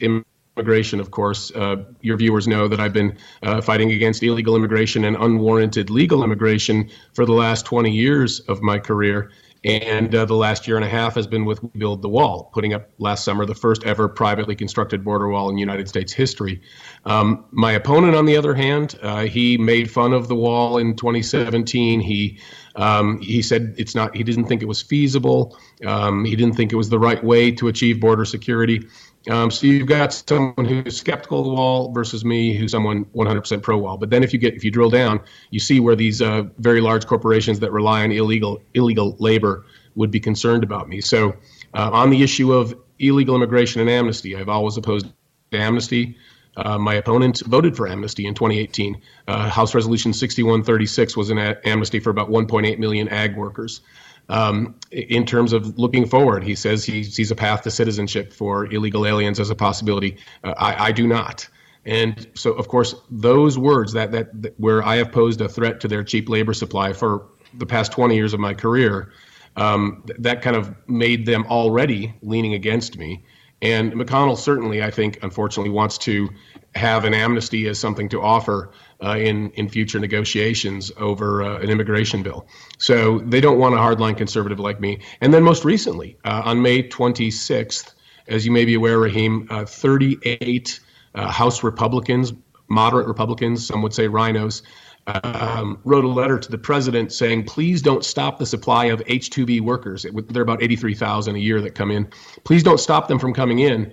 immigration, 0.58 1.00
of 1.00 1.12
course. 1.12 1.52
Uh, 1.52 1.78
your 2.02 2.18
viewers 2.18 2.48
know 2.48 2.68
that 2.68 2.80
I've 2.80 2.94
been 2.94 3.18
uh, 3.42 3.62
fighting 3.62 3.92
against 3.92 4.22
illegal 4.22 4.56
immigration 4.56 5.06
and 5.06 5.16
unwarranted 5.16 5.90
legal 5.90 6.24
immigration 6.24 6.90
for 7.14 7.26
the 7.26 7.34
last 7.34 7.66
20 7.66 7.92
years 7.92 8.40
of 8.42 8.62
my 8.62 8.78
career. 8.80 9.32
And 9.66 10.14
uh, 10.14 10.26
the 10.26 10.36
last 10.36 10.68
year 10.68 10.76
and 10.76 10.84
a 10.84 10.90
half 10.90 11.16
has 11.16 11.26
been 11.26 11.46
with 11.46 11.62
Build 11.78 12.02
the 12.02 12.10
Wall, 12.10 12.52
putting 12.54 12.74
up 12.74 12.90
last 12.98 13.24
summer 13.24 13.46
the 13.46 13.56
first 13.56 13.86
ever 13.86 14.10
privately 14.10 14.56
constructed 14.56 15.06
border 15.06 15.30
wall 15.30 15.50
in 15.50 15.58
United 15.58 15.88
States 15.88 16.12
history. 16.12 16.62
Um, 17.06 17.46
my 17.52 17.72
opponent, 17.72 18.14
on 18.14 18.26
the 18.26 18.36
other 18.36 18.54
hand, 18.54 19.00
uh, 19.02 19.24
he 19.24 19.58
made 19.58 19.90
fun 19.90 20.12
of 20.12 20.28
the 20.28 20.36
wall 20.36 20.78
in 20.78 20.98
2017. 20.98 22.02
He 22.02 22.40
um, 22.76 23.22
he 23.22 23.42
said 23.42 23.74
it's 23.78 23.96
not. 23.96 24.14
He 24.16 24.24
didn't 24.24 24.46
think 24.46 24.62
it 24.62 24.68
was 24.68 24.82
feasible. 24.82 25.58
Um, 25.86 26.26
he 26.26 26.36
didn't 26.36 26.56
think 26.58 26.74
it 26.74 26.76
was 26.76 26.90
the 26.90 27.00
right 27.00 27.24
way 27.24 27.52
to 27.52 27.70
achieve 27.70 28.02
border 28.02 28.26
security. 28.26 28.86
Um, 29.30 29.50
so 29.50 29.68
you've 29.68 29.88
got 29.88 30.12
someone 30.12 30.66
who's 30.66 30.98
skeptical 30.98 31.40
of 31.40 31.46
the 31.46 31.54
wall 31.54 31.94
versus 31.94 32.26
me, 32.26 32.56
who's 32.58 32.72
someone 32.72 33.06
100% 33.06 33.62
pro 33.62 33.78
wall. 33.78 33.98
But 33.98 34.10
then 34.10 34.22
if 34.22 34.34
you 34.34 34.40
get 34.40 34.54
if 34.54 34.64
you 34.64 34.72
drill 34.72 34.90
down, 34.90 35.22
you 35.50 35.60
see 35.60 35.80
where 35.80 35.96
these 35.96 36.22
uh, 36.22 36.44
very 36.58 36.82
large 36.82 37.06
corporations 37.06 37.60
that 37.62 37.72
rely 37.72 38.04
on 38.04 38.12
illegal 38.12 38.62
illegal 38.74 39.16
labor 39.20 39.66
would 39.96 40.12
be 40.12 40.20
concerned 40.20 40.64
about 40.64 40.90
me. 40.90 41.00
So 41.00 41.30
uh, 41.74 41.90
on 41.94 42.10
the 42.10 42.22
issue 42.22 42.52
of 42.52 42.76
illegal 43.00 43.36
immigration 43.36 43.80
and 43.80 43.90
amnesty, 43.90 44.36
I've 44.36 44.50
always 44.50 44.76
opposed 44.78 45.08
amnesty. 45.54 46.18
Uh, 46.56 46.78
my 46.78 46.96
opponent 46.96 47.42
voted 47.48 47.76
for 47.76 47.88
amnesty 47.88 48.28
in 48.28 48.34
2018. 48.34 49.02
Uh, 49.28 49.50
House 49.50 49.74
Resolution 49.74 50.14
6136 50.14 51.18
was 51.18 51.30
an 51.30 51.38
a- 51.40 51.58
amnesty 51.66 52.00
for 52.00 52.12
about 52.12 52.30
1.8 52.30 52.78
million 52.78 53.08
ag 53.10 53.36
workers. 53.36 53.82
Um, 54.30 54.76
in 54.92 55.26
terms 55.26 55.54
of 55.54 55.78
looking 55.78 56.06
forward, 56.06 56.44
he 56.44 56.56
says 56.56 56.86
he 56.86 57.04
sees 57.04 57.30
a 57.30 57.36
path 57.36 57.64
to 57.64 57.72
citizenship 57.72 58.32
for 58.32 58.66
illegal 58.72 59.06
aliens 59.06 59.40
as 59.40 59.50
a 59.50 59.56
possibility. 59.56 60.18
Uh, 60.44 60.54
I, 60.58 60.86
I, 60.86 60.92
do 60.92 61.08
not. 61.08 61.48
And 61.86 62.28
so, 62.34 62.54
of 62.54 62.70
course, 62.70 62.96
those 63.12 63.58
words 63.58 63.92
that, 63.94 64.12
that, 64.12 64.42
that 64.42 64.60
where 64.60 64.82
I 64.84 64.96
have 64.96 65.12
posed 65.12 65.42
a 65.42 65.50
threat 65.50 65.82
to 65.82 65.88
their 65.88 66.04
cheap 66.04 66.30
labor 66.30 66.54
supply 66.54 66.94
for 66.94 67.28
the 67.54 67.66
past 67.66 67.92
20 67.92 68.16
years 68.16 68.34
of 68.34 68.40
my 68.40 68.54
career, 68.54 69.12
um, 69.58 70.04
th- 70.08 70.20
that 70.22 70.42
kind 70.42 70.56
of 70.56 70.74
made 70.88 71.26
them 71.26 71.46
already 71.50 72.14
leaning 72.22 72.54
against 72.54 72.98
me. 72.98 73.26
And 73.62 73.94
McConnell 73.94 74.38
certainly, 74.38 74.84
I 74.84 74.92
think, 74.92 75.20
unfortunately, 75.22 75.72
wants 75.72 75.98
to 76.00 76.30
have 76.76 77.06
an 77.06 77.14
amnesty 77.14 77.68
as 77.68 77.80
something 77.80 78.10
to 78.10 78.22
offer 78.22 78.72
uh, 79.04 79.18
in 79.18 79.52
in 79.52 79.68
future 79.70 80.00
negotiations 80.00 80.92
over 80.98 81.44
uh, 81.44 81.60
an 81.60 81.70
immigration 81.70 82.24
bill. 82.24 82.48
So 82.78 83.20
they 83.20 83.42
don't 83.42 83.60
want 83.60 83.76
a 83.76 83.78
hardline 83.78 84.18
conservative 84.18 84.60
like 84.60 84.80
me. 84.80 85.00
And 85.22 85.34
then 85.34 85.44
most 85.44 85.66
recently, 85.66 86.18
uh, 86.24 86.44
on 86.46 86.62
May 86.62 86.84
26th, 86.84 87.94
as 88.28 88.46
you 88.46 88.52
may 88.52 88.66
be 88.66 88.76
aware, 88.76 89.00
Raheem, 89.00 89.48
uh, 89.50 89.66
38 89.66 90.80
uh, 91.16 91.30
House 91.30 91.64
Republicans, 91.64 92.34
moderate 92.70 93.08
Republicans, 93.08 93.68
some 93.68 93.82
would 93.82 93.94
say 93.94 94.08
rhinos. 94.08 94.64
Um, 95.06 95.82
wrote 95.84 96.06
a 96.06 96.08
letter 96.08 96.40
to 96.40 96.50
the 96.50 96.58
president 96.58 97.12
saying, 97.12 97.44
please 97.44 97.82
don't 97.82 98.06
stop 98.06 98.40
the 98.40 98.46
supply 98.46 98.86
of 98.86 99.04
H-2B 99.06 99.60
workers. 99.60 100.06
It, 100.06 100.30
there 100.32 100.40
are 100.40 100.44
about 100.44 100.64
83,000 100.64 101.36
a 101.36 101.40
year 101.40 101.60
that 101.60 101.76
come 101.76 101.92
in. 101.92 102.08
Please 102.46 102.64
don't 102.64 102.80
stop 102.80 103.10
them 103.10 103.20
from 103.20 103.34
coming 103.34 103.60
in. 103.60 103.92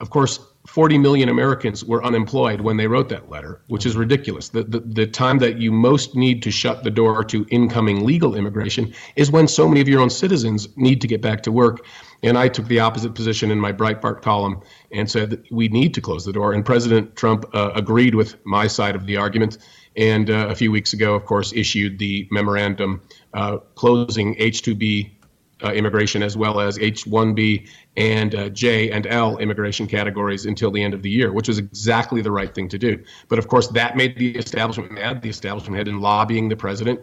Of 0.00 0.08
course, 0.08 0.40
40 0.66 0.96
million 0.96 1.28
Americans 1.28 1.84
were 1.84 2.02
unemployed 2.02 2.62
when 2.62 2.78
they 2.78 2.86
wrote 2.86 3.10
that 3.10 3.28
letter, 3.28 3.60
which 3.66 3.84
is 3.84 3.96
ridiculous. 3.96 4.48
The, 4.48 4.62
the, 4.64 4.80
the, 4.80 5.06
time 5.06 5.38
that 5.38 5.58
you 5.58 5.70
most 5.70 6.16
need 6.16 6.42
to 6.42 6.50
shut 6.50 6.84
the 6.84 6.90
door 6.90 7.22
to 7.24 7.46
incoming 7.50 8.04
legal 8.04 8.34
immigration 8.34 8.94
is 9.14 9.30
when 9.30 9.46
so 9.46 9.68
many 9.68 9.82
of 9.82 9.88
your 9.88 10.00
own 10.00 10.08
citizens 10.08 10.68
need 10.76 11.02
to 11.02 11.06
get 11.06 11.20
back 11.20 11.42
to 11.42 11.52
work. 11.52 11.84
And 12.22 12.38
I 12.38 12.48
took 12.48 12.66
the 12.66 12.80
opposite 12.80 13.14
position 13.14 13.50
in 13.50 13.60
my 13.60 13.72
Breitbart 13.72 14.22
column 14.22 14.62
and 14.90 15.10
said 15.10 15.30
that 15.30 15.52
we 15.52 15.68
need 15.68 15.92
to 15.94 16.00
close 16.00 16.24
the 16.24 16.32
door. 16.32 16.54
And 16.54 16.64
President 16.64 17.14
Trump 17.14 17.44
uh, 17.52 17.72
agreed 17.74 18.14
with 18.14 18.36
my 18.46 18.66
side 18.66 18.96
of 18.96 19.04
the 19.04 19.18
argument. 19.18 19.58
And 19.96 20.30
uh, 20.30 20.48
a 20.48 20.54
few 20.54 20.72
weeks 20.72 20.94
ago, 20.94 21.14
of 21.14 21.26
course, 21.26 21.52
issued 21.52 21.98
the 21.98 22.26
memorandum 22.30 23.02
uh, 23.34 23.58
closing 23.74 24.34
H 24.38 24.62
2B 24.62 25.10
uh, 25.10 25.13
immigration 25.72 26.22
as 26.22 26.36
well 26.36 26.60
as 26.60 26.78
H-1B 26.78 27.68
and 27.96 28.34
uh, 28.34 28.48
J 28.50 28.90
and 28.90 29.06
L 29.06 29.38
immigration 29.38 29.86
categories 29.86 30.46
until 30.46 30.70
the 30.70 30.82
end 30.82 30.94
of 30.94 31.02
the 31.02 31.10
year, 31.10 31.32
which 31.32 31.48
was 31.48 31.58
exactly 31.58 32.20
the 32.22 32.30
right 32.30 32.54
thing 32.54 32.68
to 32.68 32.78
do. 32.78 33.02
But 33.28 33.38
of 33.38 33.48
course, 33.48 33.68
that 33.68 33.96
made 33.96 34.18
the 34.18 34.36
establishment 34.36 34.92
mad. 34.92 35.22
The 35.22 35.28
establishment 35.28 35.76
had 35.76 35.86
been 35.86 36.00
lobbying 36.00 36.48
the 36.48 36.56
president 36.56 37.00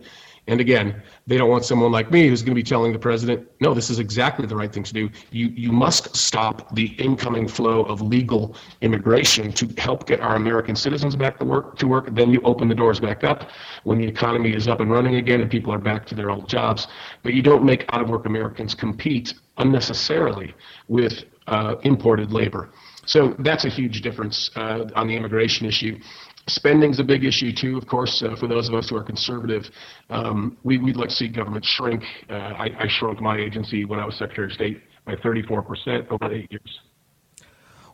and 0.48 0.60
again, 0.60 1.02
they 1.28 1.38
don't 1.38 1.50
want 1.50 1.66
someone 1.66 1.92
like 1.92 2.12
me 2.12 2.28
who's 2.28 2.42
going 2.42 2.52
to 2.52 2.56
be 2.56 2.64
telling 2.64 2.92
the 2.92 3.00
president, 3.00 3.48
no, 3.60 3.74
this 3.76 3.92
is 3.92 4.00
exactly 4.00 4.48
the 4.48 4.56
right 4.56 4.74
thing 4.74 4.84
to 4.84 4.94
do. 4.94 5.10
You, 5.30 5.48
you 5.50 5.72
must 5.72 6.16
stop 6.16 6.74
the 6.74 6.88
incoming 6.98 7.48
flow 7.48 7.84
of 7.84 8.02
legal 8.02 8.56
immigration 8.82 9.52
to 9.54 9.68
help 9.78 10.08
get 10.08 10.20
our 10.20 10.36
American 10.36 10.76
citizens 10.76 11.16
back 11.16 11.38
to 11.40 11.46
work. 11.46 11.78
To 11.78 11.88
work. 11.88 12.14
Then 12.16 12.32
you 12.32 12.42
open 12.42 12.68
the 12.68 12.76
doors 12.76 13.00
back 13.00 13.24
up 13.24 13.50
when 13.84 14.00
the 14.00 14.08
economy 14.08 14.54
is 14.54 14.68
up 14.68 14.80
and 14.80 14.92
running 14.92 15.16
again 15.16 15.42
and 15.42 15.50
people 15.50 15.72
are 15.74 15.80
back 15.80 16.08
to 16.08 16.16
their 16.16 16.32
old 16.32 16.50
jobs. 16.50 16.88
But 17.22 17.34
you 17.34 17.44
don't 17.44 17.64
make 17.64 17.86
out 17.94 18.02
of 18.02 18.10
work 18.10 18.26
Americans 18.26 18.74
compete 18.74 19.36
unnecessarily 19.58 20.56
with 20.88 21.24
uh, 21.48 21.76
imported 21.84 22.32
labor. 22.32 22.70
So 23.06 23.36
that's 23.40 23.66
a 23.66 23.70
huge 23.70 24.02
difference 24.02 24.52
uh, 24.56 24.90
on 24.96 25.08
the 25.08 25.16
immigration 25.16 25.66
issue. 25.66 26.00
Spending's 26.48 27.00
a 27.00 27.04
big 27.04 27.24
issue 27.24 27.52
too, 27.54 27.78
of 27.78 27.88
course, 27.88 28.24
uh, 28.24 28.36
for 28.36 28.48
those 28.48 28.68
of 28.68 28.76
us 28.76 28.90
who 28.90 28.98
are 28.98 29.04
conservative. 29.04 29.70
Um, 30.10 30.58
we, 30.64 30.78
would 30.78 30.98
like 30.98 31.10
to 31.10 31.16
see 31.16 31.28
government 31.28 31.64
shrink. 31.64 32.04
Uh, 32.30 32.34
I, 32.34 32.70
I, 32.80 32.88
shrunk 32.88 33.22
my 33.22 33.38
agency 33.38 33.86
when 33.86 34.00
I 34.00 34.06
was 34.06 34.16
Secretary 34.16 34.48
of 34.48 34.54
State 34.54 34.82
by 35.06 35.16
34% 35.16 36.08
over 36.10 36.34
eight 36.34 36.52
years. 36.52 36.80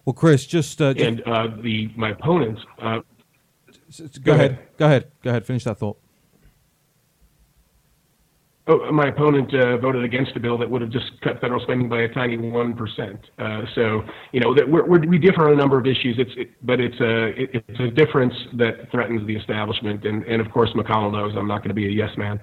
Well, 0.05 0.13
Kris, 0.13 0.45
just. 0.45 0.81
Uh, 0.81 0.93
and 0.97 1.21
uh, 1.25 1.47
the 1.61 1.91
my 1.97 2.11
opponents. 2.11 2.61
Uh, 2.81 2.99
go, 3.97 4.07
go 4.23 4.31
ahead. 4.33 4.51
ahead. 4.51 4.67
Go 4.77 4.85
ahead. 4.85 5.11
Go 5.21 5.29
ahead. 5.31 5.45
Finish 5.45 5.65
that 5.65 5.77
thought. 5.77 5.97
Oh, 8.69 8.91
my 8.91 9.07
opponent 9.07 9.53
uh, 9.53 9.77
voted 9.77 10.03
against 10.03 10.35
a 10.35 10.41
bill 10.41 10.57
that 10.57 10.69
would 10.69 10.81
have 10.81 10.89
just 10.89 11.09
cut 11.21 11.39
federal 11.39 11.61
spending 11.61 11.87
by 11.87 12.01
a 12.01 12.13
tiny 12.13 12.37
one 12.37 12.75
percent. 12.75 13.19
Uh, 13.39 13.61
so, 13.75 14.03
you 14.33 14.41
know, 14.41 14.53
that 14.53 14.67
we're, 14.67 14.85
we're, 14.85 15.07
we 15.07 15.17
differ 15.17 15.47
on 15.47 15.53
a 15.53 15.55
number 15.55 15.79
of 15.79 15.87
issues. 15.87 16.17
It's, 16.19 16.31
it, 16.35 16.49
but 16.63 16.81
it's 16.81 16.99
a 16.99 17.27
it, 17.41 17.63
it's 17.69 17.79
a 17.79 17.87
difference 17.87 18.33
that 18.55 18.91
threatens 18.91 19.25
the 19.25 19.37
establishment. 19.37 20.05
And, 20.05 20.25
and 20.25 20.41
of 20.41 20.51
course, 20.51 20.69
McConnell 20.75 21.13
knows 21.13 21.33
I'm 21.37 21.47
not 21.47 21.59
going 21.59 21.69
to 21.69 21.75
be 21.75 21.87
a 21.87 21.91
yes 21.91 22.17
man. 22.17 22.41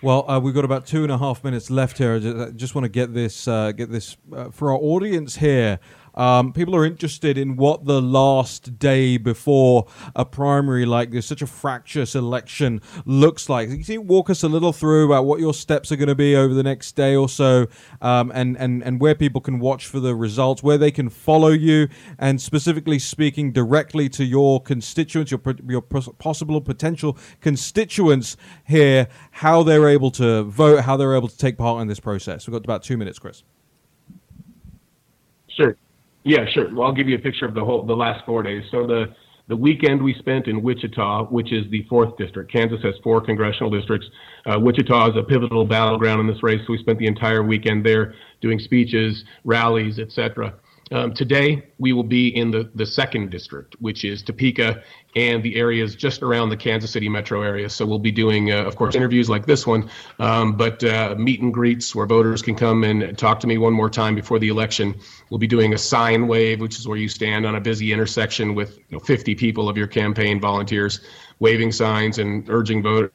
Well, 0.00 0.30
uh, 0.30 0.40
we've 0.40 0.54
got 0.54 0.64
about 0.64 0.86
two 0.86 1.02
and 1.02 1.12
a 1.12 1.18
half 1.18 1.44
minutes 1.44 1.70
left 1.70 1.98
here. 1.98 2.14
I 2.14 2.18
just, 2.18 2.56
just 2.56 2.74
want 2.74 2.84
to 2.84 2.90
get 2.90 3.12
this 3.12 3.46
uh, 3.46 3.72
get 3.72 3.90
this 3.90 4.16
uh, 4.34 4.50
for 4.50 4.70
our 4.72 4.78
audience 4.78 5.36
here. 5.36 5.78
Um, 6.14 6.52
people 6.52 6.74
are 6.76 6.84
interested 6.84 7.36
in 7.36 7.56
what 7.56 7.84
the 7.84 8.00
last 8.00 8.78
day 8.78 9.16
before 9.16 9.86
a 10.14 10.24
primary 10.24 10.86
like 10.86 11.10
this, 11.10 11.26
such 11.26 11.42
a 11.42 11.46
fractious 11.46 12.14
election, 12.14 12.80
looks 13.04 13.48
like. 13.48 13.68
Can 13.68 13.82
you 13.86 14.00
walk 14.00 14.30
us 14.30 14.42
a 14.42 14.48
little 14.48 14.72
through 14.72 15.06
about 15.06 15.24
what 15.24 15.40
your 15.40 15.54
steps 15.54 15.90
are 15.92 15.96
going 15.96 16.08
to 16.08 16.14
be 16.14 16.36
over 16.36 16.54
the 16.54 16.62
next 16.62 16.92
day 16.92 17.16
or 17.16 17.28
so, 17.28 17.66
um, 18.00 18.30
and, 18.34 18.56
and, 18.58 18.82
and 18.82 19.00
where 19.00 19.14
people 19.14 19.40
can 19.40 19.58
watch 19.58 19.86
for 19.86 20.00
the 20.00 20.14
results, 20.14 20.62
where 20.62 20.78
they 20.78 20.90
can 20.90 21.08
follow 21.08 21.48
you, 21.48 21.88
and 22.18 22.40
specifically 22.40 22.98
speaking 22.98 23.52
directly 23.52 24.08
to 24.08 24.24
your 24.24 24.60
constituents, 24.62 25.30
your, 25.30 25.40
your 25.68 25.82
possible 25.82 26.60
potential 26.60 27.18
constituents 27.40 28.36
here, 28.64 29.08
how 29.32 29.62
they're 29.62 29.88
able 29.88 30.10
to 30.10 30.42
vote, 30.44 30.80
how 30.82 30.96
they're 30.96 31.16
able 31.16 31.28
to 31.28 31.38
take 31.38 31.58
part 31.58 31.82
in 31.82 31.88
this 31.88 32.00
process. 32.00 32.46
We've 32.46 32.52
got 32.52 32.64
about 32.64 32.82
two 32.82 32.96
minutes, 32.96 33.18
Kris. 33.18 33.42
Sure. 35.48 35.76
Yeah, 36.24 36.46
sure. 36.52 36.74
Well, 36.74 36.88
I'll 36.88 36.94
give 36.94 37.08
you 37.08 37.16
a 37.16 37.20
picture 37.20 37.44
of 37.44 37.54
the 37.54 37.64
whole 37.64 37.84
the 37.84 37.94
last 37.94 38.24
four 38.24 38.42
days. 38.42 38.64
So 38.70 38.86
the 38.86 39.14
the 39.46 39.56
weekend 39.56 40.02
we 40.02 40.14
spent 40.14 40.46
in 40.46 40.62
Wichita, 40.62 41.26
which 41.26 41.52
is 41.52 41.70
the 41.70 41.84
fourth 41.88 42.16
district. 42.16 42.50
Kansas 42.50 42.80
has 42.82 42.94
four 43.02 43.20
congressional 43.20 43.70
districts. 43.70 44.06
Uh, 44.46 44.58
Wichita 44.58 45.10
is 45.10 45.16
a 45.18 45.22
pivotal 45.22 45.66
battleground 45.66 46.20
in 46.22 46.26
this 46.26 46.42
race, 46.42 46.60
so 46.66 46.72
we 46.72 46.78
spent 46.78 46.98
the 46.98 47.06
entire 47.06 47.42
weekend 47.42 47.84
there 47.84 48.14
doing 48.40 48.58
speeches, 48.58 49.22
rallies, 49.44 49.98
etc. 49.98 50.54
Um, 50.92 51.14
today, 51.14 51.62
we 51.78 51.92
will 51.92 52.04
be 52.04 52.28
in 52.36 52.50
the, 52.50 52.70
the 52.74 52.84
second 52.84 53.30
district, 53.30 53.74
which 53.80 54.04
is 54.04 54.22
Topeka 54.22 54.82
and 55.16 55.42
the 55.42 55.56
areas 55.56 55.94
just 55.94 56.22
around 56.22 56.50
the 56.50 56.56
Kansas 56.56 56.90
City 56.90 57.08
metro 57.08 57.42
area. 57.42 57.70
So 57.70 57.86
we'll 57.86 57.98
be 57.98 58.12
doing, 58.12 58.52
uh, 58.52 58.64
of 58.64 58.76
course, 58.76 58.94
interviews 58.94 59.30
like 59.30 59.46
this 59.46 59.66
one, 59.66 59.88
um, 60.18 60.56
but 60.56 60.84
uh, 60.84 61.14
meet 61.16 61.40
and 61.40 61.54
greets 61.54 61.94
where 61.94 62.06
voters 62.06 62.42
can 62.42 62.54
come 62.54 62.84
and 62.84 63.16
talk 63.16 63.40
to 63.40 63.46
me 63.46 63.56
one 63.56 63.72
more 63.72 63.88
time 63.88 64.14
before 64.14 64.38
the 64.38 64.48
election. 64.48 64.94
We'll 65.30 65.38
be 65.38 65.46
doing 65.46 65.72
a 65.72 65.78
sign 65.78 66.26
wave, 66.26 66.60
which 66.60 66.78
is 66.78 66.86
where 66.86 66.98
you 66.98 67.08
stand 67.08 67.46
on 67.46 67.54
a 67.54 67.60
busy 67.60 67.92
intersection 67.92 68.54
with 68.54 68.76
you 68.76 68.98
know, 68.98 69.00
50 69.00 69.34
people 69.36 69.68
of 69.68 69.76
your 69.78 69.86
campaign 69.86 70.40
volunteers 70.40 71.00
waving 71.40 71.72
signs 71.72 72.18
and 72.18 72.48
urging 72.48 72.82
voters 72.82 73.10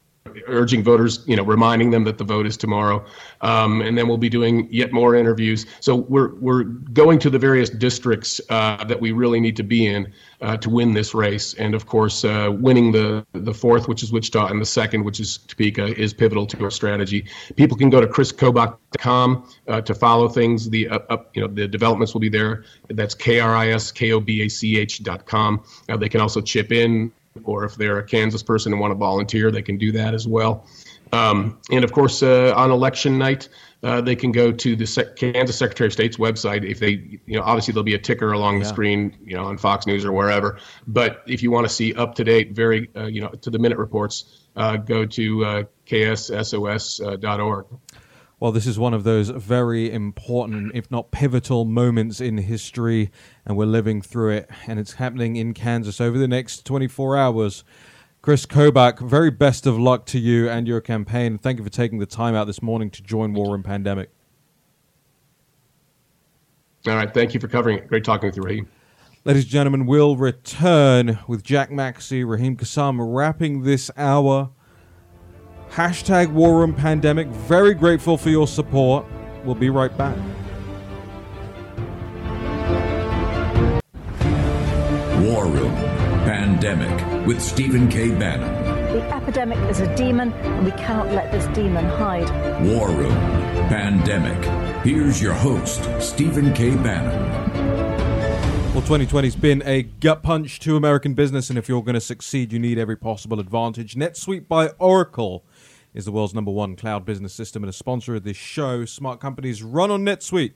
urging 0.48 0.84
voters, 0.84 1.24
you 1.26 1.36
know, 1.36 1.44
reminding 1.44 1.92
them 1.92 2.04
that 2.04 2.18
the 2.18 2.24
vote 2.24 2.46
is 2.46 2.58
tomorrow. 2.58 3.06
Um, 3.42 3.82
and 3.82 3.98
then 3.98 4.08
we'll 4.08 4.18
be 4.18 4.30
doing 4.30 4.68
yet 4.72 4.92
more 4.92 5.16
interviews. 5.16 5.66
So 5.80 5.96
we're 5.96 6.36
we're 6.36 6.64
going 6.64 7.20
to 7.20 7.30
the 7.30 7.40
various 7.40 7.70
districts 7.70 8.42
uh, 8.50 8.84
that 8.84 9.00
we 9.00 9.12
really 9.12 9.40
need 9.40 9.56
to 9.58 9.64
be 9.64 9.88
in 9.88 10.12
uh, 10.42 10.58
to 10.58 10.70
win 10.70 10.94
this 10.94 11.14
race. 11.14 11.54
And 11.56 11.74
of 11.74 11.86
course, 11.86 12.24
uh, 12.24 12.50
winning 12.52 12.92
the 12.92 13.26
the 13.34 13.54
fourth, 13.54 13.88
which 13.88 14.04
is 14.04 14.12
Wichita, 14.12 14.48
and 14.48 14.62
the 14.62 14.66
second, 14.66 15.04
which 15.04 15.20
is 15.20 15.38
Topeka, 15.38 16.00
is 16.00 16.14
pivotal 16.14 16.46
to 16.48 16.64
our 16.64 16.72
strategy. 16.72 17.26
People 17.56 17.78
can 17.78 17.90
go 17.90 18.02
to 18.02 18.08
kriskobach.com 18.08 19.50
uh, 19.68 19.82
to 19.82 19.94
follow 19.96 20.28
things. 20.28 20.70
The 20.70 20.90
up, 20.90 21.06
up, 21.10 21.36
you 21.36 21.42
know 21.42 21.48
the 21.48 21.68
developments 21.68 22.14
will 22.14 22.22
be 22.22 22.30
there. 22.30 22.66
That's 22.90 23.16
k 23.16 23.40
r 23.40 23.56
i 23.56 23.70
s 23.70 23.92
k 23.92 24.12
o 24.12 24.20
b 24.20 24.44
a 24.44 24.50
c 24.50 24.78
h 24.78 25.04
dot 25.04 25.26
com. 25.26 25.64
Uh, 25.88 25.98
they 25.98 26.10
can 26.10 26.22
also 26.22 26.42
chip 26.42 26.72
in 26.72 27.12
or 27.44 27.64
if 27.64 27.76
they're 27.76 28.00
a 28.00 28.04
Kansas 28.04 28.44
person 28.44 28.74
and 28.74 28.80
want 28.80 28.92
to 28.92 28.96
volunteer, 28.96 29.52
they 29.52 29.62
can 29.62 29.78
do 29.78 29.92
that 29.94 30.14
as 30.14 30.28
well. 30.28 30.66
Um, 31.12 31.60
and 31.72 31.84
of 31.84 31.92
course, 31.92 32.22
uh, 32.22 32.54
on 32.56 32.72
election 32.72 33.18
night, 33.18 33.50
uh, 33.82 34.02
they 34.02 34.16
can 34.16 34.32
go 34.32 34.52
to 34.52 34.76
the 34.76 35.14
Kansas 35.16 35.58
Secretary 35.58 35.88
of 35.88 35.94
State's 35.94 36.18
website. 36.18 36.70
If 36.70 36.80
they, 36.80 37.20
you 37.26 37.38
know, 37.38 37.42
obviously 37.42 37.72
there'll 37.72 37.84
be 37.84 37.96
a 37.96 38.00
ticker 38.00 38.34
along 38.34 38.60
the 38.60 38.66
screen, 38.66 39.18
you 39.24 39.36
know, 39.36 39.46
on 39.46 39.58
Fox 39.58 39.88
News 39.88 40.04
or 40.04 40.12
wherever. 40.12 40.60
But 40.86 41.24
if 41.28 41.42
you 41.42 41.50
want 41.50 41.68
to 41.68 41.74
see 41.74 41.94
up 41.96 42.14
to 42.16 42.24
date, 42.24 42.52
very, 42.52 42.90
uh, 42.96 43.06
you 43.06 43.22
know, 43.22 43.30
to 43.30 43.50
the 43.50 43.58
minute 43.58 43.78
reports, 43.78 44.48
uh, 44.56 44.78
go 44.78 45.06
to 45.06 45.46
uh, 45.46 45.64
kssos.org. 45.86 47.66
Well, 48.40 48.54
this 48.54 48.66
is 48.66 48.80
one 48.80 48.94
of 48.94 49.04
those 49.04 49.30
very 49.30 49.92
important, 49.92 50.72
if 50.74 50.90
not 50.90 51.12
pivotal, 51.12 51.66
moments 51.66 52.22
in 52.22 52.38
history, 52.38 53.12
and 53.46 53.58
we're 53.58 53.66
living 53.66 54.02
through 54.02 54.32
it. 54.32 54.50
And 54.66 54.80
it's 54.80 54.94
happening 54.94 55.36
in 55.36 55.54
Kansas 55.54 56.00
over 56.00 56.18
the 56.18 56.28
next 56.28 56.66
24 56.66 57.18
hours. 57.18 57.66
Kris 58.22 58.46
Kobach, 58.46 59.00
very 59.00 59.30
best 59.30 59.66
of 59.66 59.78
luck 59.78 60.06
to 60.08 60.20
you 60.20 60.50
and 60.50 60.68
your 60.68 60.80
campaign. 60.80 61.38
Thank 61.38 61.58
you 61.58 61.66
for 61.66 61.70
taking 61.70 62.00
the 62.00 62.06
time 62.06 62.34
out 62.34 62.48
this 62.48 62.62
morning 62.62 62.90
to 62.92 63.04
join 63.04 63.34
War 63.34 63.52
Room 63.52 63.64
Pandemic. 63.64 64.10
All 66.88 66.96
right. 66.96 67.14
Thank 67.14 67.34
you 67.34 67.42
for 67.42 67.50
covering 67.50 67.78
it. 67.78 67.88
Great 67.88 68.06
talking 68.06 68.28
with 68.28 68.38
you, 68.38 68.44
Raheem. 68.44 68.70
Ladies 69.26 69.44
and 69.44 69.52
gentlemen, 69.52 69.86
we'll 69.86 70.16
return 70.16 71.20
with 71.28 71.44
Jack 71.44 71.72
Maxey, 71.72 72.24
Raheem 72.24 72.56
Kassam, 72.56 73.00
wrapping 73.02 73.64
this 73.64 73.92
hour. 73.98 74.52
Hashtag 75.72 76.32
War 76.32 76.60
Room 76.60 76.74
Pandemic. 76.74 77.28
Very 77.28 77.74
grateful 77.74 78.18
for 78.18 78.30
your 78.30 78.48
support. 78.48 79.06
We'll 79.46 79.56
be 79.56 79.70
right 79.70 79.96
back. 79.96 80.18
War 85.22 85.46
Room 85.46 85.76
Pandemic 86.26 87.28
with 87.28 87.40
Stephen 87.42 87.88
K. 87.88 88.10
Bannon. 88.10 88.52
The 88.94 89.04
epidemic 89.14 89.60
is 89.70 89.80
a 89.82 89.96
demon, 89.96 90.34
and 90.34 90.66
we 90.66 90.72
cannot 90.72 91.12
let 91.12 91.32
this 91.32 91.46
demon 91.56 91.86
hide. 91.86 92.30
War 92.66 92.90
Room 92.90 93.14
Pandemic. 93.70 94.44
Here's 94.84 95.22
your 95.22 95.34
host, 95.34 95.88
Stephen 96.00 96.52
K. 96.54 96.76
Bannon. 96.76 97.80
Well, 98.74 98.84
2020's 98.84 99.36
been 99.36 99.62
a 99.66 99.84
gut 99.84 100.24
punch 100.24 100.60
to 100.62 100.76
American 100.76 101.14
business, 101.14 101.50
and 101.50 101.60
if 101.60 101.68
you're 101.68 101.84
going 101.84 101.96
to 101.96 102.02
succeed, 102.02 102.54
you 102.54 102.60
need 102.60 102.80
every 102.80 102.96
possible 102.96 103.40
advantage. 103.40 103.96
NetSuite 103.96 104.48
by 104.48 104.70
Oracle 104.80 105.44
is 105.94 106.06
the 106.06 106.12
world's 106.12 106.34
number 106.34 106.52
one 106.52 106.76
cloud 106.76 107.06
business 107.06 107.34
system 107.34 107.64
and 107.64 107.70
a 107.70 107.74
sponsor 107.74 108.16
of 108.16 108.24
this 108.24 108.38
show. 108.38 108.86
Smart 108.86 109.20
companies 109.20 109.64
run 109.64 109.92
on 109.92 110.04
NetSuite 110.04 110.54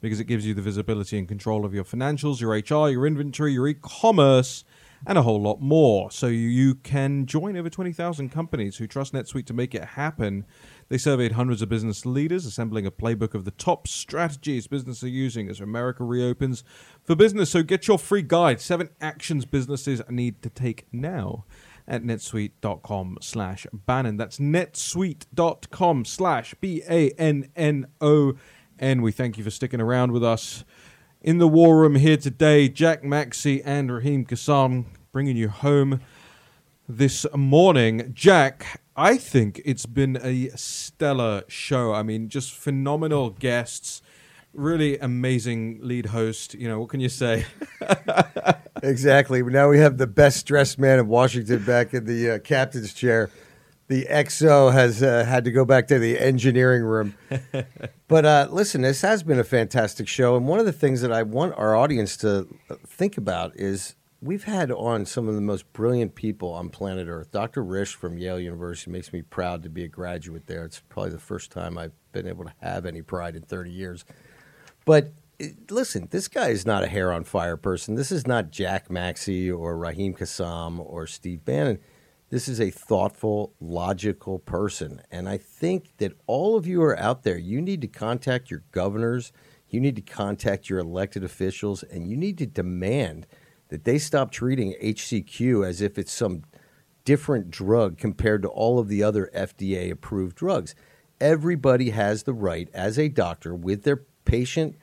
because 0.00 0.20
it 0.20 0.24
gives 0.24 0.46
you 0.46 0.52
the 0.54 0.62
visibility 0.62 1.18
and 1.18 1.26
control 1.26 1.64
of 1.64 1.72
your 1.72 1.84
financials, 1.84 2.40
your 2.40 2.50
HR, 2.50 2.90
your 2.90 3.06
inventory, 3.06 3.54
your 3.54 3.66
e 3.66 3.74
commerce, 3.74 4.64
and 5.06 5.18
a 5.18 5.22
whole 5.22 5.40
lot 5.40 5.60
more. 5.60 6.10
So 6.10 6.26
you 6.26 6.74
can 6.74 7.26
join 7.26 7.56
over 7.56 7.70
20,000 7.70 8.30
companies 8.30 8.76
who 8.76 8.86
trust 8.86 9.12
NetSuite 9.12 9.46
to 9.46 9.54
make 9.54 9.74
it 9.74 9.84
happen. 9.84 10.44
They 10.88 10.98
surveyed 10.98 11.32
hundreds 11.32 11.62
of 11.62 11.68
business 11.68 12.04
leaders, 12.06 12.46
assembling 12.46 12.86
a 12.86 12.90
playbook 12.90 13.34
of 13.34 13.44
the 13.44 13.50
top 13.52 13.88
strategies 13.88 14.66
businesses 14.66 15.04
are 15.04 15.08
using 15.08 15.48
as 15.48 15.60
America 15.60 16.04
reopens 16.04 16.64
for 17.02 17.14
business. 17.14 17.50
So 17.50 17.62
get 17.62 17.88
your 17.88 17.98
free 17.98 18.22
guide, 18.22 18.60
seven 18.60 18.90
actions 19.00 19.44
businesses 19.44 20.02
need 20.08 20.42
to 20.42 20.50
take 20.50 20.86
now 20.92 21.44
at 21.86 22.02
netsuite.com 22.02 23.18
slash 23.20 23.66
Bannon. 23.72 24.16
That's 24.16 24.38
netsuite.com 24.38 26.04
slash 26.04 26.54
B 26.60 26.82
A 26.88 27.10
N 27.10 27.50
N 27.56 27.86
O 28.00 28.34
N. 28.78 29.02
We 29.02 29.12
thank 29.12 29.38
you 29.38 29.44
for 29.44 29.50
sticking 29.50 29.80
around 29.80 30.12
with 30.12 30.24
us 30.24 30.64
in 31.20 31.38
the 31.38 31.48
war 31.48 31.78
room 31.78 31.96
here 31.96 32.16
today. 32.16 32.68
Jack 32.68 33.02
Maxey 33.04 33.62
and 33.62 33.90
Raheem 33.90 34.24
Kassam 34.24 34.86
bringing 35.12 35.36
you 35.36 35.48
home 35.48 36.00
this 36.88 37.26
morning. 37.34 38.12
Jack, 38.14 38.80
I 38.96 39.16
think 39.16 39.60
it's 39.64 39.86
been 39.86 40.18
a 40.22 40.50
stellar 40.56 41.44
show. 41.48 41.94
I 41.94 42.02
mean, 42.02 42.28
just 42.28 42.52
phenomenal 42.52 43.30
guests. 43.30 44.02
Really 44.54 44.98
amazing 44.98 45.80
lead 45.82 46.06
host. 46.06 46.54
You 46.54 46.68
know, 46.68 46.80
what 46.80 46.88
can 46.88 47.00
you 47.00 47.08
say? 47.08 47.44
exactly. 48.82 49.42
Now 49.42 49.68
we 49.68 49.78
have 49.78 49.98
the 49.98 50.06
best 50.06 50.46
dressed 50.46 50.78
man 50.78 50.98
in 51.00 51.08
Washington 51.08 51.64
back 51.64 51.92
in 51.92 52.04
the 52.04 52.30
uh, 52.30 52.38
captain's 52.38 52.94
chair. 52.94 53.30
The 53.88 54.06
XO 54.08 54.72
has 54.72 55.02
uh, 55.02 55.24
had 55.24 55.44
to 55.44 55.50
go 55.50 55.64
back 55.64 55.88
to 55.88 55.98
the 55.98 56.18
engineering 56.18 56.84
room. 56.84 57.14
but 58.08 58.24
uh, 58.24 58.48
listen, 58.50 58.82
this 58.82 59.02
has 59.02 59.22
been 59.22 59.38
a 59.38 59.44
fantastic 59.44 60.08
show. 60.08 60.36
And 60.36 60.48
one 60.48 60.58
of 60.58 60.66
the 60.66 60.72
things 60.72 61.02
that 61.02 61.12
I 61.12 61.22
want 61.22 61.54
our 61.58 61.76
audience 61.76 62.16
to 62.18 62.48
think 62.86 63.18
about 63.18 63.56
is 63.56 63.96
we've 64.22 64.44
had 64.44 64.70
on 64.70 65.04
some 65.04 65.28
of 65.28 65.34
the 65.34 65.40
most 65.40 65.70
brilliant 65.72 66.14
people 66.14 66.52
on 66.52 66.70
planet 66.70 67.08
Earth. 67.08 67.30
Dr. 67.30 67.62
Risch 67.62 67.94
from 67.94 68.16
Yale 68.16 68.40
University 68.40 68.90
makes 68.90 69.12
me 69.12 69.20
proud 69.20 69.62
to 69.64 69.68
be 69.68 69.84
a 69.84 69.88
graduate 69.88 70.46
there. 70.46 70.64
It's 70.64 70.80
probably 70.88 71.10
the 71.10 71.18
first 71.18 71.50
time 71.50 71.76
I've 71.76 71.92
been 72.12 72.26
able 72.26 72.44
to 72.44 72.54
have 72.60 72.86
any 72.86 73.02
pride 73.02 73.36
in 73.36 73.42
30 73.42 73.70
years. 73.70 74.04
But 74.84 75.12
eh, 75.40 75.50
listen, 75.70 76.08
this 76.10 76.28
guy 76.28 76.48
is 76.48 76.66
not 76.66 76.84
a 76.84 76.88
hair 76.88 77.12
on 77.12 77.24
fire 77.24 77.56
person. 77.56 77.94
This 77.94 78.12
is 78.12 78.26
not 78.26 78.50
Jack 78.50 78.90
Maxey 78.90 79.50
or 79.50 79.76
Raheem 79.76 80.14
Kassam 80.14 80.78
or 80.78 81.06
Steve 81.06 81.44
Bannon. 81.44 81.78
This 82.30 82.48
is 82.48 82.60
a 82.60 82.70
thoughtful, 82.70 83.54
logical 83.60 84.38
person. 84.38 85.00
And 85.10 85.28
I 85.28 85.36
think 85.36 85.96
that 85.98 86.12
all 86.26 86.56
of 86.56 86.66
you 86.66 86.82
are 86.82 86.98
out 86.98 87.22
there. 87.22 87.38
You 87.38 87.60
need 87.60 87.80
to 87.82 87.86
contact 87.86 88.50
your 88.50 88.64
governors, 88.72 89.32
you 89.68 89.80
need 89.80 89.96
to 89.96 90.02
contact 90.02 90.68
your 90.68 90.78
elected 90.78 91.24
officials, 91.24 91.82
and 91.82 92.08
you 92.08 92.16
need 92.16 92.38
to 92.38 92.46
demand 92.46 93.26
that 93.68 93.84
they 93.84 93.98
stop 93.98 94.30
treating 94.30 94.74
HCQ 94.82 95.66
as 95.66 95.80
if 95.80 95.98
it's 95.98 96.12
some 96.12 96.42
different 97.04 97.50
drug 97.50 97.98
compared 97.98 98.42
to 98.42 98.48
all 98.48 98.78
of 98.78 98.88
the 98.88 99.02
other 99.02 99.30
FDA 99.34 99.90
approved 99.90 100.36
drugs. 100.36 100.74
Everybody 101.20 101.90
has 101.90 102.22
the 102.22 102.34
right, 102.34 102.68
as 102.74 102.98
a 102.98 103.08
doctor, 103.08 103.54
with 103.54 103.82
their 103.84 104.02
patient 104.24 104.76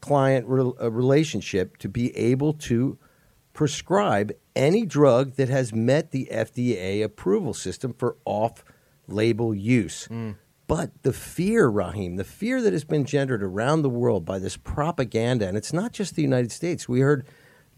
client 0.00 0.46
re- 0.46 0.72
relationship 0.88 1.76
to 1.78 1.88
be 1.88 2.16
able 2.16 2.52
to 2.52 2.98
prescribe 3.52 4.32
any 4.56 4.86
drug 4.86 5.34
that 5.34 5.48
has 5.48 5.74
met 5.74 6.10
the 6.10 6.28
FDA 6.32 7.02
approval 7.02 7.54
system 7.54 7.92
for 7.92 8.16
off 8.24 8.64
label 9.06 9.54
use. 9.54 10.08
Mm. 10.08 10.36
But 10.66 11.02
the 11.02 11.12
fear, 11.12 11.68
Raheem, 11.68 12.16
the 12.16 12.24
fear 12.24 12.62
that 12.62 12.72
has 12.72 12.84
been 12.84 13.04
gendered 13.04 13.42
around 13.42 13.82
the 13.82 13.90
world 13.90 14.24
by 14.24 14.38
this 14.38 14.56
propaganda, 14.56 15.46
and 15.46 15.56
it's 15.56 15.72
not 15.72 15.92
just 15.92 16.14
the 16.14 16.22
United 16.22 16.50
States. 16.50 16.88
We 16.88 17.00
heard 17.00 17.26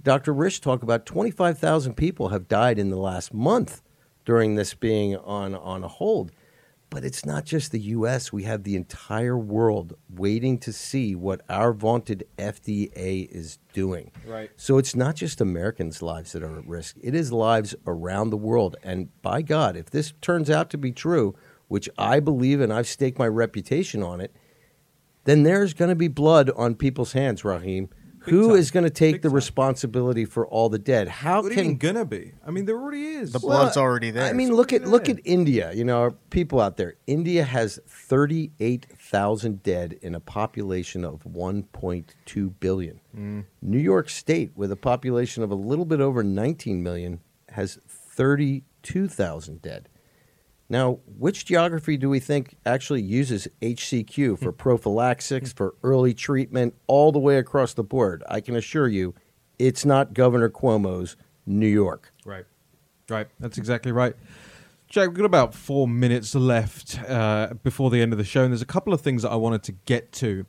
Dr. 0.02 0.34
Risch 0.34 0.60
talk 0.60 0.82
about 0.82 1.06
25,000 1.06 1.94
people 1.94 2.28
have 2.28 2.46
died 2.46 2.78
in 2.78 2.90
the 2.90 2.96
last 2.96 3.34
month 3.34 3.82
during 4.24 4.54
this 4.54 4.74
being 4.74 5.16
on, 5.16 5.54
on 5.54 5.82
a 5.82 5.88
hold. 5.88 6.30
But 6.94 7.04
it's 7.04 7.26
not 7.26 7.44
just 7.44 7.72
the 7.72 7.80
U.S. 7.80 8.32
We 8.32 8.44
have 8.44 8.62
the 8.62 8.76
entire 8.76 9.36
world 9.36 9.94
waiting 10.08 10.58
to 10.58 10.72
see 10.72 11.16
what 11.16 11.40
our 11.48 11.72
vaunted 11.72 12.24
FDA 12.38 13.28
is 13.28 13.58
doing. 13.72 14.12
Right. 14.24 14.52
So 14.54 14.78
it's 14.78 14.94
not 14.94 15.16
just 15.16 15.40
Americans' 15.40 16.02
lives 16.02 16.30
that 16.32 16.44
are 16.44 16.56
at 16.56 16.64
risk, 16.68 16.94
it 17.02 17.12
is 17.12 17.32
lives 17.32 17.74
around 17.84 18.30
the 18.30 18.36
world. 18.36 18.76
And 18.84 19.08
by 19.22 19.42
God, 19.42 19.76
if 19.76 19.90
this 19.90 20.12
turns 20.20 20.48
out 20.48 20.70
to 20.70 20.78
be 20.78 20.92
true, 20.92 21.34
which 21.66 21.90
I 21.98 22.20
believe 22.20 22.60
and 22.60 22.72
I've 22.72 22.86
staked 22.86 23.18
my 23.18 23.26
reputation 23.26 24.04
on 24.04 24.20
it, 24.20 24.32
then 25.24 25.42
there's 25.42 25.74
going 25.74 25.88
to 25.88 25.96
be 25.96 26.06
blood 26.06 26.48
on 26.50 26.76
people's 26.76 27.12
hands, 27.12 27.44
Raheem. 27.44 27.88
Who 28.24 28.48
time. 28.48 28.56
is 28.56 28.70
going 28.70 28.84
to 28.84 28.90
take 28.90 29.14
Big 29.14 29.22
the 29.22 29.28
time. 29.28 29.36
responsibility 29.36 30.24
for 30.24 30.46
all 30.46 30.68
the 30.68 30.78
dead? 30.78 31.08
How 31.08 31.42
What 31.42 31.52
can 31.52 31.64
even 31.64 31.76
gonna 31.76 32.04
be? 32.04 32.32
I 32.46 32.50
mean, 32.50 32.64
there 32.64 32.76
already 32.76 33.04
is. 33.06 33.32
The 33.32 33.38
blood's 33.38 33.76
already 33.76 34.10
there. 34.10 34.24
I 34.24 34.32
mean, 34.32 34.54
look 34.54 34.72
at 34.72 34.86
look 34.86 35.08
at 35.08 35.18
India. 35.24 35.72
You 35.72 35.84
know, 35.84 35.98
our 36.00 36.10
people 36.30 36.60
out 36.60 36.76
there. 36.76 36.94
India 37.06 37.44
has 37.44 37.78
thirty 37.86 38.52
eight 38.60 38.86
thousand 38.98 39.62
dead 39.62 39.98
in 40.02 40.14
a 40.14 40.20
population 40.20 41.04
of 41.04 41.24
one 41.26 41.64
point 41.64 42.14
two 42.24 42.50
billion. 42.50 43.00
Mm. 43.16 43.44
New 43.62 43.78
York 43.78 44.08
State, 44.08 44.52
with 44.54 44.72
a 44.72 44.76
population 44.76 45.42
of 45.42 45.50
a 45.50 45.54
little 45.54 45.84
bit 45.84 46.00
over 46.00 46.22
nineteen 46.22 46.82
million, 46.82 47.20
has 47.50 47.78
thirty 47.88 48.64
two 48.82 49.08
thousand 49.08 49.62
dead. 49.62 49.88
Now, 50.68 51.00
which 51.18 51.44
geography 51.44 51.96
do 51.96 52.08
we 52.08 52.20
think 52.20 52.56
actually 52.64 53.02
uses 53.02 53.46
HCQ 53.60 54.38
for 54.38 54.50
prophylaxis, 54.50 55.52
for 55.52 55.74
early 55.82 56.14
treatment, 56.14 56.74
all 56.86 57.12
the 57.12 57.18
way 57.18 57.36
across 57.36 57.74
the 57.74 57.84
board? 57.84 58.24
I 58.28 58.40
can 58.40 58.56
assure 58.56 58.88
you, 58.88 59.14
it's 59.58 59.84
not 59.84 60.14
Governor 60.14 60.48
Cuomo's 60.48 61.16
New 61.46 61.68
York. 61.68 62.12
Right. 62.24 62.44
Right. 63.08 63.28
That's 63.38 63.58
exactly 63.58 63.92
right. 63.92 64.14
Jack, 64.88 65.08
we've 65.08 65.18
got 65.18 65.24
about 65.24 65.54
four 65.54 65.86
minutes 65.88 66.34
left 66.34 67.00
uh, 67.08 67.54
before 67.62 67.90
the 67.90 68.00
end 68.00 68.12
of 68.12 68.18
the 68.18 68.24
show, 68.24 68.42
and 68.42 68.52
there's 68.52 68.62
a 68.62 68.66
couple 68.66 68.94
of 68.94 69.00
things 69.00 69.22
that 69.22 69.30
I 69.30 69.36
wanted 69.36 69.62
to 69.64 69.72
get 69.72 70.12
to. 70.12 70.46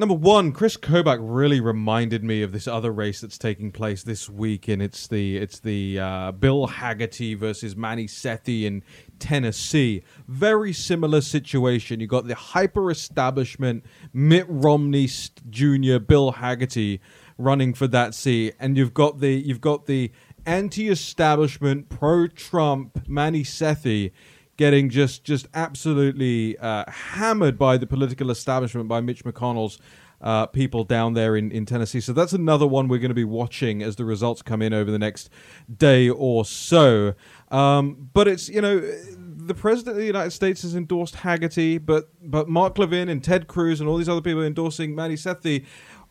Number 0.00 0.14
one, 0.14 0.52
Kris 0.52 0.76
Kobach 0.76 1.18
really 1.20 1.60
reminded 1.60 2.22
me 2.22 2.42
of 2.42 2.52
this 2.52 2.68
other 2.68 2.92
race 2.92 3.20
that's 3.20 3.36
taking 3.36 3.72
place 3.72 4.04
this 4.04 4.30
week, 4.30 4.68
and 4.68 4.80
it's 4.80 5.08
the 5.08 5.36
it's 5.38 5.58
the 5.58 5.98
uh, 5.98 6.30
Bill 6.30 6.68
Hagerty 6.68 7.36
versus 7.36 7.74
Manny 7.74 8.06
Sethi 8.06 8.62
in 8.62 8.84
Tennessee. 9.18 10.04
Very 10.28 10.72
similar 10.72 11.20
situation. 11.20 11.98
You 11.98 12.06
got 12.06 12.28
the 12.28 12.36
hyper 12.36 12.92
establishment 12.92 13.84
Mitt 14.12 14.46
Romney 14.48 15.08
Jr. 15.50 15.98
Bill 15.98 16.32
Hagerty 16.34 17.00
running 17.36 17.74
for 17.74 17.88
that 17.88 18.14
seat, 18.14 18.54
and 18.60 18.76
you've 18.76 18.94
got 18.94 19.18
the 19.18 19.32
you've 19.32 19.60
got 19.60 19.86
the 19.86 20.12
anti-establishment 20.46 21.88
pro-Trump 21.88 23.08
Manny 23.08 23.42
Sethi 23.42 24.12
getting 24.58 24.90
just 24.90 25.24
just 25.24 25.48
absolutely 25.54 26.58
uh, 26.58 26.84
hammered 26.90 27.58
by 27.58 27.78
the 27.78 27.86
political 27.86 28.30
establishment 28.30 28.88
by 28.88 29.00
Mitch 29.00 29.24
McConnell's 29.24 29.78
uh, 30.20 30.46
people 30.46 30.82
down 30.84 31.14
there 31.14 31.36
in, 31.36 31.50
in 31.52 31.64
Tennessee. 31.64 32.00
So 32.00 32.12
that's 32.12 32.32
another 32.32 32.66
one 32.66 32.88
we're 32.88 32.98
going 32.98 33.10
to 33.10 33.14
be 33.14 33.24
watching 33.24 33.82
as 33.82 33.96
the 33.96 34.04
results 34.04 34.42
come 34.42 34.60
in 34.60 34.74
over 34.74 34.90
the 34.90 34.98
next 34.98 35.30
day 35.74 36.10
or 36.10 36.44
so. 36.44 37.14
Um, 37.50 38.10
but 38.12 38.28
it's 38.28 38.48
you 38.48 38.60
know 38.60 38.80
the 38.80 39.54
president 39.54 39.96
of 39.96 40.00
the 40.00 40.06
United 40.06 40.32
States 40.32 40.62
has 40.62 40.74
endorsed 40.74 41.14
Hagerty, 41.16 41.84
but 41.84 42.10
but 42.20 42.48
Mark 42.48 42.78
Levin 42.78 43.08
and 43.08 43.22
Ted 43.22 43.46
Cruz 43.46 43.80
and 43.80 43.88
all 43.88 43.96
these 43.96 44.08
other 44.08 44.20
people 44.20 44.42
endorsing 44.42 44.94
Manny 44.94 45.14
Sethi 45.14 45.64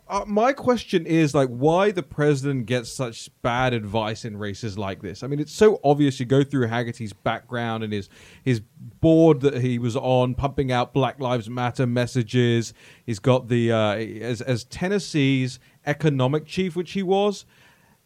uh, 0.10 0.24
my 0.26 0.54
question 0.54 1.06
is 1.06 1.36
like 1.36 1.50
why 1.50 1.92
the 1.92 2.04
president 2.04 2.66
gets 2.66 2.92
such 2.92 3.30
bad 3.42 3.74
advice 3.74 4.24
in 4.26 4.38
races 4.38 4.78
like 4.78 5.02
this. 5.02 5.24
I 5.24 5.28
mean, 5.28 5.40
it's 5.40 5.52
so 5.52 5.80
obvious. 5.84 6.20
You 6.20 6.26
go 6.26 6.44
through 6.44 6.68
Hagerty's 6.68 7.14
background 7.14 7.84
and 7.84 7.92
his 7.92 8.10
his 8.44 8.62
board 9.00 9.42
that 9.42 9.62
he 9.62 9.80
was 9.80 9.96
on, 9.96 10.36
pumping 10.36 10.72
out 10.72 10.94
Black 10.94 11.20
Lives 11.20 11.50
Matter 11.50 11.86
messages. 11.86 12.74
He's 13.06 13.20
got 13.20 13.50
the 13.50 13.72
uh, 13.72 13.96
as 13.96 14.42
as 14.42 14.64
Tennessee's 14.64 15.60
economic 15.86 16.46
chief, 16.46 16.76
which 16.76 16.94
he 16.94 17.04
was. 17.04 17.46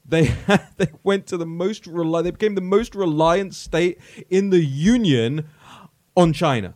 They 0.03 0.25
they 0.77 0.91
went 1.03 1.27
to 1.27 1.37
the 1.37 1.45
most 1.45 1.85
rely. 1.85 2.23
They 2.23 2.31
became 2.31 2.55
the 2.55 2.61
most 2.61 2.95
reliant 2.95 3.53
state 3.53 3.99
in 4.29 4.49
the 4.49 4.63
union 4.63 5.47
on 6.15 6.33
China 6.33 6.75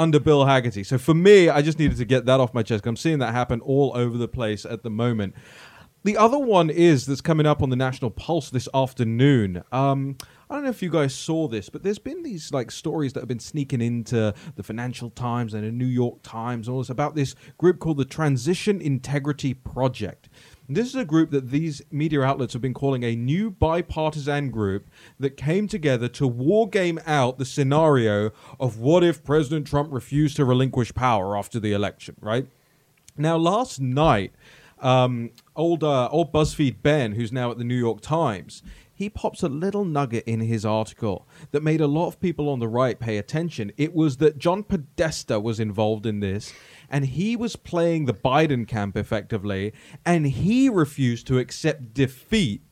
under 0.00 0.18
Bill 0.18 0.46
Hagerty. 0.46 0.84
So 0.84 0.96
for 0.96 1.12
me, 1.12 1.50
I 1.50 1.60
just 1.60 1.78
needed 1.78 1.98
to 1.98 2.06
get 2.06 2.24
that 2.24 2.40
off 2.40 2.54
my 2.54 2.62
chest. 2.62 2.86
I'm 2.86 2.96
seeing 2.96 3.18
that 3.18 3.34
happen 3.34 3.60
all 3.60 3.92
over 3.94 4.16
the 4.16 4.28
place 4.28 4.64
at 4.64 4.82
the 4.82 4.88
moment. 4.88 5.34
The 6.04 6.16
other 6.16 6.38
one 6.38 6.70
is 6.70 7.04
that's 7.04 7.20
coming 7.20 7.44
up 7.44 7.62
on 7.62 7.68
the 7.68 7.76
National 7.76 8.10
Pulse 8.10 8.48
this 8.48 8.66
afternoon. 8.72 9.62
Um, 9.70 10.16
I 10.48 10.54
don't 10.54 10.64
know 10.64 10.70
if 10.70 10.82
you 10.82 10.88
guys 10.88 11.14
saw 11.14 11.46
this, 11.46 11.68
but 11.68 11.82
there's 11.82 11.98
been 11.98 12.22
these 12.22 12.50
like 12.50 12.70
stories 12.70 13.12
that 13.12 13.20
have 13.20 13.28
been 13.28 13.38
sneaking 13.38 13.82
into 13.82 14.32
the 14.56 14.62
Financial 14.62 15.10
Times 15.10 15.52
and 15.52 15.64
the 15.64 15.70
New 15.70 15.84
York 15.84 16.22
Times, 16.22 16.66
all 16.66 16.78
this 16.78 16.88
about 16.88 17.14
this 17.14 17.34
group 17.58 17.78
called 17.78 17.98
the 17.98 18.06
Transition 18.06 18.80
Integrity 18.80 19.52
Project. 19.52 20.30
This 20.72 20.86
is 20.86 20.94
a 20.94 21.04
group 21.04 21.32
that 21.32 21.50
these 21.50 21.82
media 21.90 22.22
outlets 22.22 22.52
have 22.52 22.62
been 22.62 22.74
calling 22.74 23.02
a 23.02 23.16
new 23.16 23.50
bipartisan 23.50 24.50
group 24.50 24.88
that 25.18 25.36
came 25.36 25.66
together 25.66 26.06
to 26.10 26.28
war 26.28 26.68
game 26.68 27.00
out 27.06 27.38
the 27.38 27.44
scenario 27.44 28.30
of 28.60 28.78
what 28.78 29.02
if 29.02 29.24
President 29.24 29.66
Trump 29.66 29.92
refused 29.92 30.36
to 30.36 30.44
relinquish 30.44 30.94
power 30.94 31.36
after 31.36 31.58
the 31.58 31.72
election, 31.72 32.14
right? 32.20 32.46
Now, 33.16 33.36
last 33.36 33.80
night, 33.80 34.32
um, 34.78 35.32
old 35.56 35.82
uh, 35.82 36.08
old 36.08 36.32
BuzzFeed 36.32 36.82
Ben, 36.82 37.14
who's 37.14 37.32
now 37.32 37.50
at 37.50 37.58
the 37.58 37.64
New 37.64 37.74
York 37.74 38.00
Times, 38.00 38.62
he 38.94 39.08
pops 39.08 39.42
a 39.42 39.48
little 39.48 39.84
nugget 39.84 40.22
in 40.24 40.40
his 40.40 40.64
article 40.64 41.26
that 41.50 41.62
made 41.62 41.80
a 41.80 41.86
lot 41.86 42.06
of 42.06 42.20
people 42.20 42.48
on 42.48 42.60
the 42.60 42.68
right 42.68 43.00
pay 43.00 43.16
attention. 43.18 43.72
It 43.76 43.92
was 43.92 44.18
that 44.18 44.38
John 44.38 44.62
Podesta 44.62 45.40
was 45.40 45.58
involved 45.58 46.06
in 46.06 46.20
this, 46.20 46.52
and 46.90 47.06
he 47.06 47.36
was 47.36 47.56
playing 47.56 48.04
the 48.04 48.14
Biden 48.14 48.66
camp 48.66 48.96
effectively, 48.96 49.72
and 50.04 50.26
he 50.26 50.68
refused 50.68 51.26
to 51.28 51.38
accept 51.38 51.94
defeat. 51.94 52.62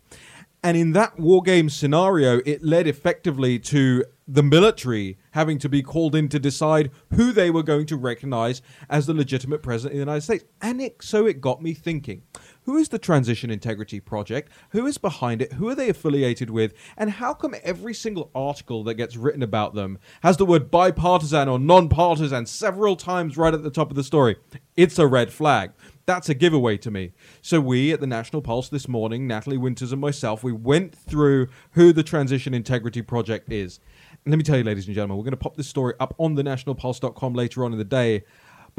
And 0.63 0.77
in 0.77 0.93
that 0.93 1.19
war 1.21 1.43
game 1.43 1.71
scenario, 1.71 2.41
it 2.45 2.65
led 2.65 2.89
effectively 2.89 3.61
to 3.61 4.05
the 4.27 4.43
military 4.43 5.17
having 5.31 5.59
to 5.59 5.69
be 5.69 5.83
called 5.83 6.15
in 6.15 6.29
to 6.29 6.39
decide 6.39 6.91
who 7.15 7.33
they 7.33 7.51
were 7.51 7.63
going 7.63 7.87
to 7.87 7.97
recognize 7.97 8.61
as 8.91 9.07
the 9.07 9.15
legitimate 9.15 9.63
president 9.63 9.93
of 9.93 9.97
the 9.97 10.11
United 10.11 10.23
States. 10.23 10.45
And 10.61 10.81
it, 10.81 10.97
so 11.01 11.27
it 11.27 11.41
got 11.41 11.63
me 11.63 11.75
thinking 11.75 12.23
who 12.69 12.77
is 12.77 12.91
the 12.91 12.99
Transition 12.99 13.51
Integrity 13.51 13.99
Project? 13.99 14.53
Who 14.73 14.85
is 14.85 14.99
behind 14.99 15.41
it? 15.41 15.55
Who 15.55 15.71
are 15.71 15.75
they 15.75 15.89
affiliated 15.89 16.51
with? 16.51 16.75
And 16.99 17.13
how 17.13 17.33
come 17.33 17.55
every 17.63 17.95
single 17.95 18.31
article 18.35 18.85
that 18.85 18.97
gets 18.97 19.17
written 19.17 19.43
about 19.43 19.73
them 19.73 19.99
has 20.23 20.37
the 20.37 20.45
word 20.45 20.71
bipartisan 20.71 21.49
or 21.49 21.59
non-partisan 21.59 22.45
several 22.45 22.95
times 22.95 23.39
right 23.39 23.55
at 23.55 23.63
the 23.63 23.71
top 23.71 23.89
of 23.89 23.97
the 23.97 24.05
story? 24.05 24.37
It's 24.77 24.99
a 24.99 25.07
red 25.07 25.33
flag. 25.33 25.71
That's 26.05 26.29
a 26.29 26.35
giveaway 26.35 26.77
to 26.77 26.91
me. 26.91 27.13
So 27.41 27.59
we 27.59 27.91
at 27.91 28.01
the 28.01 28.07
National 28.07 28.43
Pulse 28.43 28.69
this 28.69 28.87
morning, 28.87 29.27
Natalie 29.27 29.57
Winters 29.57 29.93
and 29.93 30.01
myself, 30.03 30.45
we 30.45 30.53
went 30.53 30.95
through 30.95 31.49
who 31.71 31.95
the 31.95 32.03
Transition 32.03 32.53
Integrity 32.53 33.01
Project 33.01 33.51
is. 33.51 33.81
And 34.27 34.33
let 34.33 34.37
me 34.37 34.45
tell 34.45 34.59
you, 34.59 34.65
ladies 34.65 34.85
and 34.85 34.95
gentlemen, 34.95 35.17
we're 35.17 35.25
going 35.25 35.31
to 35.31 35.39
pop 35.39 35.57
this 35.57 35.69
story 35.69 35.95
up 36.01 36.15
on 36.19 36.35
the 36.35 36.43
nationalpulse.com 36.43 37.33
later 37.33 37.65
on 37.65 37.73
in 37.73 37.79
the 37.79 37.85
day. 37.85 38.25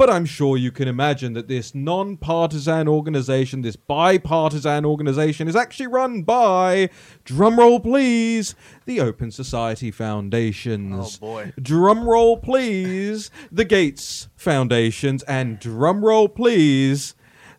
But 0.00 0.08
I'm 0.08 0.24
sure 0.24 0.56
you 0.56 0.72
can 0.72 0.88
imagine 0.88 1.34
that 1.34 1.46
this 1.46 1.74
non 1.74 2.16
partisan 2.16 2.88
organization, 2.88 3.60
this 3.60 3.76
bipartisan 3.76 4.86
organization, 4.86 5.46
is 5.46 5.54
actually 5.54 5.88
run 5.88 6.22
by, 6.22 6.88
drumroll 7.26 7.82
please, 7.82 8.54
the 8.86 8.98
Open 9.00 9.30
Society 9.30 9.90
Foundations. 9.90 11.18
Oh 11.20 11.26
boy. 11.26 11.52
Drumroll 11.60 12.42
please, 12.42 13.30
the 13.52 13.66
Gates 13.66 14.28
Foundations, 14.36 15.22
and 15.24 15.60
drumroll 15.60 16.34
please, 16.34 17.14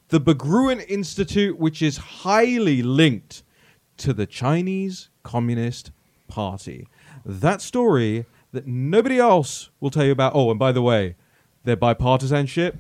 the 0.07 0.19
Berggruen 0.19 0.83
Institute, 0.89 1.59
which 1.59 1.83
is 1.83 1.97
highly 1.97 2.81
linked 2.81 3.43
to 3.97 4.13
the 4.13 4.25
Chinese 4.25 5.09
Communist 5.21 5.91
Party. 6.27 6.87
That 7.23 7.61
story 7.61 8.25
that 8.51 8.65
nobody 8.65 9.19
else 9.19 9.69
will 9.79 9.91
tell 9.91 10.05
you 10.05 10.11
about. 10.11 10.33
Oh, 10.33 10.49
and 10.49 10.57
by 10.57 10.71
the 10.71 10.81
way, 10.81 11.17
their 11.63 11.77
bipartisanship 11.77 12.77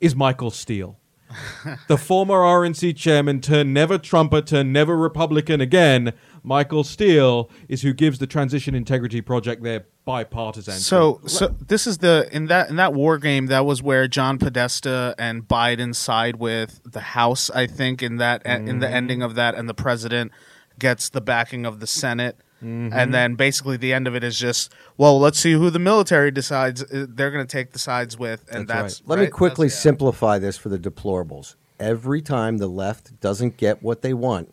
is 0.00 0.14
Michael 0.14 0.50
Steele. 0.50 0.96
the 1.88 1.96
former 1.96 2.38
RNC 2.38 2.96
chairman 2.96 3.40
turned 3.40 3.72
never 3.72 3.98
Trumper, 3.98 4.42
turned 4.42 4.72
never 4.72 4.96
Republican 4.96 5.60
again. 5.60 6.12
Michael 6.42 6.84
Steele 6.84 7.50
is 7.68 7.82
who 7.82 7.92
gives 7.92 8.18
the 8.18 8.26
Transition 8.26 8.74
Integrity 8.74 9.20
Project 9.20 9.62
their 9.62 9.86
bipartisan. 10.04 10.74
So, 10.74 11.20
so 11.26 11.48
this 11.48 11.86
is 11.86 11.98
the 11.98 12.28
in 12.32 12.46
that 12.46 12.70
in 12.70 12.76
that 12.76 12.94
war 12.94 13.18
game 13.18 13.46
that 13.46 13.64
was 13.64 13.82
where 13.82 14.08
John 14.08 14.38
Podesta 14.38 15.14
and 15.18 15.46
Biden 15.46 15.94
side 15.94 16.36
with 16.36 16.80
the 16.84 17.00
House. 17.00 17.50
I 17.50 17.66
think 17.66 18.02
in 18.02 18.16
that 18.16 18.44
mm-hmm. 18.44 18.68
in 18.68 18.78
the 18.80 18.86
mm-hmm. 18.86 18.94
ending 18.94 19.22
of 19.22 19.34
that, 19.36 19.54
and 19.54 19.68
the 19.68 19.74
president 19.74 20.32
gets 20.78 21.10
the 21.10 21.20
backing 21.20 21.66
of 21.66 21.80
the 21.80 21.86
Senate. 21.86 22.38
Mm-hmm. 22.62 22.92
And 22.92 23.14
then 23.14 23.34
basically 23.36 23.76
the 23.78 23.92
end 23.92 24.06
of 24.06 24.14
it 24.14 24.22
is 24.22 24.38
just, 24.38 24.72
well, 24.98 25.18
let's 25.18 25.38
see 25.38 25.52
who 25.52 25.70
the 25.70 25.78
military 25.78 26.30
decides 26.30 26.82
uh, 26.82 27.06
they're 27.08 27.30
going 27.30 27.46
to 27.46 27.50
take 27.50 27.72
the 27.72 27.78
sides 27.78 28.18
with, 28.18 28.46
and 28.52 28.68
that's. 28.68 28.98
that's 28.98 29.00
right. 29.02 29.08
Let 29.08 29.18
me 29.20 29.26
quickly 29.28 29.68
yeah. 29.68 29.74
simplify 29.74 30.38
this 30.38 30.58
for 30.58 30.68
the 30.68 30.78
deplorables. 30.78 31.54
Every 31.78 32.20
time 32.20 32.58
the 32.58 32.68
left 32.68 33.18
doesn't 33.20 33.56
get 33.56 33.82
what 33.82 34.02
they 34.02 34.12
want, 34.12 34.52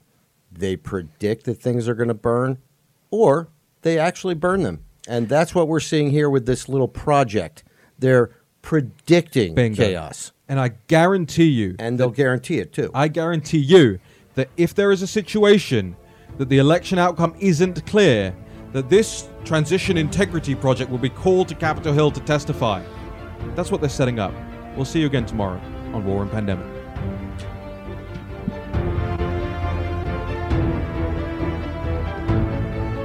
they 0.51 0.77
predict 0.77 1.43
that 1.45 1.55
things 1.55 1.87
are 1.89 1.93
going 1.93 2.07
to 2.07 2.13
burn, 2.13 2.59
or 3.11 3.49
they 3.81 3.99
actually 3.99 4.35
burn 4.35 4.63
them, 4.63 4.85
and 5.07 5.27
that's 5.27 5.53
what 5.53 5.67
we're 5.67 5.81
seeing 5.81 6.11
here 6.11 6.29
with 6.29 6.45
this 6.45 6.69
little 6.69 6.87
project. 6.87 7.65
They're 7.99 8.31
predicting 8.61 9.55
Bingo. 9.55 9.83
chaos, 9.83 10.31
and 10.47 10.61
I 10.61 10.69
guarantee 10.87 11.49
you, 11.49 11.75
and 11.79 11.99
they'll 11.99 12.09
guarantee 12.09 12.59
it 12.59 12.71
too. 12.71 12.89
I 12.93 13.09
guarantee 13.09 13.59
you 13.59 13.99
that 14.35 14.49
if 14.55 14.73
there 14.73 14.93
is 14.93 15.01
a 15.01 15.07
situation 15.07 15.97
that 16.37 16.49
the 16.49 16.57
election 16.59 16.99
outcome 16.99 17.35
isn't 17.39 17.85
clear, 17.85 18.35
that 18.73 18.89
this 18.89 19.27
transition 19.43 19.97
integrity 19.97 20.55
project 20.55 20.91
will 20.91 20.97
be 20.97 21.09
called 21.09 21.47
to 21.47 21.55
Capitol 21.55 21.93
Hill 21.93 22.11
to 22.11 22.19
testify. 22.21 22.83
That's 23.55 23.71
what 23.71 23.81
they're 23.81 23.89
setting 23.89 24.19
up. 24.19 24.33
We'll 24.75 24.85
see 24.85 24.99
you 24.99 25.07
again 25.07 25.25
tomorrow 25.25 25.59
on 25.93 26.05
War 26.05 26.21
and 26.21 26.31
Pandemic. 26.31 26.76